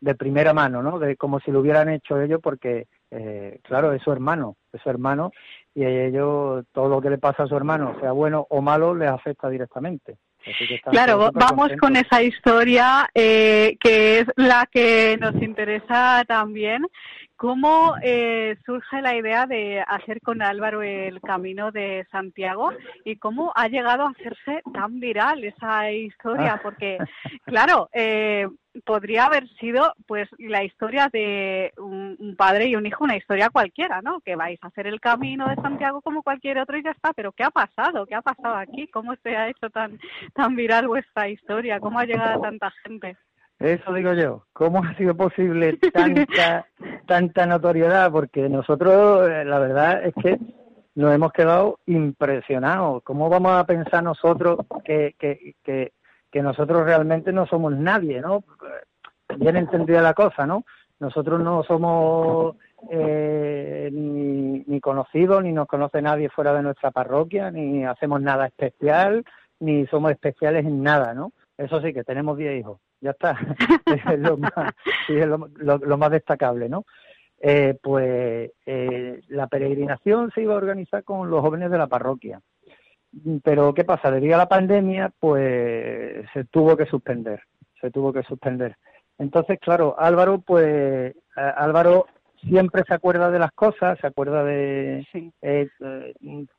de 0.00 0.14
primera 0.14 0.52
mano, 0.52 0.82
¿no? 0.82 0.98
De 0.98 1.16
como 1.16 1.40
si 1.40 1.50
lo 1.50 1.60
hubieran 1.60 1.88
hecho 1.88 2.20
ellos, 2.20 2.40
porque 2.42 2.86
eh, 3.14 3.60
claro, 3.62 3.92
es 3.92 4.02
su 4.02 4.10
hermano, 4.10 4.56
es 4.72 4.80
su 4.80 4.88
hermano, 4.88 5.32
y 5.74 5.84
a 5.84 6.06
ellos 6.06 6.64
todo 6.72 6.88
lo 6.88 7.00
que 7.00 7.10
le 7.10 7.18
pasa 7.18 7.42
a 7.42 7.46
su 7.46 7.54
hermano, 7.54 7.94
sea 8.00 8.12
bueno 8.12 8.46
o 8.48 8.62
malo, 8.62 8.94
les 8.94 9.10
afecta 9.10 9.50
directamente. 9.50 10.16
Claro, 10.90 11.30
vamos 11.32 11.70
con 11.78 11.94
esa 11.94 12.22
historia 12.22 13.08
eh, 13.14 13.76
que 13.78 14.20
es 14.20 14.26
la 14.36 14.66
que 14.70 15.16
nos 15.20 15.34
interesa 15.40 16.24
también. 16.26 16.86
¿Cómo 17.36 17.96
eh, 18.02 18.56
surge 18.64 19.02
la 19.02 19.16
idea 19.16 19.46
de 19.46 19.80
hacer 19.80 20.20
con 20.20 20.42
Álvaro 20.42 20.82
el 20.82 21.20
Camino 21.20 21.72
de 21.72 22.06
Santiago 22.10 22.72
y 23.04 23.16
cómo 23.16 23.52
ha 23.56 23.68
llegado 23.68 24.04
a 24.04 24.10
hacerse 24.10 24.62
tan 24.72 25.00
viral 25.00 25.42
esa 25.42 25.90
historia? 25.90 26.60
Porque, 26.62 26.98
claro, 27.44 27.88
eh, 27.92 28.46
podría 28.84 29.26
haber 29.26 29.48
sido 29.58 29.92
pues 30.06 30.28
la 30.38 30.64
historia 30.64 31.08
de 31.12 31.72
un, 31.78 32.34
padre 32.36 32.66
y 32.66 32.76
un 32.76 32.86
hijo, 32.86 33.04
una 33.04 33.16
historia 33.16 33.50
cualquiera, 33.50 34.00
¿no? 34.02 34.20
Que 34.20 34.36
vais 34.36 34.58
a 34.62 34.68
hacer 34.68 34.86
el 34.86 35.00
camino 35.00 35.48
de 35.48 35.56
Santiago 35.56 36.00
como 36.00 36.22
cualquier 36.22 36.58
otro 36.58 36.78
y 36.78 36.82
ya 36.82 36.92
está. 36.92 37.12
Pero 37.12 37.32
¿qué 37.32 37.44
ha 37.44 37.50
pasado? 37.50 38.06
¿Qué 38.06 38.14
ha 38.14 38.22
pasado 38.22 38.54
aquí? 38.54 38.86
¿Cómo 38.88 39.14
se 39.22 39.36
ha 39.36 39.48
hecho 39.48 39.68
tan 39.70 39.98
tan 40.34 40.54
viral 40.54 40.88
vuestra 40.88 41.28
historia? 41.28 41.80
¿Cómo 41.80 41.98
ha 41.98 42.04
llegado 42.04 42.38
a 42.38 42.42
tanta 42.42 42.70
gente? 42.84 43.16
Eso 43.62 43.92
digo 43.92 44.12
yo. 44.12 44.46
¿Cómo 44.52 44.82
ha 44.84 44.94
sido 44.96 45.16
posible 45.16 45.78
tanta 45.92 46.66
tanta 47.06 47.46
notoriedad? 47.46 48.10
Porque 48.10 48.48
nosotros, 48.48 49.28
eh, 49.28 49.44
la 49.44 49.58
verdad 49.58 50.04
es 50.04 50.14
que 50.22 50.38
nos 50.94 51.14
hemos 51.14 51.32
quedado 51.32 51.78
impresionados. 51.86 53.02
¿Cómo 53.02 53.28
vamos 53.28 53.52
a 53.52 53.64
pensar 53.64 54.02
nosotros 54.02 54.58
que, 54.84 55.14
que, 55.18 55.54
que 55.62 55.92
que 56.32 56.42
nosotros 56.42 56.84
realmente 56.84 57.30
no 57.30 57.46
somos 57.46 57.76
nadie, 57.76 58.20
¿no? 58.20 58.42
Bien 59.36 59.56
entendida 59.56 60.00
la 60.00 60.14
cosa, 60.14 60.46
¿no? 60.46 60.64
Nosotros 60.98 61.40
no 61.40 61.62
somos 61.62 62.56
eh, 62.90 63.90
ni, 63.92 64.64
ni 64.66 64.80
conocidos, 64.80 65.44
ni 65.44 65.52
nos 65.52 65.68
conoce 65.68 66.00
nadie 66.00 66.30
fuera 66.30 66.54
de 66.54 66.62
nuestra 66.62 66.90
parroquia, 66.90 67.50
ni 67.50 67.84
hacemos 67.84 68.22
nada 68.22 68.46
especial, 68.46 69.24
ni 69.60 69.86
somos 69.88 70.10
especiales 70.10 70.64
en 70.64 70.82
nada, 70.82 71.12
¿no? 71.12 71.32
Eso 71.62 71.80
sí, 71.80 71.92
que 71.92 72.02
tenemos 72.02 72.36
10 72.36 72.60
hijos, 72.60 72.80
ya 73.00 73.10
está, 73.10 73.38
es, 73.86 74.18
lo 74.18 74.36
más, 74.36 74.52
es 75.08 75.26
lo, 75.26 75.98
más 75.98 76.10
destacable, 76.10 76.68
¿no? 76.68 76.84
Eh, 77.40 77.76
pues 77.82 78.50
eh, 78.66 79.20
la 79.28 79.46
peregrinación 79.46 80.30
se 80.32 80.42
iba 80.42 80.54
a 80.54 80.58
organizar 80.58 81.02
con 81.04 81.28
los 81.30 81.40
jóvenes 81.40 81.70
de 81.70 81.78
la 81.78 81.86
parroquia. 81.86 82.40
Pero 83.44 83.74
¿qué 83.74 83.84
pasa? 83.84 84.10
Debido 84.10 84.36
a 84.36 84.38
la 84.38 84.48
pandemia, 84.48 85.12
pues 85.18 86.24
se 86.32 86.44
tuvo 86.44 86.76
que 86.76 86.86
suspender, 86.86 87.42
se 87.80 87.90
tuvo 87.90 88.12
que 88.12 88.22
suspender. 88.22 88.76
Entonces, 89.18 89.58
claro, 89.60 89.94
Álvaro, 89.98 90.38
pues 90.38 91.14
Álvaro 91.36 92.06
siempre 92.40 92.82
se 92.86 92.94
acuerda 92.94 93.30
de 93.30 93.38
las 93.38 93.52
cosas, 93.52 93.98
se 94.00 94.06
acuerda 94.06 94.44
de 94.44 95.06
eh, 95.42 95.68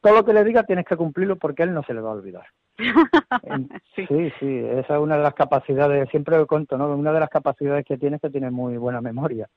todo 0.01 0.13
lo 0.13 0.25
que 0.25 0.33
le 0.33 0.43
diga 0.43 0.63
tienes 0.63 0.85
que 0.85 0.95
cumplirlo 0.95 1.37
porque 1.37 1.63
él 1.63 1.73
no 1.73 1.83
se 1.83 1.93
le 1.93 2.01
va 2.01 2.11
a 2.11 2.13
olvidar. 2.13 2.45
sí. 3.95 4.05
sí, 4.39 4.57
esa 4.57 4.95
es 4.95 4.99
una 5.01 5.17
de 5.17 5.23
las 5.23 5.33
capacidades, 5.33 6.09
siempre 6.09 6.37
lo 6.37 6.47
cuento, 6.47 6.77
¿no? 6.77 6.87
Una 6.95 7.13
de 7.13 7.19
las 7.19 7.29
capacidades 7.29 7.85
que 7.85 7.97
tiene 7.97 8.15
es 8.17 8.21
que 8.21 8.29
tiene 8.29 8.51
muy 8.51 8.77
buena 8.77 9.01
memoria. 9.01 9.47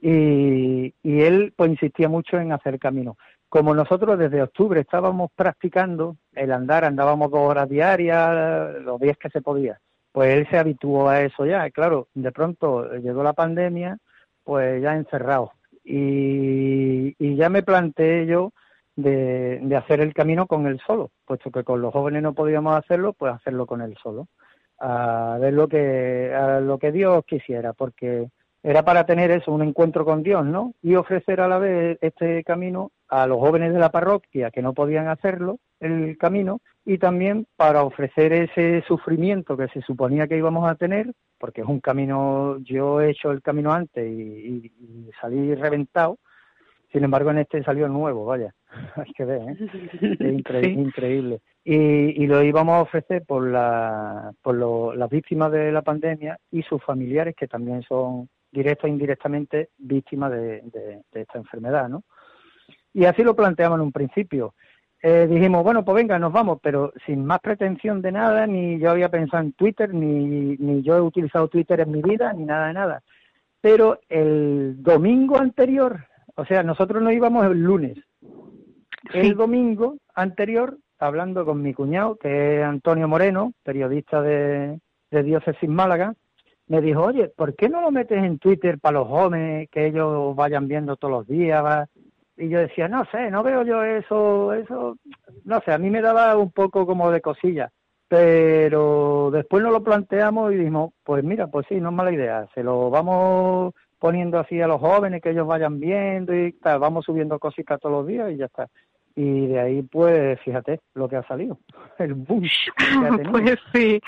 Y, 0.00 0.94
y 1.02 1.20
él 1.20 1.52
pues 1.54 1.70
insistía 1.70 2.08
mucho 2.08 2.38
en 2.38 2.52
hacer 2.52 2.78
camino 2.78 3.16
como 3.50 3.74
nosotros 3.74 4.16
desde 4.16 4.42
octubre 4.42 4.80
estábamos 4.80 5.30
practicando 5.34 6.16
el 6.32 6.52
andar, 6.52 6.84
andábamos 6.84 7.32
dos 7.32 7.40
horas 7.40 7.68
diarias, 7.68 8.80
los 8.82 9.00
días 9.00 9.18
que 9.18 9.28
se 9.28 9.42
podía, 9.42 9.80
pues 10.12 10.38
él 10.38 10.46
se 10.48 10.56
habituó 10.56 11.08
a 11.08 11.22
eso 11.22 11.44
ya. 11.44 11.68
Claro, 11.70 12.06
de 12.14 12.30
pronto 12.30 12.88
llegó 12.94 13.24
la 13.24 13.32
pandemia, 13.32 13.98
pues 14.44 14.80
ya 14.80 14.94
encerrado. 14.94 15.52
Y, 15.84 17.16
y 17.18 17.34
ya 17.34 17.48
me 17.48 17.64
planteé 17.64 18.26
yo 18.26 18.52
de, 18.96 19.76
hacer 19.76 20.00
el 20.00 20.14
camino 20.14 20.46
con 20.46 20.66
él 20.66 20.80
solo, 20.86 21.10
puesto 21.24 21.50
que 21.50 21.64
con 21.64 21.80
los 21.80 21.92
jóvenes 21.92 22.22
no 22.22 22.34
podíamos 22.34 22.76
hacerlo, 22.76 23.12
pues 23.12 23.34
hacerlo 23.34 23.66
con 23.66 23.80
él 23.82 23.96
solo, 24.02 24.28
a 24.78 25.38
ver 25.40 25.54
lo 25.54 25.68
que, 25.68 26.34
a 26.34 26.60
lo 26.60 26.78
que 26.78 26.92
Dios 26.92 27.24
quisiera, 27.26 27.72
porque 27.72 28.28
era 28.62 28.82
para 28.84 29.06
tener 29.06 29.30
eso, 29.30 29.52
un 29.52 29.62
encuentro 29.62 30.04
con 30.04 30.22
Dios, 30.22 30.44
¿no? 30.44 30.74
Y 30.82 30.94
ofrecer 30.94 31.40
a 31.40 31.48
la 31.48 31.58
vez 31.58 31.98
este 32.02 32.44
camino 32.44 32.90
a 33.08 33.26
los 33.26 33.38
jóvenes 33.38 33.72
de 33.72 33.78
la 33.78 33.90
parroquia 33.90 34.50
que 34.50 34.62
no 34.62 34.74
podían 34.74 35.08
hacerlo, 35.08 35.58
el 35.80 36.18
camino, 36.18 36.60
y 36.84 36.98
también 36.98 37.46
para 37.56 37.82
ofrecer 37.82 38.32
ese 38.32 38.82
sufrimiento 38.86 39.56
que 39.56 39.68
se 39.68 39.80
suponía 39.82 40.28
que 40.28 40.36
íbamos 40.36 40.68
a 40.68 40.74
tener, 40.74 41.12
porque 41.38 41.62
es 41.62 41.66
un 41.66 41.80
camino, 41.80 42.58
yo 42.58 43.00
he 43.00 43.10
hecho 43.10 43.30
el 43.30 43.42
camino 43.42 43.72
antes 43.72 44.06
y, 44.06 44.72
y, 44.78 45.10
salí 45.20 45.54
reventado, 45.54 46.18
sin 46.92 47.04
embargo 47.04 47.30
en 47.30 47.38
este 47.38 47.62
salió 47.62 47.88
nuevo, 47.88 48.24
vaya, 48.24 48.54
hay 48.96 49.12
que 49.12 49.24
ver, 49.24 49.42
¿eh? 49.42 49.56
es 50.20 50.76
increíble. 50.76 51.40
Y, 51.64 52.22
y, 52.22 52.26
lo 52.26 52.42
íbamos 52.42 52.74
a 52.74 52.82
ofrecer 52.82 53.22
por, 53.26 53.46
la, 53.46 54.32
por 54.42 54.54
lo, 54.54 54.94
las 54.94 55.10
víctimas 55.10 55.52
de 55.52 55.70
la 55.70 55.82
pandemia 55.82 56.38
y 56.50 56.62
sus 56.62 56.82
familiares 56.82 57.34
que 57.36 57.46
también 57.46 57.82
son 57.82 58.28
directa 58.50 58.86
e 58.86 58.90
indirectamente 58.90 59.68
víctimas 59.78 60.32
de, 60.32 60.62
de, 60.62 61.20
esta 61.20 61.38
enfermedad, 61.38 61.88
¿no? 61.88 62.02
Y 62.92 63.04
así 63.04 63.22
lo 63.22 63.36
planteamos 63.36 63.76
en 63.76 63.82
un 63.82 63.92
principio. 63.92 64.54
Eh, 65.02 65.26
dijimos, 65.30 65.62
bueno, 65.62 65.84
pues 65.84 65.94
venga, 65.94 66.18
nos 66.18 66.32
vamos, 66.32 66.58
pero 66.62 66.92
sin 67.06 67.24
más 67.24 67.40
pretensión 67.40 68.02
de 68.02 68.12
nada, 68.12 68.46
ni 68.46 68.78
yo 68.78 68.90
había 68.90 69.08
pensado 69.08 69.42
en 69.42 69.52
Twitter, 69.52 69.94
ni, 69.94 70.56
ni 70.56 70.82
yo 70.82 70.96
he 70.96 71.00
utilizado 71.00 71.48
Twitter 71.48 71.80
en 71.80 71.92
mi 71.92 72.02
vida, 72.02 72.32
ni 72.32 72.44
nada 72.44 72.66
de 72.66 72.74
nada. 72.74 73.02
Pero 73.60 74.00
el 74.08 74.82
domingo 74.82 75.38
anterior, 75.38 76.06
o 76.40 76.46
sea, 76.46 76.62
nosotros 76.62 77.02
nos 77.02 77.12
íbamos 77.12 77.44
el 77.44 77.62
lunes. 77.62 77.98
El 79.12 79.34
domingo 79.34 79.98
anterior, 80.14 80.78
hablando 80.98 81.44
con 81.44 81.60
mi 81.60 81.74
cuñado, 81.74 82.16
que 82.16 82.60
es 82.60 82.64
Antonio 82.64 83.06
Moreno, 83.08 83.52
periodista 83.62 84.22
de, 84.22 84.80
de 85.10 85.22
Diócesis 85.22 85.68
Málaga, 85.68 86.14
me 86.66 86.80
dijo, 86.80 87.02
oye, 87.02 87.28
¿por 87.28 87.54
qué 87.54 87.68
no 87.68 87.82
lo 87.82 87.90
metes 87.90 88.24
en 88.24 88.38
Twitter 88.38 88.78
para 88.78 89.00
los 89.00 89.08
jóvenes, 89.08 89.68
que 89.70 89.88
ellos 89.88 90.34
vayan 90.34 90.66
viendo 90.66 90.96
todos 90.96 91.12
los 91.12 91.26
días? 91.26 91.86
Y 92.38 92.48
yo 92.48 92.58
decía, 92.58 92.88
no 92.88 93.04
sé, 93.12 93.30
no 93.30 93.42
veo 93.42 93.62
yo 93.62 93.84
eso, 93.84 94.54
eso, 94.54 94.96
no 95.44 95.60
sé, 95.60 95.72
a 95.72 95.78
mí 95.78 95.90
me 95.90 96.00
daba 96.00 96.34
un 96.38 96.52
poco 96.52 96.86
como 96.86 97.10
de 97.10 97.20
cosilla. 97.20 97.70
Pero 98.08 99.30
después 99.30 99.62
nos 99.62 99.72
lo 99.72 99.84
planteamos 99.84 100.54
y 100.54 100.56
dijimos, 100.56 100.94
pues 101.04 101.22
mira, 101.22 101.48
pues 101.48 101.66
sí, 101.68 101.78
no 101.82 101.90
es 101.90 101.94
mala 101.94 102.12
idea, 102.12 102.48
se 102.54 102.62
lo 102.62 102.88
vamos 102.88 103.74
poniendo 104.00 104.38
así 104.38 104.60
a 104.60 104.66
los 104.66 104.80
jóvenes, 104.80 105.22
que 105.22 105.30
ellos 105.30 105.46
vayan 105.46 105.78
viendo 105.78 106.34
y 106.34 106.52
tal, 106.54 106.80
vamos 106.80 107.04
subiendo 107.04 107.38
cositas 107.38 107.78
todos 107.78 107.92
los 107.98 108.06
días 108.06 108.32
y 108.32 108.38
ya 108.38 108.46
está. 108.46 108.68
Y 109.14 109.46
de 109.48 109.60
ahí, 109.60 109.82
pues, 109.82 110.40
fíjate 110.40 110.80
lo 110.94 111.08
que 111.08 111.16
ha 111.16 111.22
salido, 111.28 111.58
el 111.98 112.14
boom. 112.14 112.44
pues 113.30 113.58
sí. 113.72 114.00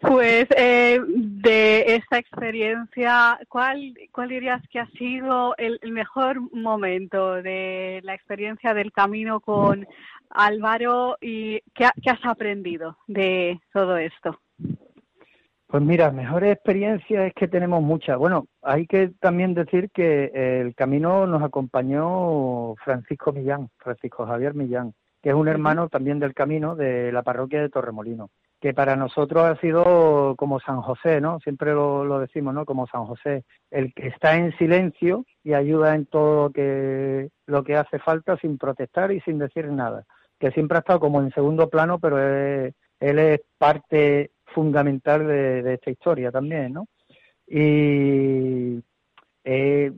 Pues 0.00 0.46
eh, 0.56 1.00
de 1.08 1.96
esta 1.96 2.18
experiencia, 2.18 3.38
¿cuál, 3.48 3.94
¿cuál 4.12 4.28
dirías 4.28 4.62
que 4.68 4.78
ha 4.78 4.86
sido 4.90 5.56
el, 5.56 5.80
mejor 5.90 6.40
momento 6.52 7.42
de 7.42 8.00
la 8.04 8.14
experiencia 8.14 8.74
del 8.74 8.92
camino 8.92 9.40
con 9.40 9.86
Álvaro 10.30 11.16
y 11.20 11.60
qué, 11.74 11.88
qué 12.00 12.10
has 12.10 12.24
aprendido 12.24 12.96
de 13.08 13.58
todo 13.72 13.96
esto? 13.96 14.38
Pues 15.68 15.82
mira, 15.82 16.10
mejores 16.10 16.54
experiencias 16.54 17.28
es 17.28 17.34
que 17.34 17.46
tenemos 17.46 17.82
muchas. 17.82 18.16
Bueno, 18.18 18.46
hay 18.62 18.86
que 18.86 19.10
también 19.20 19.54
decir 19.54 19.90
que 19.90 20.60
el 20.60 20.74
camino 20.74 21.26
nos 21.26 21.42
acompañó 21.42 22.74
Francisco 22.76 23.32
Millán, 23.32 23.68
Francisco 23.76 24.26
Javier 24.26 24.54
Millán, 24.54 24.94
que 25.22 25.28
es 25.28 25.34
un 25.34 25.46
hermano 25.46 25.88
también 25.88 26.18
del 26.18 26.32
camino 26.34 26.74
de 26.74 27.12
la 27.12 27.22
parroquia 27.22 27.60
de 27.60 27.68
Torremolino 27.68 28.30
que 28.60 28.74
para 28.74 28.96
nosotros 28.96 29.44
ha 29.44 29.60
sido 29.60 30.34
como 30.36 30.58
San 30.60 30.80
José, 30.82 31.20
¿no? 31.20 31.38
Siempre 31.40 31.72
lo, 31.72 32.18
decimos, 32.18 32.54
¿no? 32.54 32.64
Como 32.64 32.86
San 32.88 33.06
José, 33.06 33.44
el 33.70 33.94
que 33.94 34.08
está 34.08 34.36
en 34.36 34.56
silencio 34.58 35.24
y 35.44 35.54
ayuda 35.54 35.94
en 35.94 36.06
todo 36.06 36.44
lo 36.44 36.50
que, 36.50 37.30
lo 37.46 37.62
que 37.62 37.76
hace 37.76 37.98
falta 37.98 38.36
sin 38.38 38.58
protestar 38.58 39.12
y 39.12 39.20
sin 39.20 39.38
decir 39.38 39.68
nada, 39.68 40.04
que 40.40 40.50
siempre 40.50 40.78
ha 40.78 40.80
estado 40.80 41.00
como 41.00 41.20
en 41.20 41.30
segundo 41.30 41.68
plano, 41.68 41.98
pero 42.00 42.18
él, 42.18 42.74
es 43.00 43.40
parte 43.58 44.32
fundamental 44.54 45.26
de, 45.26 45.74
esta 45.74 45.90
historia 45.90 46.30
también, 46.30 46.72
¿no? 46.74 46.86
Y 47.46 48.82
eh, 49.44 49.92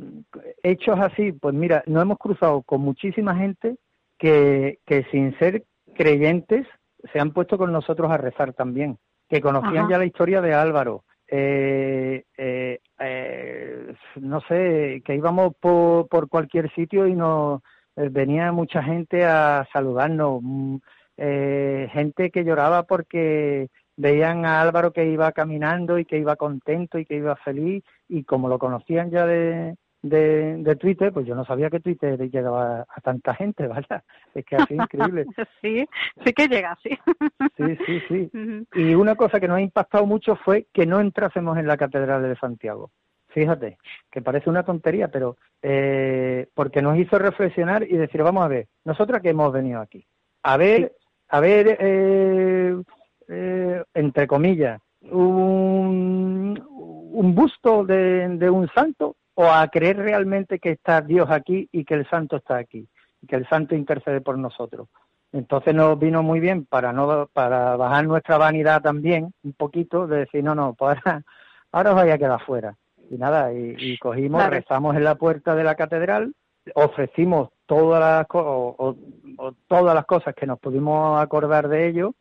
hechos 0.63 0.99
así, 1.01 1.33
pues 1.33 1.55
mira, 1.55 1.83
nos 1.87 2.03
hemos 2.03 2.19
cruzado 2.19 2.63
con 2.63 2.81
muchísima 2.83 3.35
gente 3.37 3.77
que, 4.19 4.79
que 4.87 5.05
sin 5.11 5.37
ser 5.39 5.65
creyentes 5.95 6.67
se 7.13 7.21
han 7.21 7.33
puesto 7.33 7.59
con 7.59 7.73
nosotros 7.73 8.11
a 8.11 8.17
rezar 8.17 8.53
también, 8.53 8.99
que 9.29 9.41
conocían 9.41 9.89
ya 9.89 9.99
la 9.99 10.05
historia 10.05 10.41
de 10.41 10.55
Álvaro. 10.55 11.05
Eh, 11.33 12.25
eh, 12.37 12.81
eh, 12.99 13.95
no 14.17 14.41
sé, 14.43 15.01
que 15.05 15.15
íbamos 15.15 15.55
por, 15.61 16.09
por 16.09 16.29
cualquier 16.29 16.73
sitio 16.75 17.07
y 17.07 17.15
nos 17.15 17.63
venía 17.95 18.51
mucha 18.51 18.83
gente 18.83 19.25
a 19.25 19.67
saludarnos, 19.73 20.41
mm, 20.43 20.77
gente 21.17 22.31
que 22.31 22.45
lloraba 22.45 22.85
porque 22.85 23.69
veían 24.01 24.47
a 24.47 24.63
Álvaro 24.63 24.93
que 24.93 25.07
iba 25.07 25.31
caminando 25.33 25.99
y 25.99 26.07
que 26.07 26.19
iba 26.19 26.37
contento 26.37 26.99
y 26.99 27.05
que 27.05 27.17
iba 27.17 27.37
feliz 27.37 27.85
y 28.09 28.25
como 28.25 28.49
lo 28.49 28.59
conocían 28.59 29.11
ya 29.11 29.27
de, 29.27 29.77
de, 30.01 30.57
de, 30.57 30.77
Twitter, 30.77 31.13
pues 31.13 31.27
yo 31.27 31.35
no 31.35 31.45
sabía 31.45 31.69
que 31.69 31.81
Twitter 31.81 32.19
llegaba 32.31 32.87
a 32.89 33.01
tanta 33.03 33.35
gente, 33.35 33.67
¿vale? 33.69 33.87
Es 34.35 34.45
que 34.47 34.57
así 34.57 34.75
increíble. 34.75 35.27
sí, 35.61 35.87
sí 36.25 36.33
que 36.33 36.49
llega, 36.49 36.79
sí. 36.83 36.99
sí, 37.57 37.77
sí, 37.87 38.03
sí. 38.09 38.31
Y 38.75 38.95
una 38.95 39.17
cosa 39.17 39.39
que 39.39 39.49
nos 39.49 39.59
ha 39.59 39.63
impactado 39.63 40.07
mucho 40.07 40.35
fue 40.37 40.67
que 40.73 40.87
no 40.87 41.01
entrásemos 41.01 41.59
en 41.59 41.67
la 41.67 41.77
Catedral 41.77 42.23
de 42.23 42.37
Santiago. 42.37 42.91
Fíjate, 43.29 43.79
que 44.11 44.23
parece 44.23 44.51
una 44.51 44.65
tontería, 44.65 45.09
pero 45.09 45.37
eh, 45.63 46.49
porque 46.55 46.83
nos 46.83 46.97
hizo 46.97 47.19
reflexionar 47.19 47.85
y 47.85 47.97
decir, 47.97 48.23
vamos 48.23 48.45
a 48.45 48.49
ver, 48.49 48.67
nosotros 48.85 49.21
que 49.21 49.29
hemos 49.29 49.53
venido 49.53 49.81
aquí, 49.81 50.05
a 50.43 50.57
ver, 50.57 50.97
a 51.29 51.39
ver, 51.39 51.77
eh, 51.79 52.77
eh, 53.31 53.83
entre 53.95 54.27
comillas, 54.27 54.81
un, 55.03 56.63
un 57.13 57.35
busto 57.35 57.85
de, 57.85 58.29
de 58.29 58.51
un 58.51 58.69
santo 58.75 59.17
o 59.35 59.45
a 59.45 59.67
creer 59.69 59.97
realmente 59.97 60.59
que 60.59 60.73
está 60.73 61.01
Dios 61.01 61.31
aquí 61.31 61.69
y 61.73 61.85
que 61.85 61.95
el 61.95 62.09
santo 62.09 62.37
está 62.37 62.57
aquí, 62.57 62.87
y 63.23 63.27
que 63.27 63.37
el 63.37 63.49
santo 63.49 63.75
intercede 63.75 64.21
por 64.21 64.37
nosotros. 64.37 64.89
Entonces 65.33 65.75
nos 65.75 65.99
vino 65.99 66.23
muy 66.23 66.41
bien 66.41 66.67
para 66.67 66.93
no 66.93 67.29
para 67.33 67.77
bajar 67.77 68.05
nuestra 68.07 68.37
vanidad 68.37 68.83
también 68.83 69.33
un 69.45 69.53
poquito 69.53 70.07
de 70.07 70.19
decir 70.21 70.43
no 70.43 70.55
no 70.55 70.75
pues 70.75 70.99
ahora, 71.05 71.23
ahora 71.73 71.91
os 71.91 71.97
vaya 71.97 72.15
a 72.15 72.19
quedar 72.19 72.45
fuera 72.45 72.75
y 73.09 73.17
nada 73.17 73.53
y, 73.53 73.97
cogimos 73.99 74.45
rezamos 74.51 74.97
en 74.97 75.05
la 75.05 75.15
puerta 75.15 75.55
de 75.55 75.63
la 75.63 75.77
catedral 75.77 76.35
ofrecimos 76.75 77.51
todas 77.67 78.01
las 78.01 78.27
o, 78.31 78.97
todas 79.69 79.95
las 79.95 80.05
cosas 80.05 80.35
que 80.35 80.47
nos 80.47 80.59
pudimos 80.59 81.21
acordar 81.21 81.69
de 81.69 81.89
ello 81.89 82.15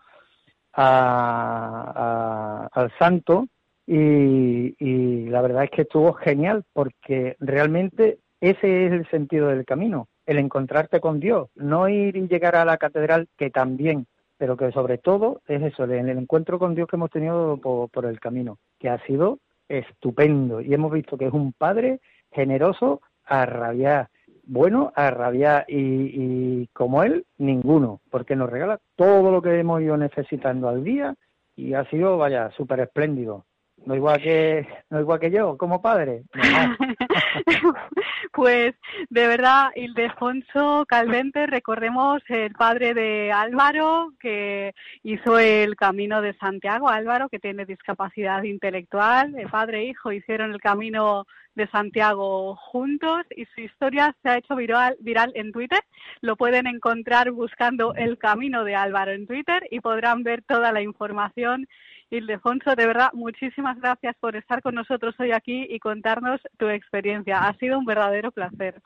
a, 0.74 2.68
al 2.72 2.92
santo 2.98 3.48
y, 3.92 5.30
la 5.30 5.42
verdad 5.42 5.64
es 5.64 5.72
que 5.72 5.82
estuvo 5.82 6.14
genial 6.14 6.64
porque 6.74 7.36
realmente 7.40 8.20
ese 8.40 8.86
es 8.86 8.92
el 8.92 9.10
sentido 9.10 9.48
del 9.48 9.66
camino, 9.66 10.08
el 10.28 10.38
encontrarte 10.38 11.00
con 11.00 11.20
Dios, 11.20 11.50
no 11.56 11.90
ir 11.90 12.16
y 12.16 12.28
llegar 12.28 12.56
a 12.56 12.66
la 12.66 12.78
catedral, 12.78 13.28
que 13.36 13.50
también, 13.50 14.06
pero 14.38 14.56
que 14.58 14.72
sobre 14.72 15.00
todo 15.00 15.42
es 15.48 15.62
eso, 15.64 15.86
el, 15.86 16.10
encuentro 16.10 16.60
con 16.60 16.76
Dios 16.76 16.88
que 16.88 16.98
hemos 16.98 17.10
tenido 17.10 17.58
por, 17.58 18.06
el 18.06 18.20
camino, 18.20 18.60
que 18.80 18.90
ha 18.90 19.04
sido 19.06 19.40
estupendo. 19.68 20.62
Y 20.62 20.74
hemos 20.74 20.92
visto 20.92 21.18
que 21.18 21.26
es 21.26 21.34
un 21.34 21.52
padre 21.54 22.00
generoso 22.32 23.02
a 23.26 23.46
rabiar, 23.48 24.10
bueno 24.50 24.92
a 24.96 25.12
rabiar. 25.12 25.66
Y, 25.68 25.76
y 25.78 26.68
como 26.74 27.04
él, 27.04 27.26
ninguno, 27.38 28.02
porque 28.10 28.36
nos 28.36 28.50
regala 28.50 28.80
todo 28.96 29.32
lo 29.32 29.42
que 29.42 29.60
hemos 29.60 29.82
ido 29.82 29.96
necesitando 29.98 30.68
al 30.68 30.84
día 30.84 31.16
y 31.56 31.74
ha 31.74 31.86
sido, 31.90 32.18
vaya, 32.18 32.50
súper 32.52 32.82
espléndido 32.82 33.46
no 33.86 33.96
igual 33.96 34.22
que 34.22 34.68
no 34.90 35.00
igual 35.00 35.20
que 35.20 35.32
yo 35.32 35.58
como 35.58 35.82
padre. 35.82 36.24
Pues 38.32 38.76
de 39.10 39.28
verdad 39.28 39.70
Ildefonso 39.76 40.86
Calvente 40.88 41.48
recordemos 41.48 42.22
el 42.28 42.54
padre 42.54 42.94
de 42.94 43.32
Álvaro 43.32 44.14
que 44.20 44.74
hizo 45.04 45.40
el 45.40 45.76
camino 45.76 46.22
de 46.22 46.34
Santiago. 46.36 46.90
Álvaro 46.90 47.28
que 47.28 47.40
tiene 47.40 47.66
discapacidad 47.66 48.44
intelectual 48.44 49.36
el 49.38 49.50
padre 49.50 49.80
e 49.80 49.86
hijo 49.86 50.12
hicieron 50.12 50.52
el 50.52 50.62
camino 50.62 51.26
de 51.60 51.68
Santiago 51.68 52.56
juntos 52.56 53.26
y 53.36 53.46
su 53.54 53.62
historia 53.62 54.16
se 54.24 54.30
ha 54.30 54.38
hecho 54.38 54.56
viral, 54.56 54.96
viral 55.02 55.34
en 55.36 55.52
Twitter. 55.52 55.82
Lo 56.22 56.38
pueden 56.38 56.68
encontrar 56.68 57.32
buscando 57.32 57.94
el 57.96 58.18
camino 58.18 58.64
de 58.64 58.76
Álvaro 58.76 59.12
en 59.12 59.28
Twitter 59.28 59.68
y 59.70 59.82
podrán 59.82 60.24
ver 60.24 60.42
toda 60.44 60.72
la 60.72 60.82
información 60.82 61.68
Ildefonso, 62.12 62.76
de 62.76 62.88
verdad, 62.88 63.10
muchísimas 63.14 63.80
gracias 63.80 64.16
por 64.20 64.36
estar 64.36 64.64
con 64.64 64.74
nosotros 64.74 65.14
hoy 65.20 65.32
aquí 65.32 65.68
y 65.70 65.78
contarnos 65.80 66.42
tu 66.58 66.68
experiencia. 66.68 67.46
Ha 67.46 67.54
sido 67.58 67.78
un 67.78 67.86
verdadero 67.86 68.32
placer. 68.32 68.82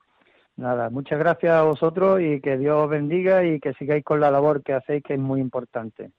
Nada, 0.57 0.89
muchas 0.89 1.19
gracias 1.19 1.53
a 1.53 1.63
vosotros 1.63 2.19
y 2.19 2.41
que 2.41 2.57
Dios 2.57 2.83
os 2.83 2.89
bendiga 2.89 3.45
y 3.45 3.61
que 3.61 3.73
sigáis 3.75 4.03
con 4.03 4.19
la 4.19 4.29
labor 4.29 4.61
que 4.61 4.73
hacéis, 4.73 5.03
que 5.03 5.13
es 5.13 5.19
muy 5.19 5.39
importante. 5.39 6.11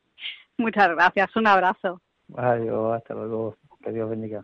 Muchas 0.56 0.88
gracias, 0.88 1.36
un 1.36 1.46
abrazo. 1.46 2.00
Adiós, 2.34 2.94
hasta 2.94 3.14
luego, 3.14 3.56
que 3.82 3.92
Dios 3.92 4.08
bendiga. 4.08 4.42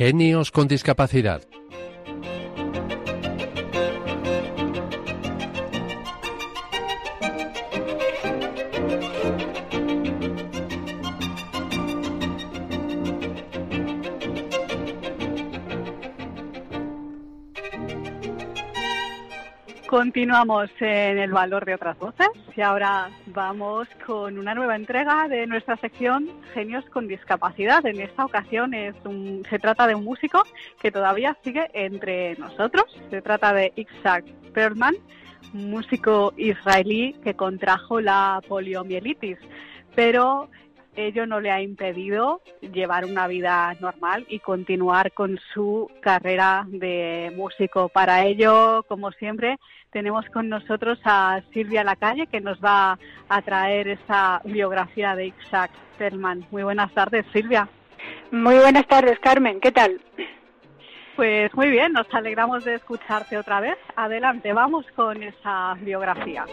Genios 0.00 0.50
con 0.50 0.66
discapacidad. 0.66 1.42
Continuamos 19.86 20.70
en 20.80 21.18
el 21.18 21.30
valor 21.30 21.66
de 21.66 21.74
otras 21.74 21.98
voces 21.98 22.30
y 22.56 22.62
ahora 22.62 23.10
vamos 23.26 23.86
con 24.06 24.38
una 24.38 24.54
nueva 24.54 24.76
entrega 24.76 25.28
de 25.28 25.46
nuestra 25.46 25.76
sección 25.76 26.26
Genios 26.54 26.84
con 26.90 27.08
Discapacidad. 27.08 27.84
En 27.86 28.00
esta 28.00 28.24
ocasión 28.24 28.74
es 28.74 28.94
se 29.48 29.58
trata 29.58 29.86
de 29.86 29.94
un 29.94 30.04
músico 30.04 30.42
que 30.80 30.90
todavía 30.90 31.36
sigue 31.42 31.70
entre 31.72 32.36
nosotros. 32.36 32.84
Se 33.10 33.22
trata 33.22 33.52
de 33.52 33.72
Isaac 33.76 34.24
Perlman, 34.52 34.94
músico 35.52 36.32
israelí 36.36 37.14
que 37.24 37.34
contrajo 37.34 38.00
la 38.00 38.40
poliomielitis, 38.48 39.38
pero 39.94 40.50
ello 40.96 41.26
no 41.26 41.40
le 41.40 41.50
ha 41.50 41.62
impedido 41.62 42.40
llevar 42.60 43.04
una 43.04 43.26
vida 43.26 43.74
normal 43.80 44.26
y 44.28 44.40
continuar 44.40 45.12
con 45.12 45.38
su 45.54 45.90
carrera 46.00 46.64
de 46.68 47.32
músico. 47.36 47.88
Para 47.88 48.24
ello, 48.24 48.84
como 48.88 49.12
siempre, 49.12 49.58
tenemos 49.90 50.26
con 50.26 50.48
nosotros 50.48 50.98
a 51.04 51.40
Silvia 51.52 51.84
Lacalle, 51.84 52.26
que 52.26 52.40
nos 52.40 52.60
va 52.60 52.98
a 53.28 53.42
traer 53.42 53.88
esa 53.88 54.40
biografía 54.44 55.14
de 55.14 55.28
Isaac 55.28 55.70
Perlman. 55.98 56.46
Muy 56.50 56.62
buenas 56.62 56.92
tardes, 56.92 57.24
Silvia. 57.32 57.68
Muy 58.30 58.56
buenas 58.56 58.86
tardes, 58.86 59.18
Carmen. 59.20 59.60
¿Qué 59.60 59.72
tal? 59.72 60.00
Pues 61.16 61.52
muy 61.54 61.68
bien, 61.68 61.92
nos 61.92 62.12
alegramos 62.14 62.64
de 62.64 62.74
escucharte 62.74 63.36
otra 63.36 63.60
vez. 63.60 63.76
Adelante, 63.96 64.52
vamos 64.52 64.86
con 64.94 65.22
esa 65.22 65.74
biografía. 65.80 66.46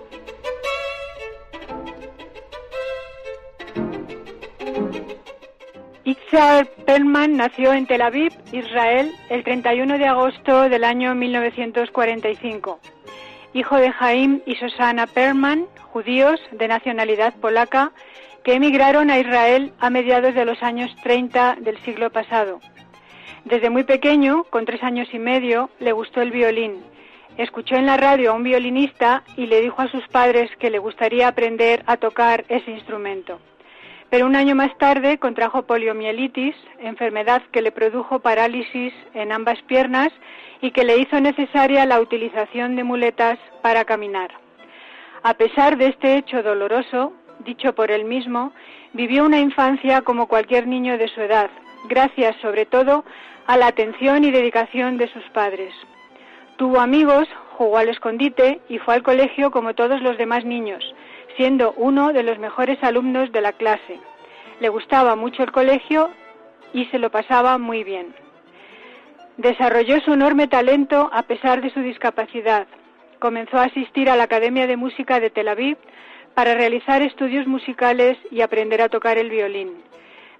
Isaac 6.08 6.70
Perlman 6.86 7.36
nació 7.36 7.74
en 7.74 7.86
Tel 7.86 8.02
Aviv, 8.02 8.32
Israel, 8.54 9.14
el 9.28 9.44
31 9.44 9.98
de 9.98 10.06
agosto 10.06 10.70
del 10.70 10.86
año 10.86 11.14
1945. 11.14 12.80
Hijo 13.54 13.76
de 13.76 13.92
Jaim 13.92 14.40
y 14.46 14.56
Susana 14.56 15.06
Perlman, 15.06 15.66
judíos 15.92 16.40
de 16.54 16.70
nacionalidad 16.70 17.34
polaca, 17.42 17.92
que 18.46 18.54
emigraron 18.54 19.10
a 19.10 19.20
Israel 19.20 19.74
a 19.80 19.90
mediados 19.90 20.34
de 20.34 20.46
los 20.46 20.64
años 20.64 20.96
30 21.04 21.58
del 21.60 21.78
siglo 21.80 22.10
pasado. 22.10 22.62
Desde 23.44 23.70
muy 23.70 23.84
pequeño, 23.84 24.46
con 24.46 24.64
tres 24.64 24.84
años 24.84 25.10
y 25.12 25.20
medio, 25.20 25.70
le 25.80 25.92
gustó 25.92 26.22
el 26.22 26.32
violín. 26.32 26.86
Escuchó 27.38 27.76
en 27.76 27.86
la 27.86 27.98
radio 27.98 28.32
a 28.32 28.36
un 28.36 28.44
violinista 28.44 29.24
y 29.36 29.48
le 29.48 29.60
dijo 29.60 29.82
a 29.82 29.92
sus 29.92 30.08
padres 30.08 30.50
que 30.58 30.70
le 30.70 30.80
gustaría 30.80 31.28
aprender 31.28 31.84
a 31.86 31.98
tocar 31.98 32.46
ese 32.48 32.72
instrumento 32.72 33.42
pero 34.10 34.26
un 34.26 34.36
año 34.36 34.56
más 34.56 34.76
tarde 34.78 35.18
contrajo 35.18 35.64
poliomielitis, 35.64 36.56
enfermedad 36.80 37.42
que 37.52 37.62
le 37.62 37.72
produjo 37.72 38.20
parálisis 38.20 38.94
en 39.14 39.32
ambas 39.32 39.62
piernas 39.64 40.10
y 40.62 40.72
que 40.72 40.86
le 40.86 40.98
hizo 40.98 41.20
necesaria 41.20 41.86
la 41.86 42.00
utilización 42.00 42.76
de 42.76 42.84
muletas 42.84 43.38
para 43.62 43.86
caminar. 43.86 44.32
A 45.24 45.34
pesar 45.34 45.78
de 45.78 45.88
este 45.88 46.18
hecho 46.18 46.42
doloroso, 46.42 47.14
dicho 47.40 47.74
por 47.76 47.92
él 47.92 48.06
mismo, 48.06 48.54
vivió 48.94 49.26
una 49.26 49.40
infancia 49.40 50.02
como 50.02 50.28
cualquier 50.28 50.68
niño 50.68 50.98
de 50.98 51.10
su 51.10 51.22
edad, 51.22 51.50
gracias 51.90 52.36
sobre 52.42 52.66
todo 52.66 53.04
a 53.46 53.58
la 53.58 53.68
atención 53.68 54.24
y 54.24 54.32
dedicación 54.32 54.98
de 54.98 55.12
sus 55.12 55.24
padres. 55.34 55.74
Tuvo 56.58 56.80
amigos, 56.80 57.28
jugó 57.58 57.78
al 57.78 57.90
escondite 57.90 58.62
y 58.70 58.78
fue 58.80 58.96
al 58.96 59.04
colegio 59.04 59.52
como 59.52 59.74
todos 59.74 60.02
los 60.02 60.18
demás 60.18 60.46
niños, 60.46 60.84
siendo 61.38 61.74
uno 61.78 62.12
de 62.12 62.24
los 62.24 62.40
mejores 62.40 62.84
alumnos 62.84 63.32
de 63.32 63.42
la 63.42 63.54
clase. 63.54 64.00
Le 64.60 64.70
gustaba 64.70 65.16
mucho 65.16 65.44
el 65.44 65.52
colegio 65.52 66.10
y 66.74 66.86
se 66.86 67.00
lo 67.00 67.10
pasaba 67.12 67.58
muy 67.58 67.84
bien. 67.84 68.14
Desarrolló 69.38 70.02
su 70.02 70.14
enorme 70.14 70.48
talento 70.48 71.10
a 71.14 71.22
pesar 71.24 71.62
de 71.62 71.70
su 71.70 71.80
discapacidad. 71.80 72.68
Comenzó 73.20 73.58
a 73.58 73.66
asistir 73.66 74.10
a 74.10 74.16
la 74.16 74.24
Academia 74.24 74.68
de 74.68 74.78
Música 74.78 75.20
de 75.20 75.30
Tel 75.30 75.48
Aviv 75.48 75.78
para 76.34 76.56
realizar 76.56 77.02
estudios 77.02 77.48
musicales 77.48 78.18
y 78.32 78.42
aprender 78.42 78.82
a 78.82 78.90
tocar 78.90 79.18
el 79.18 79.30
violín. 79.30 79.84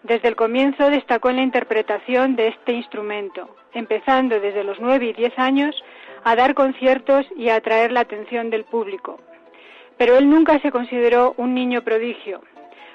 Desde 0.04 0.28
el 0.28 0.36
comienzo 0.36 0.90
destacó 0.90 1.30
en 1.30 1.38
la 1.38 1.42
interpretación 1.44 2.36
de 2.36 2.50
este 2.50 2.74
instrumento, 2.74 3.56
empezando 3.74 4.40
desde 4.40 4.64
los 4.64 4.80
nueve 4.80 5.08
y 5.08 5.14
diez 5.14 5.38
años 5.38 5.76
a 6.24 6.36
dar 6.36 6.56
conciertos 6.56 7.26
y 7.36 7.50
a 7.50 7.56
atraer 7.56 7.92
la 7.92 8.02
atención 8.02 8.50
del 8.50 8.64
público 8.64 9.20
pero 9.98 10.18
él 10.18 10.30
nunca 10.30 10.60
se 10.60 10.72
consideró 10.72 11.34
un 11.38 11.54
niño 11.54 11.82
prodigio. 11.84 12.42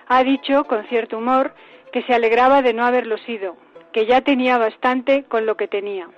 Ha 0.08 0.22
dicho, 0.24 0.64
con 0.64 0.84
cierto 0.88 1.18
humor, 1.18 1.54
que 1.92 2.02
se 2.02 2.14
alegraba 2.14 2.62
de 2.62 2.72
no 2.72 2.84
haberlo 2.84 3.18
sido, 3.18 3.56
que 3.92 4.06
ya 4.06 4.20
tenía 4.22 4.58
bastante 4.58 5.24
con 5.24 5.46
lo 5.46 5.56
que 5.56 5.68
tenía. 5.68 6.08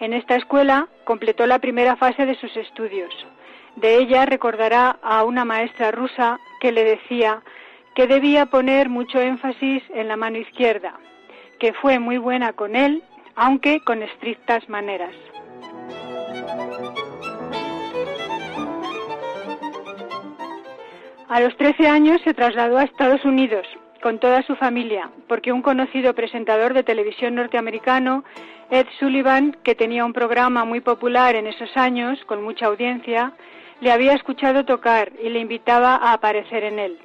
En 0.00 0.12
esta 0.12 0.36
escuela 0.36 0.88
completó 1.04 1.46
la 1.46 1.58
primera 1.58 1.96
fase 1.96 2.26
de 2.26 2.34
sus 2.36 2.56
estudios. 2.56 3.12
De 3.76 3.96
ella 3.96 4.26
recordará 4.26 4.98
a 5.02 5.24
una 5.24 5.44
maestra 5.44 5.90
rusa 5.90 6.38
que 6.60 6.72
le 6.72 6.84
decía 6.84 7.42
que 7.94 8.06
debía 8.06 8.46
poner 8.46 8.88
mucho 8.88 9.20
énfasis 9.20 9.82
en 9.90 10.08
la 10.08 10.16
mano 10.16 10.38
izquierda, 10.38 10.98
que 11.58 11.72
fue 11.74 11.98
muy 11.98 12.18
buena 12.18 12.52
con 12.52 12.74
él, 12.74 13.02
aunque 13.34 13.80
con 13.84 14.02
estrictas 14.02 14.68
maneras. 14.68 15.14
A 21.32 21.40
los 21.40 21.56
13 21.56 21.88
años 21.88 22.20
se 22.24 22.34
trasladó 22.34 22.76
a 22.76 22.82
Estados 22.82 23.24
Unidos 23.24 23.66
con 24.02 24.18
toda 24.18 24.42
su 24.42 24.54
familia, 24.54 25.08
porque 25.28 25.50
un 25.50 25.62
conocido 25.62 26.14
presentador 26.14 26.74
de 26.74 26.82
televisión 26.82 27.36
norteamericano, 27.36 28.22
Ed 28.70 28.86
Sullivan, 28.98 29.56
que 29.64 29.74
tenía 29.74 30.04
un 30.04 30.12
programa 30.12 30.66
muy 30.66 30.80
popular 30.80 31.34
en 31.34 31.46
esos 31.46 31.74
años, 31.74 32.22
con 32.26 32.44
mucha 32.44 32.66
audiencia, 32.66 33.32
le 33.80 33.90
había 33.90 34.12
escuchado 34.12 34.66
tocar 34.66 35.10
y 35.24 35.30
le 35.30 35.38
invitaba 35.38 35.94
a 35.94 36.12
aparecer 36.12 36.64
en 36.64 36.78
él. 36.78 36.98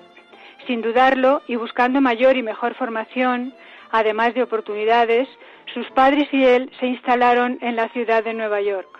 Sin 0.67 0.81
dudarlo 0.81 1.41
y 1.47 1.55
buscando 1.55 2.01
mayor 2.01 2.35
y 2.35 2.43
mejor 2.43 2.75
formación, 2.75 3.53
además 3.91 4.33
de 4.33 4.43
oportunidades, 4.43 5.29
sus 5.73 5.89
padres 5.91 6.27
y 6.33 6.43
él 6.43 6.69
se 6.81 6.87
instalaron 6.87 7.59
en 7.61 7.77
la 7.77 7.87
ciudad 7.93 8.25
de 8.25 8.33
Nueva 8.33 8.59
York. 8.59 8.96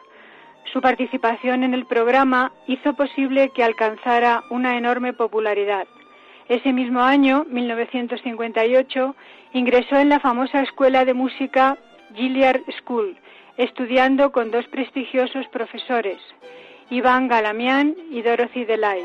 Su 0.73 0.81
participación 0.81 1.63
en 1.63 1.73
el 1.73 1.85
programa 1.85 2.51
hizo 2.67 2.93
posible 2.93 3.49
que 3.49 3.63
alcanzara 3.63 4.43
una 4.49 4.77
enorme 4.77 5.13
popularidad. 5.13 5.87
Ese 6.49 6.73
mismo 6.73 7.01
año, 7.01 7.45
1958, 7.49 9.15
ingresó 9.53 9.97
en 9.97 10.09
la 10.09 10.19
famosa 10.19 10.61
escuela 10.61 11.05
de 11.05 11.13
música 11.13 11.77
Gilliard 12.15 12.61
School, 12.79 13.17
estudiando 13.57 14.31
con 14.31 14.51
dos 14.51 14.65
prestigiosos 14.67 15.47
profesores, 15.47 16.19
Iván 16.89 17.27
Galamian 17.27 17.95
y 18.11 18.21
Dorothy 18.21 18.65
Delay. 18.65 19.03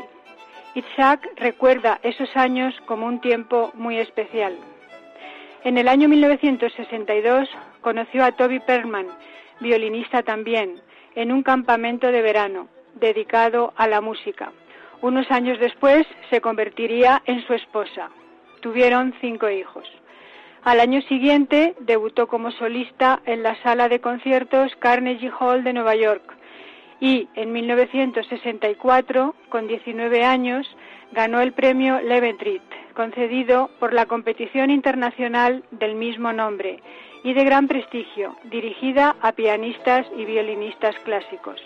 Itzhak 0.75 1.27
recuerda 1.37 1.99
esos 2.03 2.35
años 2.35 2.73
como 2.85 3.05
un 3.05 3.19
tiempo 3.19 3.71
muy 3.75 3.97
especial. 3.97 4.57
En 5.63 5.77
el 5.77 5.87
año 5.87 6.09
1962 6.09 7.49
conoció 7.81 8.25
a 8.25 8.31
Toby 8.33 8.59
Perlman, 8.59 9.07
violinista 9.59 10.23
también, 10.23 10.81
en 11.15 11.31
un 11.31 11.43
campamento 11.43 12.11
de 12.11 12.21
verano 12.21 12.67
dedicado 12.95 13.73
a 13.75 13.87
la 13.87 14.01
música. 14.01 14.51
Unos 15.01 15.29
años 15.31 15.59
después 15.59 16.05
se 16.29 16.41
convertiría 16.41 17.21
en 17.25 17.45
su 17.45 17.53
esposa. 17.53 18.09
Tuvieron 18.61 19.13
cinco 19.19 19.49
hijos. 19.49 19.85
Al 20.63 20.79
año 20.79 21.01
siguiente 21.03 21.75
debutó 21.81 22.27
como 22.27 22.51
solista 22.51 23.21
en 23.25 23.43
la 23.43 23.61
sala 23.63 23.89
de 23.89 23.99
conciertos 23.99 24.71
Carnegie 24.79 25.31
Hall 25.37 25.63
de 25.63 25.73
Nueva 25.73 25.95
York 25.95 26.23
y 27.01 27.27
en 27.35 27.51
1964, 27.51 29.35
con 29.49 29.67
19 29.67 30.23
años, 30.23 30.65
ganó 31.11 31.41
el 31.41 31.51
premio 31.51 31.99
Leventritt 31.99 32.63
concedido 32.95 33.71
por 33.79 33.91
la 33.91 34.05
competición 34.05 34.69
internacional 34.69 35.65
del 35.71 35.95
mismo 35.95 36.31
nombre 36.31 36.81
y 37.23 37.33
de 37.33 37.43
gran 37.43 37.67
prestigio, 37.67 38.35
dirigida 38.43 39.15
a 39.21 39.31
pianistas 39.31 40.05
y 40.17 40.25
violinistas 40.25 40.95
clásicos. 41.03 41.61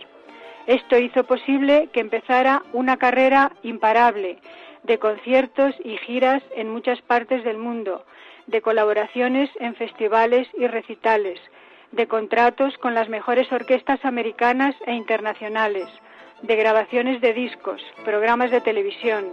Esto 0.67 0.97
hizo 0.97 1.23
posible 1.23 1.89
que 1.93 2.01
empezara 2.01 2.63
una 2.73 2.97
carrera 2.97 3.53
imparable 3.63 4.37
de 4.83 4.99
conciertos 4.99 5.75
y 5.83 5.97
giras 5.97 6.43
en 6.55 6.69
muchas 6.69 7.01
partes 7.01 7.43
del 7.43 7.57
mundo, 7.57 8.05
de 8.47 8.61
colaboraciones 8.61 9.49
en 9.59 9.75
festivales 9.75 10.47
y 10.57 10.67
recitales, 10.67 11.39
de 11.91 12.07
contratos 12.07 12.77
con 12.77 12.93
las 12.93 13.09
mejores 13.09 13.51
orquestas 13.51 14.03
americanas 14.03 14.75
e 14.85 14.93
internacionales, 14.93 15.87
de 16.41 16.55
grabaciones 16.55 17.21
de 17.21 17.33
discos, 17.33 17.81
programas 18.05 18.51
de 18.51 18.61
televisión 18.61 19.25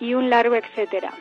y 0.00 0.14
un 0.14 0.30
largo 0.30 0.54
etcétera. 0.54 1.12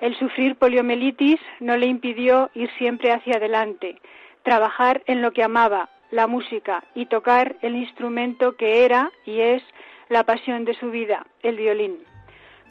El 0.00 0.16
sufrir 0.16 0.56
poliomielitis 0.56 1.40
no 1.58 1.76
le 1.76 1.86
impidió 1.86 2.50
ir 2.54 2.70
siempre 2.78 3.12
hacia 3.12 3.36
adelante, 3.36 4.00
trabajar 4.44 5.02
en 5.06 5.22
lo 5.22 5.32
que 5.32 5.42
amaba, 5.42 5.88
la 6.10 6.26
música, 6.26 6.84
y 6.94 7.06
tocar 7.06 7.56
el 7.62 7.74
instrumento 7.74 8.56
que 8.56 8.84
era 8.84 9.10
y 9.26 9.40
es 9.40 9.62
la 10.08 10.22
pasión 10.24 10.64
de 10.64 10.74
su 10.74 10.90
vida, 10.90 11.26
el 11.42 11.56
violín. 11.56 11.98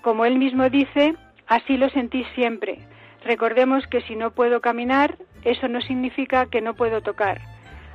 Como 0.02 0.26
él 0.26 0.38
mismo 0.38 0.70
dice, 0.70 1.16
así 1.48 1.78
lo 1.78 1.90
sentí 1.90 2.24
siempre. 2.34 2.80
Recordemos 3.26 3.86
que 3.88 4.02
si 4.02 4.16
no 4.16 4.32
puedo 4.32 4.62
caminar, 4.62 5.18
eso 5.44 5.68
no 5.68 5.82
significa 5.82 6.46
que 6.46 6.62
no 6.62 6.76
puedo 6.76 7.02
tocar. 7.02 7.42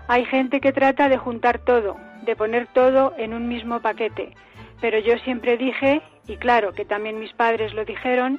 Hay 0.08 0.26
gente 0.26 0.60
que 0.60 0.72
trata 0.72 1.08
de 1.08 1.16
juntar 1.16 1.58
todo, 1.60 1.96
de 2.24 2.36
poner 2.36 2.66
todo 2.66 3.14
en 3.16 3.32
un 3.32 3.48
mismo 3.48 3.80
paquete, 3.80 4.34
pero 4.82 4.98
yo 4.98 5.16
siempre 5.18 5.56
dije, 5.56 6.02
y 6.26 6.36
claro 6.36 6.72
que 6.72 6.84
también 6.84 7.18
mis 7.18 7.32
padres 7.32 7.72
lo 7.72 7.84
dijeron, 7.84 8.38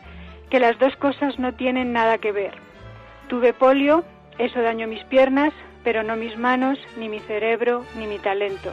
que 0.54 0.60
las 0.60 0.78
dos 0.78 0.96
cosas 0.98 1.40
no 1.40 1.56
tienen 1.56 1.94
nada 1.94 2.20
que 2.20 2.32
ver. 2.32 2.54
Tuve 3.28 3.54
polio, 3.54 4.04
eso 4.38 4.62
dañó 4.62 4.88
mis 4.88 5.04
piernas, 5.06 5.52
pero 5.84 6.04
no 6.04 6.16
mis 6.16 6.38
manos, 6.38 6.78
ni 6.96 7.10
mi 7.10 7.20
cerebro, 7.22 7.84
ni 7.98 8.06
mi 8.06 8.20
talento. 8.20 8.72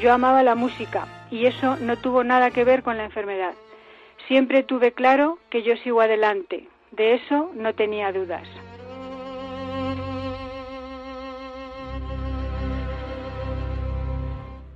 Yo 0.00 0.12
amaba 0.12 0.42
la 0.42 0.56
música 0.56 1.06
y 1.30 1.46
eso 1.46 1.76
no 1.76 1.96
tuvo 1.98 2.24
nada 2.24 2.50
que 2.50 2.64
ver 2.64 2.82
con 2.82 2.96
la 2.96 3.04
enfermedad. 3.04 3.54
Siempre 4.26 4.64
tuve 4.64 4.90
claro 4.90 5.38
que 5.50 5.62
yo 5.62 5.76
sigo 5.76 6.00
adelante, 6.00 6.66
de 6.90 7.14
eso 7.14 7.52
no 7.54 7.74
tenía 7.74 8.10
dudas. 8.10 8.48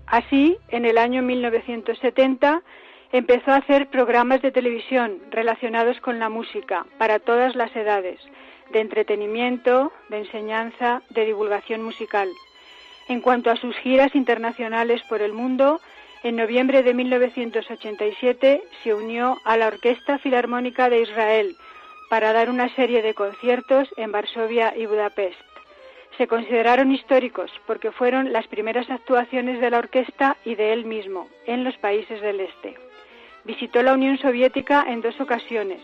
Así, 0.07 0.57
en 0.69 0.85
el 0.85 0.99
año 0.99 1.21
1970, 1.21 2.63
empezó 3.13 3.53
a 3.53 3.57
hacer 3.57 3.89
programas 3.89 4.43
de 4.43 4.53
televisión 4.53 5.19
relacionados 5.31 6.01
con 6.01 6.19
la 6.19 6.29
música 6.29 6.87
para 6.99 7.19
todas 7.19 7.57
las 7.57 7.75
edades, 7.75 8.21
de 8.71 8.81
entretenimiento, 8.81 9.93
de 10.09 10.19
enseñanza, 10.19 11.03
de 11.11 11.25
divulgación 11.25 11.83
musical. 11.83 12.29
En 13.09 13.21
cuanto 13.21 13.51
a 13.51 13.57
sus 13.57 13.75
giras 13.77 14.15
internacionales 14.15 15.01
por 15.09 15.23
el 15.23 15.33
mundo, 15.33 15.81
en 16.23 16.37
noviembre 16.37 16.83
de 16.83 16.95
1987 16.95 18.63
se 18.83 18.95
unió 18.95 19.39
a 19.45 19.57
la 19.57 19.69
Orquesta 19.69 20.19
Filarmónica 20.19 20.91
de 20.91 21.01
Israel 21.03 21.57
para 22.11 22.33
dar 22.33 22.51
una 22.51 22.75
serie 22.75 23.03
de 23.03 23.15
conciertos 23.15 23.89
en 23.97 24.13
Varsovia 24.13 24.75
y 24.77 24.87
Budapest. 24.87 25.41
Se 26.19 26.27
consideraron 26.27 26.91
históricos 26.91 27.51
porque 27.67 27.93
fueron 27.93 28.33
las 28.33 28.47
primeras 28.49 28.91
actuaciones 28.91 29.61
de 29.61 29.71
la 29.71 29.79
orquesta 29.79 30.37
y 30.45 30.57
de 30.57 30.73
él 30.73 30.85
mismo 30.85 31.29
en 31.47 31.65
los 31.65 31.77
países 31.79 32.21
del 32.21 32.41
Este. 32.41 32.88
Visitó 33.49 33.83
la 33.83 33.95
Unión 33.95 34.17
Soviética 34.19 34.85
en 34.87 35.01
dos 35.01 35.21
ocasiones, 35.21 35.81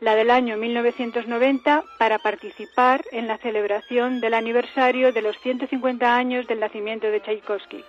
la 0.00 0.14
del 0.14 0.30
año 0.30 0.56
1990 0.56 1.82
para 1.98 2.20
participar 2.20 3.02
en 3.10 3.26
la 3.26 3.38
celebración 3.38 4.20
del 4.20 4.34
aniversario 4.34 5.12
de 5.12 5.22
los 5.22 5.36
150 5.40 6.16
años 6.16 6.46
del 6.46 6.60
nacimiento 6.60 7.08
de 7.08 7.20
Tchaikovsky 7.20 7.82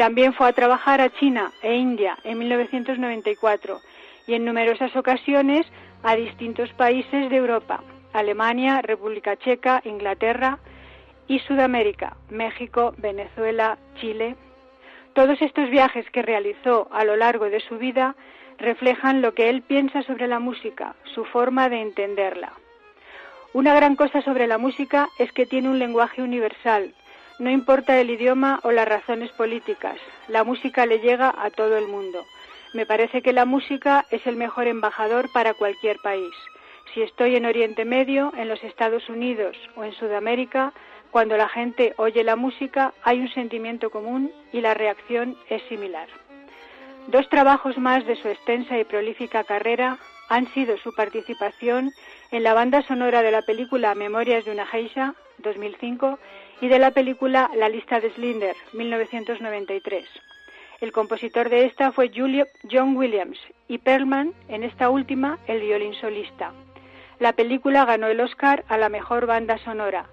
también 0.00 0.32
fue 0.32 0.48
a 0.48 0.54
trabajar 0.54 1.02
a 1.02 1.10
China 1.10 1.52
e 1.60 1.74
India 1.74 2.16
en 2.24 2.38
1994 2.38 3.80
y 4.26 4.32
en 4.32 4.46
numerosas 4.46 4.96
ocasiones 4.96 5.66
a 6.02 6.16
distintos 6.16 6.72
países 6.72 7.28
de 7.28 7.36
Europa, 7.36 7.82
Alemania, 8.14 8.80
República 8.80 9.36
Checa, 9.36 9.82
Inglaterra 9.84 10.58
y 11.28 11.38
Sudamérica, 11.40 12.16
México, 12.30 12.94
Venezuela, 12.96 13.76
Chile. 14.00 14.36
Todos 15.12 15.42
estos 15.42 15.68
viajes 15.68 16.08
que 16.10 16.22
realizó 16.22 16.88
a 16.92 17.04
lo 17.04 17.16
largo 17.16 17.50
de 17.50 17.60
su 17.60 17.76
vida 17.76 18.16
reflejan 18.60 19.22
lo 19.22 19.34
que 19.34 19.48
él 19.48 19.62
piensa 19.62 20.02
sobre 20.02 20.26
la 20.26 20.38
música, 20.38 20.94
su 21.14 21.24
forma 21.24 21.68
de 21.68 21.80
entenderla. 21.80 22.52
Una 23.52 23.74
gran 23.74 23.96
cosa 23.96 24.22
sobre 24.22 24.46
la 24.46 24.58
música 24.58 25.08
es 25.18 25.32
que 25.32 25.46
tiene 25.46 25.68
un 25.68 25.78
lenguaje 25.78 26.22
universal, 26.22 26.94
no 27.40 27.48
importa 27.50 27.98
el 27.98 28.10
idioma 28.10 28.60
o 28.64 28.70
las 28.70 28.86
razones 28.86 29.30
políticas, 29.32 29.96
la 30.28 30.44
música 30.44 30.84
le 30.84 30.98
llega 30.98 31.34
a 31.38 31.48
todo 31.48 31.78
el 31.78 31.88
mundo. 31.88 32.26
Me 32.74 32.84
parece 32.84 33.22
que 33.22 33.32
la 33.32 33.46
música 33.46 34.04
es 34.10 34.26
el 34.26 34.36
mejor 34.36 34.66
embajador 34.66 35.32
para 35.32 35.54
cualquier 35.54 35.96
país. 36.00 36.34
Si 36.92 37.00
estoy 37.00 37.36
en 37.36 37.46
Oriente 37.46 37.86
Medio, 37.86 38.30
en 38.36 38.48
los 38.48 38.62
Estados 38.62 39.08
Unidos 39.08 39.56
o 39.74 39.84
en 39.84 39.92
Sudamérica, 39.92 40.74
cuando 41.10 41.38
la 41.38 41.48
gente 41.48 41.94
oye 41.96 42.22
la 42.24 42.36
música 42.36 42.92
hay 43.04 43.20
un 43.20 43.28
sentimiento 43.32 43.88
común 43.88 44.30
y 44.52 44.60
la 44.60 44.74
reacción 44.74 45.34
es 45.48 45.62
similar. 45.62 46.08
Dos 47.10 47.28
trabajos 47.28 47.76
más 47.76 48.06
de 48.06 48.14
su 48.14 48.28
extensa 48.28 48.78
y 48.78 48.84
prolífica 48.84 49.42
carrera 49.42 49.98
han 50.28 50.46
sido 50.54 50.76
su 50.78 50.94
participación 50.94 51.90
en 52.30 52.44
la 52.44 52.54
banda 52.54 52.82
sonora 52.82 53.22
de 53.22 53.32
la 53.32 53.42
película 53.42 53.96
Memorias 53.96 54.44
de 54.44 54.52
una 54.52 54.64
Geisha, 54.64 55.14
2005, 55.38 56.20
y 56.60 56.68
de 56.68 56.78
la 56.78 56.92
película 56.92 57.50
La 57.56 57.68
lista 57.68 57.98
de 57.98 58.12
Slinder, 58.12 58.54
1993. 58.74 60.04
El 60.80 60.92
compositor 60.92 61.48
de 61.48 61.64
esta 61.64 61.90
fue 61.90 62.12
Julio, 62.14 62.46
John 62.70 62.96
Williams 62.96 63.40
y 63.66 63.78
Perlman, 63.78 64.32
en 64.46 64.62
esta 64.62 64.88
última, 64.88 65.40
el 65.48 65.62
violín 65.62 65.94
solista. 65.94 66.52
La 67.18 67.32
película 67.32 67.86
ganó 67.86 68.06
el 68.06 68.20
Oscar 68.20 68.64
a 68.68 68.78
la 68.78 68.88
mejor 68.88 69.26
banda 69.26 69.58
sonora. 69.58 70.06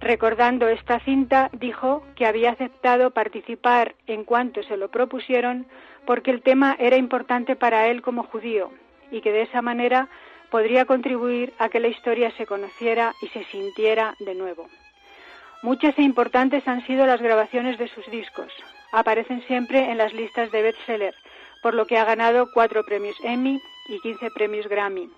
Recordando 0.00 0.68
esta 0.68 1.00
cinta, 1.00 1.50
dijo 1.54 2.04
que 2.14 2.26
había 2.26 2.50
aceptado 2.52 3.10
participar 3.10 3.96
en 4.06 4.22
cuanto 4.22 4.62
se 4.62 4.76
lo 4.76 4.92
propusieron 4.92 5.66
porque 6.06 6.30
el 6.30 6.42
tema 6.42 6.76
era 6.78 6.96
importante 6.96 7.56
para 7.56 7.88
él 7.88 8.00
como 8.00 8.22
judío 8.22 8.70
y 9.10 9.20
que 9.20 9.32
de 9.32 9.42
esa 9.42 9.60
manera 9.60 10.08
podría 10.50 10.84
contribuir 10.84 11.52
a 11.58 11.68
que 11.68 11.80
la 11.80 11.88
historia 11.88 12.30
se 12.36 12.46
conociera 12.46 13.12
y 13.20 13.28
se 13.28 13.44
sintiera 13.44 14.14
de 14.20 14.34
nuevo. 14.34 14.68
Muchas 15.62 15.98
e 15.98 16.02
importantes 16.02 16.66
han 16.68 16.86
sido 16.86 17.06
las 17.06 17.20
grabaciones 17.20 17.78
de 17.78 17.88
sus 17.88 18.08
discos. 18.10 18.52
Aparecen 18.92 19.42
siempre 19.46 19.90
en 19.90 19.98
las 19.98 20.12
listas 20.12 20.50
de 20.52 20.62
bestseller, 20.62 21.14
por 21.62 21.74
lo 21.74 21.86
que 21.86 21.98
ha 21.98 22.04
ganado 22.04 22.48
cuatro 22.52 22.84
premios 22.84 23.16
Emmy 23.24 23.60
y 23.88 24.00
15 24.00 24.30
premios 24.30 24.68
Grammy. 24.68 25.10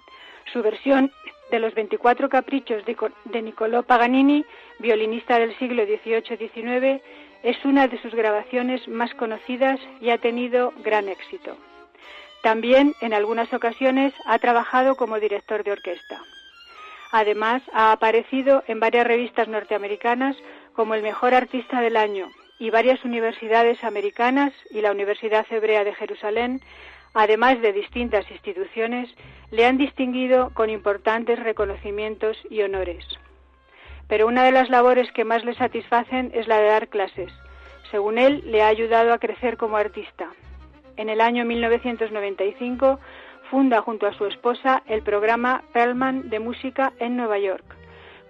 Su 0.52 0.62
versión 0.62 1.12
de 1.50 1.58
los 1.58 1.74
24 1.74 2.28
caprichos 2.28 2.82
de 2.86 3.42
Niccolò 3.42 3.82
Paganini, 3.82 4.44
violinista 4.78 5.38
del 5.38 5.56
siglo 5.58 5.84
XVIII-XIX, 5.84 7.02
es 7.42 7.64
una 7.64 7.88
de 7.88 8.00
sus 8.00 8.14
grabaciones 8.14 8.86
más 8.88 9.14
conocidas 9.14 9.78
y 10.00 10.10
ha 10.10 10.18
tenido 10.18 10.72
gran 10.82 11.08
éxito. 11.08 11.56
También, 12.42 12.94
en 13.00 13.14
algunas 13.14 13.52
ocasiones, 13.52 14.12
ha 14.26 14.38
trabajado 14.38 14.96
como 14.96 15.18
director 15.18 15.64
de 15.64 15.72
orquesta. 15.72 16.20
Además, 17.10 17.62
ha 17.72 17.92
aparecido 17.92 18.62
en 18.66 18.80
varias 18.80 19.06
revistas 19.06 19.48
norteamericanas 19.48 20.36
como 20.74 20.94
el 20.94 21.02
mejor 21.02 21.34
artista 21.34 21.80
del 21.80 21.96
año 21.96 22.28
y 22.58 22.70
varias 22.70 23.04
universidades 23.04 23.82
americanas 23.82 24.52
y 24.70 24.80
la 24.80 24.92
Universidad 24.92 25.46
Hebrea 25.50 25.84
de 25.84 25.94
Jerusalén, 25.94 26.60
además 27.14 27.60
de 27.60 27.72
distintas 27.72 28.30
instituciones, 28.30 29.08
le 29.50 29.64
han 29.64 29.78
distinguido 29.78 30.50
con 30.54 30.70
importantes 30.70 31.38
reconocimientos 31.38 32.36
y 32.50 32.62
honores. 32.62 33.04
Pero 34.08 34.26
una 34.26 34.44
de 34.44 34.52
las 34.52 34.70
labores 34.70 35.12
que 35.12 35.24
más 35.24 35.44
le 35.44 35.54
satisfacen 35.54 36.30
es 36.34 36.48
la 36.48 36.58
de 36.58 36.68
dar 36.68 36.88
clases. 36.88 37.32
Según 37.90 38.18
él, 38.18 38.42
le 38.46 38.62
ha 38.62 38.68
ayudado 38.68 39.12
a 39.12 39.18
crecer 39.18 39.56
como 39.56 39.76
artista. 39.76 40.30
En 40.96 41.08
el 41.08 41.20
año 41.20 41.44
1995 41.44 42.98
funda 43.50 43.80
junto 43.82 44.06
a 44.06 44.12
su 44.14 44.26
esposa 44.26 44.82
el 44.86 45.02
programa 45.02 45.62
Perlman 45.72 46.28
de 46.28 46.40
música 46.40 46.92
en 46.98 47.16
Nueva 47.16 47.38
York. 47.38 47.64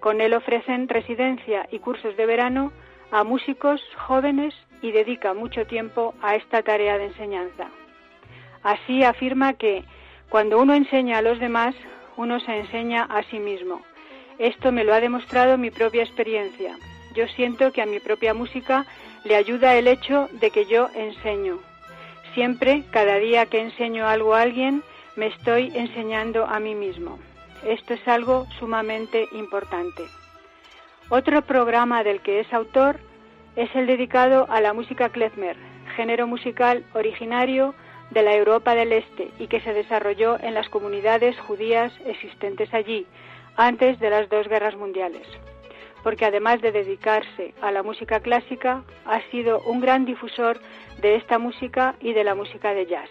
Con 0.00 0.20
él 0.20 0.34
ofrecen 0.34 0.88
residencia 0.88 1.66
y 1.72 1.78
cursos 1.80 2.16
de 2.16 2.26
verano 2.26 2.72
a 3.10 3.24
músicos 3.24 3.80
jóvenes 4.06 4.54
y 4.82 4.92
dedica 4.92 5.34
mucho 5.34 5.66
tiempo 5.66 6.14
a 6.22 6.36
esta 6.36 6.62
tarea 6.62 6.98
de 6.98 7.06
enseñanza. 7.06 7.68
Así 8.62 9.02
afirma 9.02 9.54
que 9.54 9.84
cuando 10.28 10.60
uno 10.60 10.74
enseña 10.74 11.18
a 11.18 11.22
los 11.22 11.40
demás, 11.40 11.74
uno 12.16 12.38
se 12.40 12.58
enseña 12.58 13.04
a 13.04 13.22
sí 13.24 13.38
mismo. 13.38 13.82
Esto 14.38 14.70
me 14.70 14.84
lo 14.84 14.94
ha 14.94 15.00
demostrado 15.00 15.58
mi 15.58 15.70
propia 15.70 16.04
experiencia. 16.04 16.76
Yo 17.14 17.26
siento 17.28 17.72
que 17.72 17.82
a 17.82 17.86
mi 17.86 17.98
propia 17.98 18.34
música 18.34 18.86
le 19.24 19.34
ayuda 19.34 19.74
el 19.74 19.88
hecho 19.88 20.28
de 20.32 20.50
que 20.50 20.64
yo 20.66 20.88
enseño. 20.94 21.58
Siempre, 22.34 22.84
cada 22.92 23.16
día 23.16 23.46
que 23.46 23.60
enseño 23.60 24.06
algo 24.06 24.34
a 24.34 24.42
alguien, 24.42 24.84
me 25.16 25.26
estoy 25.26 25.72
enseñando 25.74 26.46
a 26.46 26.60
mí 26.60 26.74
mismo. 26.74 27.18
esto 27.66 27.94
es 27.94 28.06
algo 28.06 28.46
sumamente 28.60 29.26
importante. 29.32 30.04
Otro 31.08 31.42
programa 31.42 32.04
del 32.04 32.20
que 32.20 32.38
es 32.38 32.52
autor 32.52 33.00
es 33.56 33.74
el 33.74 33.88
dedicado 33.88 34.46
a 34.48 34.60
la 34.60 34.72
música 34.72 35.08
klezmer, 35.08 35.56
género 35.96 36.28
musical 36.28 36.84
originario 36.94 37.74
de 38.10 38.22
la 38.22 38.36
Europa 38.36 38.76
del 38.76 38.92
Este 38.92 39.32
y 39.40 39.48
que 39.48 39.60
se 39.60 39.72
desarrolló 39.72 40.38
en 40.38 40.54
las 40.54 40.68
comunidades 40.68 41.36
judías 41.40 41.92
existentes 42.06 42.72
allí 42.72 43.04
antes 43.58 43.98
de 43.98 44.08
las 44.08 44.28
dos 44.30 44.48
guerras 44.48 44.76
mundiales. 44.76 45.26
Porque 46.02 46.24
además 46.24 46.62
de 46.62 46.72
dedicarse 46.72 47.54
a 47.60 47.72
la 47.72 47.82
música 47.82 48.20
clásica, 48.20 48.84
ha 49.04 49.20
sido 49.30 49.60
un 49.62 49.80
gran 49.80 50.04
difusor 50.06 50.60
de 51.02 51.16
esta 51.16 51.38
música 51.38 51.96
y 52.00 52.12
de 52.12 52.24
la 52.24 52.36
música 52.36 52.72
de 52.72 52.86
jazz. 52.86 53.10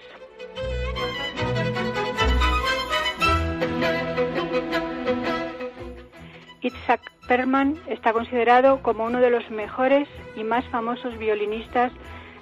Itzhak 6.62 7.02
Perman 7.28 7.78
está 7.88 8.14
considerado 8.14 8.82
como 8.82 9.06
uno 9.06 9.20
de 9.20 9.30
los 9.30 9.50
mejores 9.52 10.08
y 10.38 10.44
más 10.44 10.66
famosos 10.70 11.18
violinistas 11.18 11.92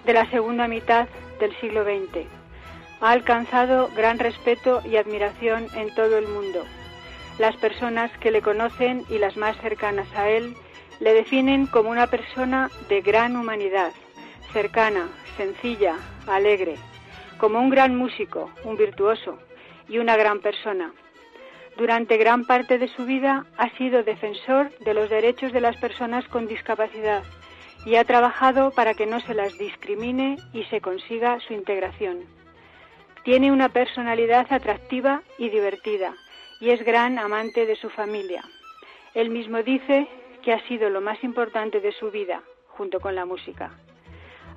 de 0.06 0.14
la 0.14 0.30
segunda 0.30 0.68
mitad 0.68 1.08
del 1.40 1.56
siglo 1.60 1.84
XX. 1.84 2.28
Ha 3.02 3.12
alcanzado 3.12 3.90
gran 3.96 4.20
respeto 4.20 4.82
y 4.86 4.98
admiración 4.98 5.68
en 5.76 5.94
todo 5.96 6.20
el 6.20 6.28
mundo. 6.28 6.64
Las 7.38 7.58
personas 7.58 8.12
que 8.20 8.32
le 8.32 8.42
conocen 8.42 9.04
y 9.10 9.18
las 9.18 9.36
más 9.36 9.58
cercanas 9.58 10.08
a 10.16 10.30
él 10.30 10.56
le 11.02 11.14
definen 11.14 11.68
como 11.68 11.90
una 11.90 12.08
persona 12.08 12.72
de 12.88 13.02
gran 13.02 13.36
humanidad, 13.36 13.92
cercana, 14.54 15.10
sencilla, 15.36 15.98
alegre, 16.28 16.76
como 17.38 17.60
un 17.60 17.70
gran 17.70 17.94
músico, 17.94 18.52
un 18.64 18.78
virtuoso 18.78 19.38
y 19.90 19.98
una 19.98 20.16
gran 20.16 20.40
persona. 20.40 20.94
Durante 21.76 22.16
gran 22.16 22.46
parte 22.46 22.78
de 22.78 22.88
su 22.88 23.06
vida 23.06 23.46
ha 23.58 23.70
sido 23.72 24.04
defensor 24.04 24.72
de 24.80 24.94
los 24.94 25.10
derechos 25.10 25.52
de 25.52 25.60
las 25.60 25.76
personas 25.76 26.26
con 26.30 26.48
discapacidad 26.48 27.24
y 27.86 27.96
ha 27.96 28.06
trabajado 28.06 28.72
para 28.72 28.94
que 28.94 29.06
no 29.06 29.20
se 29.20 29.34
las 29.34 29.58
discrimine 29.58 30.38
y 30.54 30.64
se 30.66 30.80
consiga 30.80 31.38
su 31.42 31.54
integración. 31.54 32.22
Tiene 33.24 33.52
una 33.52 33.68
personalidad 33.68 34.48
atractiva 34.52 35.22
y 35.38 35.50
divertida 35.50 36.14
y 36.60 36.70
es 36.70 36.84
gran 36.84 37.20
amante 37.20 37.66
de 37.66 37.76
su 37.76 37.90
familia. 37.90 38.44
Él 39.14 39.30
mismo 39.30 39.64
dice 39.64 40.08
que 40.44 40.54
ha 40.54 40.68
sido 40.68 40.90
lo 40.90 41.02
más 41.02 41.24
importante 41.24 41.80
de 41.80 41.92
su 41.94 42.12
vida, 42.12 42.44
junto 42.68 43.00
con 43.00 43.16
la 43.16 43.26
música. 43.26 43.72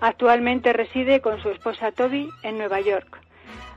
Actualmente 0.00 0.72
reside 0.72 1.20
con 1.20 1.40
su 1.42 1.50
esposa 1.50 1.92
Toby 1.92 2.28
en 2.42 2.58
Nueva 2.58 2.80
York. 2.80 3.20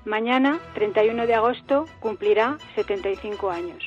Mañana, 0.06 0.60
31 0.74 1.28
de 1.28 1.36
agosto, 1.36 1.86
cumplirá 2.00 2.58
75 2.76 3.50
años. 3.50 3.84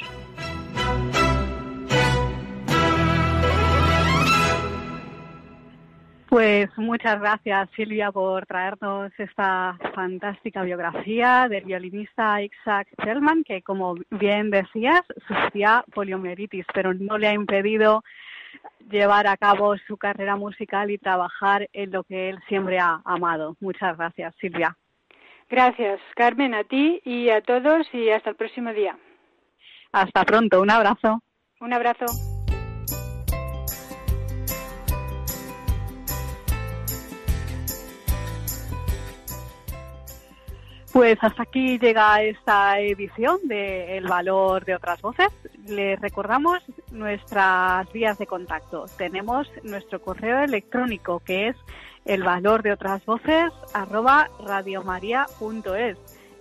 Pues 6.35 6.69
muchas 6.77 7.21
gracias 7.21 7.71
Silvia 7.77 8.11
por 8.11 8.45
traernos 8.45 9.13
esta 9.19 9.79
fantástica 9.95 10.65
biografía 10.65 11.47
del 11.49 11.65
violinista 11.65 12.43
Isaac 12.43 12.89
Selman, 13.05 13.45
que 13.45 13.63
como 13.63 13.95
bien 14.11 14.51
decías, 14.51 15.03
sufría 15.29 15.85
poliomielitis, 15.95 16.67
pero 16.75 16.93
no 16.93 17.19
le 17.19 17.29
ha 17.29 17.35
impedido 17.35 18.03
llevar 18.91 19.29
a 19.29 19.37
cabo 19.37 19.77
su 19.87 19.97
carrera 19.97 20.35
musical 20.35 20.91
y 20.91 20.99
trabajar 20.99 21.69
en 21.73 21.93
lo 21.93 22.03
que 22.03 22.31
él 22.31 22.41
siempre 22.49 22.81
ha 22.81 23.01
amado. 23.05 23.57
Muchas 23.61 23.97
gracias, 23.97 24.35
Silvia. 24.41 24.77
Gracias, 25.49 26.01
Carmen, 26.17 26.53
a 26.55 26.65
ti 26.65 27.01
y 27.05 27.29
a 27.31 27.43
todos 27.43 27.87
y 27.93 28.11
hasta 28.11 28.31
el 28.31 28.37
próximo 28.37 28.73
día. 28.73 28.99
Hasta 29.93 30.25
pronto, 30.25 30.61
un 30.61 30.73
abrazo. 30.73 31.23
Un 31.61 31.73
abrazo. 31.73 32.34
Pues 40.95 41.19
hasta 41.23 41.43
aquí 41.43 41.77
llega 41.81 42.23
esta 42.23 42.79
edición 42.79 43.41
de 43.49 43.99
El 43.99 44.07
Valor 44.07 44.65
de 44.65 44.77
otras 44.77 45.03
Voces. 45.03 45.27
Les 45.67 46.01
recordamos 46.01 46.63
nuestras 46.93 47.93
vías 47.93 48.17
de 48.17 48.29
contacto. 48.29 48.85
Tenemos 48.97 49.51
nuestro 49.65 50.01
correo 50.01 50.39
electrónico 50.39 51.19
que 51.19 51.49
es 51.49 51.57
el 52.05 52.23
valor 52.23 52.63
de 52.63 52.71
otras 52.71 53.05
voces 53.05 53.51
arroba. 53.73 54.31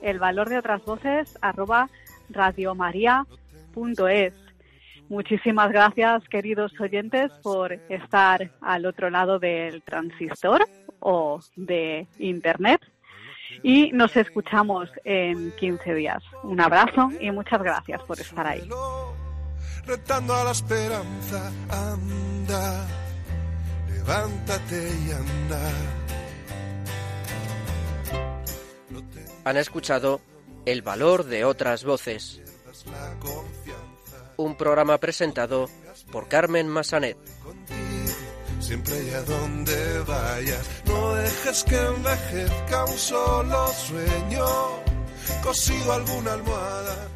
El 0.04 0.20
valor 0.20 0.50
de 0.50 0.58
otras 0.60 0.86
voces 0.86 1.40
arroba. 1.42 1.90
Muchísimas 5.10 5.72
gracias, 5.72 6.30
queridos 6.30 6.80
oyentes, 6.80 7.32
por 7.42 7.74
estar 7.90 8.52
al 8.62 8.86
otro 8.86 9.10
lado 9.10 9.40
del 9.40 9.82
transistor 9.82 10.64
o 11.00 11.40
de 11.56 12.06
Internet 12.20 12.93
y 13.62 13.92
nos 13.92 14.16
escuchamos 14.16 14.90
en 15.04 15.52
15 15.52 15.94
días. 15.94 16.24
Un 16.44 16.60
abrazo 16.60 17.10
y 17.20 17.32
muchas 17.32 17.62
gracias 17.62 18.02
por 18.04 18.20
estar 18.20 18.46
ahí. 18.48 18.68
Retando 19.86 20.34
a 20.34 20.46
la 20.46 20.52
esperanza, 20.52 21.52
anda, 21.70 22.88
levántate 23.90 24.90
y 25.06 25.12
anda. 25.12 25.72
Han 29.46 29.58
escuchado 29.58 30.22
El 30.66 30.82
valor 30.82 31.26
de 31.26 31.44
otras 31.44 31.84
voces. 31.84 32.42
Un 34.38 34.56
programa 34.56 34.98
presentado 34.98 35.70
por 36.12 36.30
Carmen 36.30 36.70
Massanet 36.70 37.18
siempre 38.64 38.96
y 39.04 39.10
a 39.14 39.22
donde 39.24 40.00
vayas. 40.08 40.66
No 40.86 41.16
dejes 41.16 41.64
que 41.64 41.76
envejezca 41.76 42.86
un 42.86 42.98
solo 42.98 43.68
sueño, 43.88 44.46
cosido 45.44 45.94
alguna 45.94 46.34
almohada 46.34 47.14